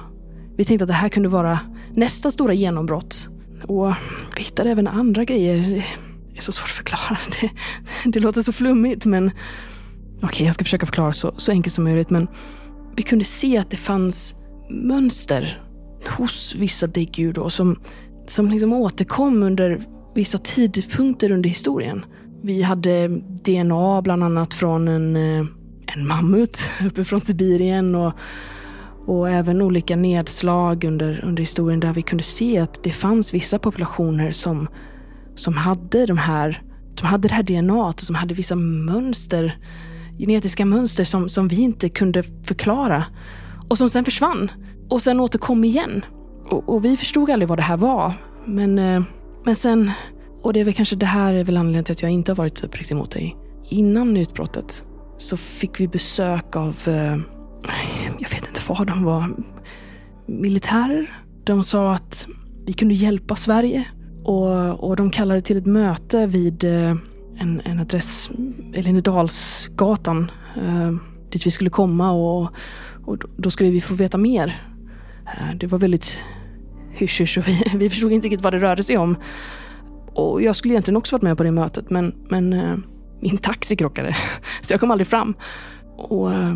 vi 0.58 0.66
tänkte 0.66 0.84
att 0.84 0.88
det 0.88 0.94
här 0.94 1.10
kunde 1.10 1.30
vara 1.30 1.60
nästa 1.94 2.32
stora 2.32 2.54
genombrott. 2.54 3.30
Och 3.68 3.94
vi 4.36 4.44
hittade 4.44 4.70
även 4.70 4.88
andra 4.88 5.24
grejer. 5.24 5.86
Det 6.32 6.38
är 6.38 6.42
så 6.42 6.52
svårt 6.52 6.70
att 6.70 6.70
förklara. 6.70 7.18
Det, 7.42 7.50
det 8.12 8.20
låter 8.20 8.42
så 8.42 8.54
flummigt 8.54 9.06
men 9.06 9.32
okej, 10.18 10.28
okay, 10.28 10.46
jag 10.46 10.56
ska 10.56 10.64
försöka 10.64 10.86
förklara 10.86 11.14
så, 11.14 11.34
så 11.38 11.52
enkelt 11.52 11.74
som 11.74 11.84
möjligt. 11.84 12.10
Men 12.10 12.28
vi 12.96 13.04
kunde 13.04 13.26
se 13.26 13.58
att 13.58 13.70
det 13.70 13.78
fanns 13.78 14.36
mönster 14.70 15.62
hos 16.18 16.56
vissa 16.56 16.88
däggdjur 16.88 17.34
då, 17.34 17.50
som, 17.50 17.80
som 18.28 18.52
liksom 18.52 18.74
återkom 18.74 19.44
under 19.44 19.82
vissa 20.16 20.38
tidpunkter 20.38 21.32
under 21.32 21.50
historien. 21.50 22.06
Vi 22.44 22.62
hade 22.62 23.08
DNA 23.44 24.02
bland 24.02 24.24
annat 24.24 24.54
från 24.54 24.88
en, 24.88 25.16
eh, 25.16 25.46
en 25.96 26.08
mammut 26.08 26.60
uppe 26.86 27.04
från 27.04 27.22
Sibirien 27.22 27.96
och, 27.96 28.14
och 29.06 29.30
även 29.30 29.62
olika 29.62 29.96
nedslag 29.96 30.84
under, 30.84 31.26
under 31.26 31.42
historien 31.42 31.80
där 31.80 31.94
vi 31.94 32.02
kunde 32.02 32.24
se 32.24 32.60
att 32.60 32.84
det 32.84 32.92
fanns 32.92 33.34
vissa 33.34 33.60
populationer 33.60 34.32
som, 34.32 34.68
som 35.36 35.58
hade 35.58 36.06
de 36.06 36.18
här 36.18 36.64
som 37.00 37.08
hade 37.08 37.28
det 37.28 37.34
här 37.34 37.44
DNA 37.44 37.74
och 37.74 37.86
alltså 37.86 38.06
som 38.06 38.16
hade 38.16 38.34
vissa 38.34 38.56
mönster, 38.56 39.58
genetiska 40.18 40.66
mönster 40.66 41.04
som, 41.04 41.30
som 41.30 41.48
vi 41.48 41.62
inte 41.62 41.90
kunde 41.90 42.24
förklara. 42.24 43.06
Och 43.70 43.78
som 43.78 43.90
sen 43.90 44.06
försvann. 44.06 44.52
Och 44.90 45.02
sen 45.02 45.20
återkom 45.20 45.64
igen. 45.64 46.06
Och, 46.50 46.70
och 46.70 46.86
vi 46.86 46.98
förstod 46.98 47.30
aldrig 47.30 47.50
vad 47.50 47.58
det 47.58 47.64
här 47.64 47.78
var. 47.78 48.14
Men, 48.46 48.80
eh, 48.80 49.04
men 49.46 49.56
sen, 49.56 49.92
och 50.42 50.54
det 50.54 50.60
är 50.60 50.66
väl 50.66 50.74
kanske 50.74 50.96
det 50.96 51.06
här 51.06 51.34
är 51.34 51.44
väl 51.44 51.58
anledningen 51.58 51.84
till 51.84 51.94
att 51.94 52.02
jag 52.02 52.12
inte 52.12 52.32
har 52.32 52.36
varit 52.36 52.58
så 52.58 52.66
uppriktig 52.66 52.96
mot 52.96 53.12
dig. 53.12 53.38
Innan 53.70 54.18
utbrottet 54.18 54.86
så 55.18 55.38
fick 55.38 55.80
vi 55.80 55.88
besök 55.88 56.56
av, 56.56 56.76
eh, 56.88 57.18
jag 58.20 58.30
vet 58.30 58.48
inte 58.48 58.62
vad 58.68 58.88
de 58.88 59.04
var, 59.04 59.30
militärer. 60.26 61.12
De 61.44 61.64
sa 61.64 61.94
att 61.94 62.28
vi 62.66 62.74
kunde 62.74 62.94
hjälpa 62.94 63.36
Sverige 63.36 63.86
och, 64.24 64.84
och 64.84 64.96
de 64.96 65.12
kallade 65.12 65.42
till 65.42 65.58
ett 65.58 65.66
möte 65.66 66.26
vid 66.26 66.64
eh, 66.64 66.96
en, 67.38 67.62
en 67.66 67.80
adress, 67.80 68.32
Elinedalsgatan, 68.74 70.32
eh, 70.56 70.92
dit 71.30 71.46
vi 71.46 71.52
skulle 71.52 71.70
komma 71.70 72.12
och, 72.12 72.50
och 73.10 73.18
då 73.38 73.52
skulle 73.52 73.70
vi 73.70 73.82
få 73.82 73.94
veta 73.94 74.18
mer. 74.18 74.62
Eh, 75.26 75.56
det 75.56 75.68
var 75.68 75.80
väldigt 75.80 76.24
hysch 76.92 77.38
och 77.38 77.48
vi, 77.48 77.64
vi 77.78 77.90
förstod 77.90 78.12
inte 78.12 78.28
riktigt 78.28 78.42
vad 78.42 78.54
det 78.54 78.60
rörde 78.60 78.84
sig 78.84 78.98
om. 78.98 79.16
Och 80.14 80.42
jag 80.42 80.56
skulle 80.56 80.74
egentligen 80.74 80.98
också 80.98 81.16
varit 81.16 81.24
med 81.24 81.38
på 81.38 81.44
det 81.44 81.52
mötet 81.52 81.90
men, 81.90 82.16
men 82.30 82.54
eh, 82.54 82.78
min 83.22 83.38
taxi 83.38 83.76
krockade 83.76 84.16
så 84.62 84.74
jag 84.74 84.80
kom 84.80 84.92
aldrig 84.92 85.08
fram. 85.08 85.34
Och 85.98 86.34
eh, 86.34 86.56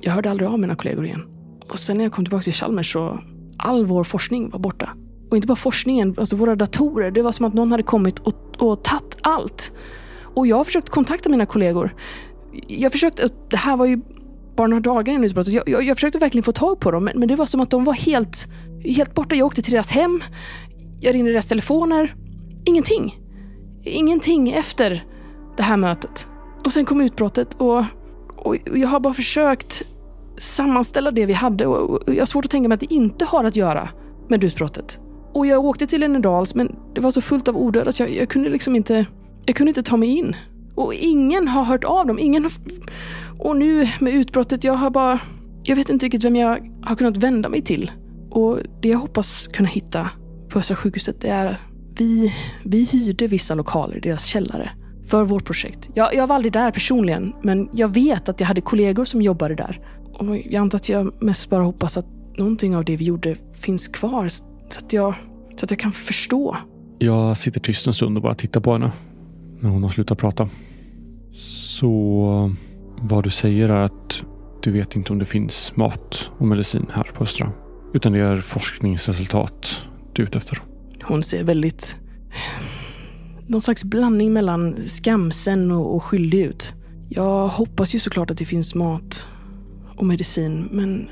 jag 0.00 0.12
hörde 0.12 0.30
aldrig 0.30 0.48
av 0.48 0.58
mina 0.58 0.74
kollegor 0.74 1.06
igen. 1.06 1.22
Och 1.70 1.78
sen 1.78 1.96
när 1.96 2.04
jag 2.04 2.12
kom 2.12 2.24
tillbaka 2.24 2.42
till 2.42 2.52
Chalmers 2.52 2.92
så 2.92 3.20
all 3.56 3.86
vår 3.86 4.04
forskning 4.04 4.50
var 4.50 4.58
borta. 4.58 4.90
Och 5.30 5.36
inte 5.36 5.48
bara 5.48 5.56
forskningen, 5.56 6.14
alltså 6.18 6.36
våra 6.36 6.56
datorer. 6.56 7.10
Det 7.10 7.22
var 7.22 7.32
som 7.32 7.46
att 7.46 7.54
någon 7.54 7.70
hade 7.70 7.82
kommit 7.82 8.18
och, 8.18 8.62
och 8.62 8.84
tagit 8.84 9.18
allt. 9.22 9.72
Och 10.34 10.46
jag 10.46 10.56
har 10.56 10.64
försökt 10.64 10.88
kontakta 10.88 11.30
mina 11.30 11.46
kollegor. 11.46 11.94
Jag 12.68 12.92
försökte, 12.92 13.28
det 13.50 13.56
här 13.56 13.76
var 13.76 13.86
ju 13.86 14.00
bara 14.58 14.66
några 14.66 14.80
dagar 14.80 15.12
innan 15.12 15.24
utbrottet. 15.24 15.54
Jag, 15.54 15.68
jag, 15.68 15.82
jag, 15.82 15.96
försökte 15.96 16.18
verkligen 16.18 16.42
få 16.42 16.52
tag 16.52 16.80
på 16.80 16.90
dem, 16.90 17.04
men, 17.04 17.18
men, 17.18 17.28
det 17.28 17.36
var 17.36 17.46
som 17.46 17.60
att 17.60 17.70
de 17.70 17.84
var 17.84 17.92
helt, 17.92 18.48
helt 18.84 19.14
borta. 19.14 19.34
Jag 19.36 19.46
åkte 19.46 19.62
till 19.62 19.72
deras 19.72 19.90
hem, 19.90 20.20
jag 21.00 21.14
ringde 21.14 21.32
deras 21.32 21.48
telefoner. 21.48 22.14
Ingenting. 22.64 23.14
Ingenting 23.84 24.50
efter 24.50 25.04
det 25.56 25.62
här 25.62 25.76
mötet. 25.76 26.28
Och 26.64 26.72
sen 26.72 26.84
kom 26.84 27.00
utbrottet 27.00 27.54
och, 27.54 27.84
och 28.36 28.56
jag 28.74 28.88
har 28.88 29.00
bara 29.00 29.14
försökt 29.14 29.82
sammanställa 30.38 31.10
det 31.10 31.26
vi 31.26 31.32
hade 31.32 31.66
och 31.66 32.14
jag 32.14 32.20
har 32.20 32.26
svårt 32.26 32.44
att 32.44 32.50
tänka 32.50 32.68
mig 32.68 32.74
att 32.74 32.80
det 32.80 32.94
inte 32.94 33.24
har 33.24 33.44
att 33.44 33.56
göra 33.56 33.88
med 34.28 34.44
utbrottet. 34.44 35.00
Och 35.32 35.46
jag 35.46 35.64
åkte 35.64 35.86
till 35.86 36.02
Enedals, 36.02 36.54
men 36.54 36.76
det 36.94 37.00
var 37.00 37.10
så 37.10 37.20
fullt 37.20 37.48
av 37.48 37.56
odöda 37.56 37.92
så 37.92 38.02
jag, 38.02 38.10
jag, 38.10 38.28
kunde 38.28 38.48
liksom 38.48 38.76
inte, 38.76 39.06
jag 39.44 39.56
kunde 39.56 39.70
inte 39.70 39.82
ta 39.82 39.96
mig 39.96 40.18
in. 40.18 40.36
Och 40.74 40.94
ingen 40.94 41.48
har 41.48 41.64
hört 41.64 41.84
av 41.84 42.06
dem. 42.06 42.18
Ingen 42.18 42.42
har, 42.42 42.52
och 43.38 43.56
nu 43.56 43.88
med 44.00 44.14
utbrottet, 44.14 44.64
jag 44.64 44.72
har 44.72 44.90
bara... 44.90 45.20
Jag 45.64 45.76
vet 45.76 45.90
inte 45.90 46.06
riktigt 46.06 46.24
vem 46.24 46.36
jag 46.36 46.70
har 46.82 46.96
kunnat 46.96 47.16
vända 47.16 47.48
mig 47.48 47.62
till. 47.62 47.90
Och 48.30 48.58
det 48.82 48.88
jag 48.88 48.98
hoppas 48.98 49.46
kunna 49.46 49.68
hitta 49.68 50.10
på 50.48 50.58
Östra 50.58 50.76
sjukhuset 50.76 51.20
det 51.20 51.28
är 51.28 51.56
vi, 51.98 52.34
vi 52.64 52.84
hyrde 52.84 53.26
vissa 53.26 53.54
lokaler 53.54 53.96
i 53.96 54.00
deras 54.00 54.24
källare 54.24 54.70
för 55.06 55.24
vårt 55.24 55.44
projekt. 55.44 55.90
Jag, 55.94 56.14
jag 56.14 56.26
var 56.26 56.36
aldrig 56.36 56.52
där 56.52 56.70
personligen, 56.70 57.32
men 57.42 57.68
jag 57.72 57.94
vet 57.94 58.28
att 58.28 58.40
jag 58.40 58.46
hade 58.46 58.60
kollegor 58.60 59.04
som 59.04 59.22
jobbade 59.22 59.54
där. 59.54 59.80
Och 60.12 60.36
jag 60.36 60.54
antar 60.54 60.76
att 60.76 60.88
jag 60.88 61.22
mest 61.22 61.50
bara 61.50 61.62
hoppas 61.62 61.96
att 61.96 62.06
någonting 62.36 62.76
av 62.76 62.84
det 62.84 62.96
vi 62.96 63.04
gjorde 63.04 63.36
finns 63.52 63.88
kvar 63.88 64.28
så 64.28 64.44
att 64.84 64.92
jag, 64.92 65.14
så 65.56 65.64
att 65.64 65.70
jag 65.70 65.80
kan 65.80 65.92
förstå. 65.92 66.56
Jag 66.98 67.36
sitter 67.36 67.60
tyst 67.60 67.86
en 67.86 67.94
stund 67.94 68.16
och 68.16 68.22
bara 68.22 68.34
tittar 68.34 68.60
på 68.60 68.72
henne 68.72 68.92
när 69.60 69.70
hon 69.70 69.82
har 69.82 69.90
slutat 69.90 70.18
prata. 70.18 70.48
Så 71.32 72.52
vad 73.02 73.24
du 73.24 73.30
säger 73.30 73.68
är 73.68 73.84
att 73.84 74.22
du 74.62 74.72
vet 74.72 74.96
inte 74.96 75.12
om 75.12 75.18
det 75.18 75.24
finns 75.24 75.76
mat 75.76 76.30
och 76.38 76.46
medicin 76.46 76.86
här 76.92 77.10
på 77.14 77.24
Östra. 77.24 77.52
Utan 77.94 78.12
det 78.12 78.18
är 78.18 78.36
forskningsresultat 78.36 79.84
du 80.12 80.22
är 80.22 80.26
ute 80.26 80.38
efter. 80.38 80.62
Hon 81.02 81.22
ser 81.22 81.44
väldigt... 81.44 81.96
Någon 83.46 83.60
slags 83.60 83.84
blandning 83.84 84.32
mellan 84.32 84.76
skamsen 84.76 85.70
och, 85.70 85.94
och 85.94 86.02
skyldig 86.02 86.40
ut. 86.40 86.74
Jag 87.08 87.48
hoppas 87.48 87.94
ju 87.94 87.98
såklart 87.98 88.30
att 88.30 88.38
det 88.38 88.44
finns 88.44 88.74
mat 88.74 89.26
och 89.96 90.06
medicin, 90.06 90.68
men 90.70 91.10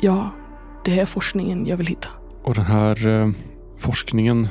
ja, 0.00 0.30
det 0.84 1.00
är 1.00 1.06
forskningen 1.06 1.66
jag 1.66 1.76
vill 1.76 1.86
hitta. 1.86 2.08
Och 2.42 2.54
den 2.54 2.64
här 2.64 3.06
eh, 3.06 3.30
forskningen, 3.78 4.48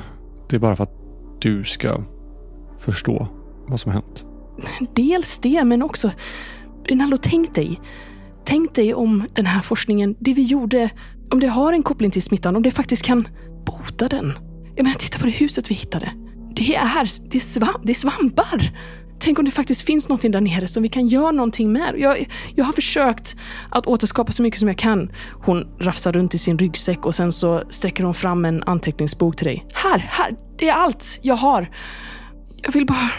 det 0.48 0.56
är 0.56 0.60
bara 0.60 0.76
för 0.76 0.84
att 0.84 0.96
du 1.40 1.64
ska 1.64 2.02
förstå 2.78 3.28
vad 3.66 3.80
som 3.80 3.92
har 3.92 4.00
hänt? 4.00 4.24
Dels 4.94 5.38
det, 5.38 5.64
men 5.64 5.82
också 5.82 6.10
Rinaldo, 6.86 7.16
tänk 7.22 7.54
dig. 7.54 7.80
Tänk 8.44 8.74
dig 8.74 8.94
om 8.94 9.24
den 9.32 9.46
här 9.46 9.60
forskningen, 9.62 10.16
det 10.18 10.34
vi 10.34 10.42
gjorde, 10.42 10.90
om 11.30 11.40
det 11.40 11.46
har 11.46 11.72
en 11.72 11.82
koppling 11.82 12.10
till 12.10 12.22
smittan, 12.22 12.56
om 12.56 12.62
det 12.62 12.70
faktiskt 12.70 13.02
kan 13.02 13.28
bota 13.66 14.08
den. 14.08 14.32
Jag 14.76 14.82
menar, 14.82 14.98
titta 14.98 15.18
på 15.18 15.24
det 15.24 15.30
huset 15.30 15.70
vi 15.70 15.74
hittade. 15.74 16.12
Det 16.56 16.74
är, 16.74 17.30
det 17.30 17.38
är, 17.38 17.40
svamp, 17.40 17.80
det 17.82 17.92
är 17.92 17.94
svampar. 17.94 18.70
Tänk 19.18 19.38
om 19.38 19.44
det 19.44 19.50
faktiskt 19.50 19.82
finns 19.82 20.08
någonting 20.08 20.32
där 20.32 20.40
nere 20.40 20.68
som 20.68 20.82
vi 20.82 20.88
kan 20.88 21.08
göra 21.08 21.30
någonting 21.30 21.72
med. 21.72 21.94
Jag, 21.98 22.28
jag 22.54 22.64
har 22.64 22.72
försökt 22.72 23.36
att 23.70 23.86
återskapa 23.86 24.32
så 24.32 24.42
mycket 24.42 24.60
som 24.60 24.68
jag 24.68 24.78
kan. 24.78 25.12
Hon 25.44 25.66
rafsar 25.80 26.12
runt 26.12 26.34
i 26.34 26.38
sin 26.38 26.58
ryggsäck 26.58 27.06
och 27.06 27.14
sen 27.14 27.32
så 27.32 27.62
sträcker 27.70 28.04
hon 28.04 28.14
fram 28.14 28.44
en 28.44 28.62
anteckningsbok 28.62 29.36
till 29.36 29.46
dig. 29.46 29.66
Här, 29.74 29.98
här, 29.98 30.36
det 30.58 30.68
är 30.68 30.74
allt 30.74 31.18
jag 31.22 31.36
har. 31.36 31.70
Jag 32.56 32.72
vill 32.72 32.86
bara... 32.86 33.10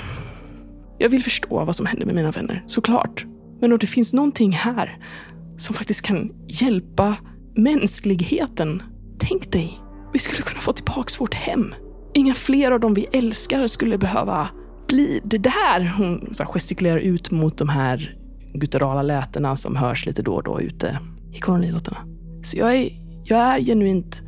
Jag 0.97 1.09
vill 1.09 1.24
förstå 1.24 1.65
vad 1.65 1.76
som 1.76 1.86
händer 1.86 2.05
med 2.05 2.15
mina 2.15 2.32
vänner, 2.32 2.63
såklart. 2.68 3.26
Men 3.61 3.71
om 3.71 3.77
det 3.77 3.87
finns 3.87 4.13
någonting 4.13 4.51
här 4.51 4.97
som 5.57 5.75
faktiskt 5.75 6.01
kan 6.01 6.31
hjälpa 6.47 7.15
mänskligheten. 7.55 8.83
Tänk 9.19 9.51
dig, 9.51 9.79
vi 10.13 10.19
skulle 10.19 10.41
kunna 10.41 10.59
få 10.59 10.73
tillbaks 10.73 11.21
vårt 11.21 11.33
hem. 11.33 11.73
Inga 12.13 12.33
fler 12.33 12.71
av 12.71 12.79
dem 12.79 12.93
vi 12.93 13.07
älskar 13.11 13.67
skulle 13.67 13.97
behöva 13.97 14.49
bli 14.87 15.21
det 15.23 15.37
där. 15.37 15.93
Hon 15.97 16.29
så 16.31 16.45
gestikulerar 16.45 16.99
ut 16.99 17.31
mot 17.31 17.57
de 17.57 17.69
här 17.69 18.17
gutturala 18.53 19.01
lätena 19.01 19.55
som 19.55 19.75
hörs 19.75 20.05
lite 20.05 20.21
då 20.21 20.33
och 20.33 20.43
då 20.43 20.61
ute 20.61 20.99
i 21.33 21.39
kolonilotterna. 21.39 21.97
Så 22.43 22.57
jag 22.57 22.75
är, 22.75 22.89
jag 23.23 23.39
är 23.39 23.59
genuint 23.59 24.21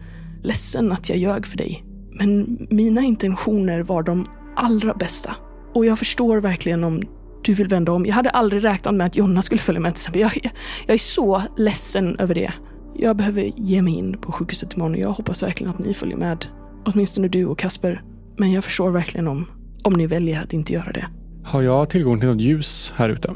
ledsen 0.43 0.91
att 0.91 1.09
jag 1.09 1.17
ljög 1.17 1.45
för 1.45 1.57
dig. 1.57 1.83
Men 2.11 2.67
mina 2.69 3.01
intentioner 3.01 3.79
var 3.79 4.03
de 4.03 4.25
allra 4.55 4.93
bästa. 4.93 5.35
Och 5.73 5.85
jag 5.85 5.99
förstår 5.99 6.37
verkligen 6.37 6.83
om 6.83 7.03
du 7.43 7.53
vill 7.53 7.67
vända 7.67 7.91
om. 7.91 8.05
Jag 8.05 8.13
hade 8.13 8.29
aldrig 8.29 8.63
räknat 8.63 8.95
med 8.95 9.07
att 9.07 9.15
Jonna 9.15 9.41
skulle 9.41 9.59
följa 9.61 9.81
med 9.81 9.95
till. 9.95 10.21
Jag, 10.21 10.31
jag, 10.43 10.51
jag 10.87 10.93
är 10.93 10.97
så 10.97 11.41
ledsen 11.57 12.15
över 12.19 12.35
det. 12.35 12.53
Jag 12.95 13.15
behöver 13.15 13.51
ge 13.55 13.81
mig 13.81 13.93
in 13.93 14.17
på 14.21 14.31
sjukhuset 14.31 14.73
imorgon 14.73 14.93
och 14.93 14.99
jag 14.99 15.11
hoppas 15.11 15.43
verkligen 15.43 15.73
att 15.73 15.79
ni 15.79 15.93
följer 15.93 16.17
med. 16.17 16.45
Åtminstone 16.85 17.27
du 17.27 17.45
och 17.45 17.57
Kasper. 17.59 18.03
Men 18.37 18.51
jag 18.51 18.63
förstår 18.63 18.91
verkligen 18.91 19.27
om, 19.27 19.45
om 19.83 19.93
ni 19.93 20.07
väljer 20.07 20.41
att 20.41 20.53
inte 20.53 20.73
göra 20.73 20.91
det. 20.91 21.05
Har 21.43 21.61
jag 21.61 21.89
tillgång 21.89 22.19
till 22.19 22.29
något 22.29 22.41
ljus 22.41 22.93
här 22.95 23.09
ute? 23.09 23.33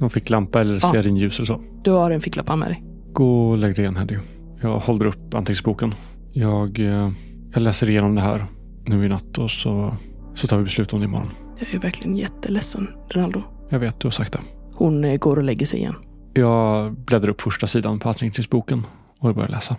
Någon 0.00 0.10
ficklampa 0.10 0.60
eller 0.60 0.74
Ja. 0.74 0.80
stearinljus 0.80 1.36
eller 1.38 1.46
så? 1.46 1.60
Du 1.84 1.90
har 1.90 2.10
en 2.10 2.20
ficklapp 2.20 2.58
med 2.58 2.68
dig. 2.68 2.82
Gå 3.12 3.50
och 3.50 3.58
lägg 3.58 3.74
dig 3.76 3.82
igen 3.82 3.96
Heddy. 3.96 4.16
Jag 4.60 4.78
håller 4.78 5.06
upp 5.06 5.34
anteckningsboken. 5.34 5.94
Jag, 6.32 6.78
eh, 6.80 7.10
jag 7.52 7.62
läser 7.62 7.90
igenom 7.90 8.14
det 8.14 8.20
här 8.20 8.44
nu 8.86 9.04
i 9.04 9.08
natt 9.08 9.38
och 9.38 9.50
så, 9.50 9.96
så 10.34 10.46
tar 10.46 10.58
vi 10.58 10.64
beslut 10.64 10.92
om 10.92 11.00
det 11.00 11.04
imorgon. 11.04 11.28
Jag 11.64 11.74
är 11.74 11.78
verkligen 11.78 12.16
jätteledsen, 12.16 12.88
Ronaldo. 13.10 13.42
Jag 13.68 13.78
vet, 13.78 14.00
du 14.00 14.06
har 14.06 14.12
sagt 14.12 14.32
det. 14.32 14.40
Hon 14.74 15.04
eh, 15.04 15.16
går 15.16 15.36
och 15.36 15.42
lägger 15.42 15.66
sig 15.66 15.78
igen. 15.78 15.94
Jag 16.32 16.92
bläddrar 16.92 17.28
upp 17.28 17.40
första 17.40 17.66
sidan 17.66 17.98
på 17.98 18.08
anteckningsboken 18.08 18.86
och 19.20 19.34
börjar 19.34 19.48
läsa. 19.48 19.76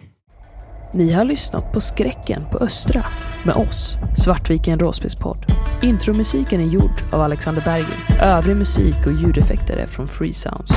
Ni 0.94 1.12
har 1.12 1.26
lyssnat 1.26 1.74
på 1.74 1.82
Skräcken 1.82 2.44
på 2.52 2.58
Östra 2.58 3.06
med 3.44 3.56
oss, 3.56 3.98
Svartviken 4.18 4.80
Råspelspodd. 4.80 5.46
Intromusiken 5.84 6.62
är 6.62 6.66
gjord 6.66 7.04
av 7.12 7.22
Alexander 7.22 7.62
Bergin. 7.62 8.20
Övrig 8.22 8.56
musik 8.56 9.06
och 9.06 9.14
ljudeffekter 9.14 9.78
är 9.78 9.88
från 9.88 10.08
Free 10.08 10.34
Sounds. 10.34 10.72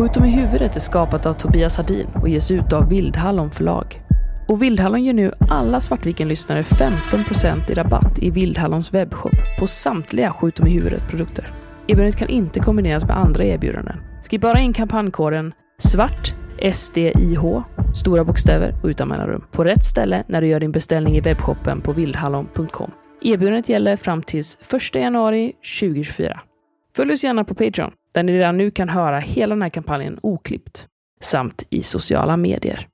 Skjut 0.00 0.14
dem 0.14 0.24
i 0.24 0.30
huvudet 0.30 0.76
är 0.76 0.80
skapat 0.80 1.26
av 1.26 1.32
Tobias 1.32 1.76
Hardin 1.76 2.06
och 2.14 2.28
ges 2.28 2.50
ut 2.50 2.72
av 2.72 2.88
Vildhallon 2.88 3.50
förlag. 3.50 4.02
Och 4.48 4.62
Vildhallon 4.62 5.04
ger 5.04 5.14
nu 5.14 5.32
alla 5.50 5.80
Svartviken-lyssnare 5.80 6.62
15% 6.62 7.70
i 7.70 7.74
rabatt 7.74 8.18
i 8.18 8.30
Vildhallons 8.30 8.94
webbshop 8.94 9.32
på 9.58 9.66
samtliga 9.66 10.32
Skjut 10.32 10.56
dem 10.56 10.66
i 10.66 10.70
huvudet-produkter. 10.70 11.52
Erbjudandet 11.86 12.16
kan 12.16 12.28
inte 12.28 12.60
kombineras 12.60 13.06
med 13.06 13.16
andra 13.16 13.44
erbjudanden. 13.44 13.96
Skriv 14.22 14.40
bara 14.40 14.60
in 14.60 14.72
kampankoden 14.72 15.52
SVART 15.78 16.34
SDIH, 16.74 17.62
stora 17.94 18.24
bokstäver 18.24 18.74
och 18.82 18.88
utan 18.88 19.08
mellanrum, 19.08 19.44
på 19.50 19.64
rätt 19.64 19.84
ställe 19.84 20.24
när 20.26 20.40
du 20.40 20.46
gör 20.46 20.60
din 20.60 20.72
beställning 20.72 21.16
i 21.16 21.20
webbshoppen 21.20 21.80
på 21.80 21.92
vildhallon.com. 21.92 22.90
Erbjudandet 23.22 23.68
gäller 23.68 23.96
fram 23.96 24.22
tills 24.22 24.58
1 24.72 24.94
januari 24.94 25.52
2024. 25.80 26.40
Följ 26.96 27.12
oss 27.12 27.24
gärna 27.24 27.44
på 27.44 27.54
Patreon, 27.54 27.92
där 28.12 28.22
ni 28.22 28.32
redan 28.32 28.56
nu 28.56 28.70
kan 28.70 28.88
höra 28.88 29.18
hela 29.18 29.54
den 29.54 29.62
här 29.62 29.70
kampanjen 29.70 30.18
oklippt, 30.22 30.86
samt 31.20 31.66
i 31.70 31.82
sociala 31.82 32.36
medier. 32.36 32.89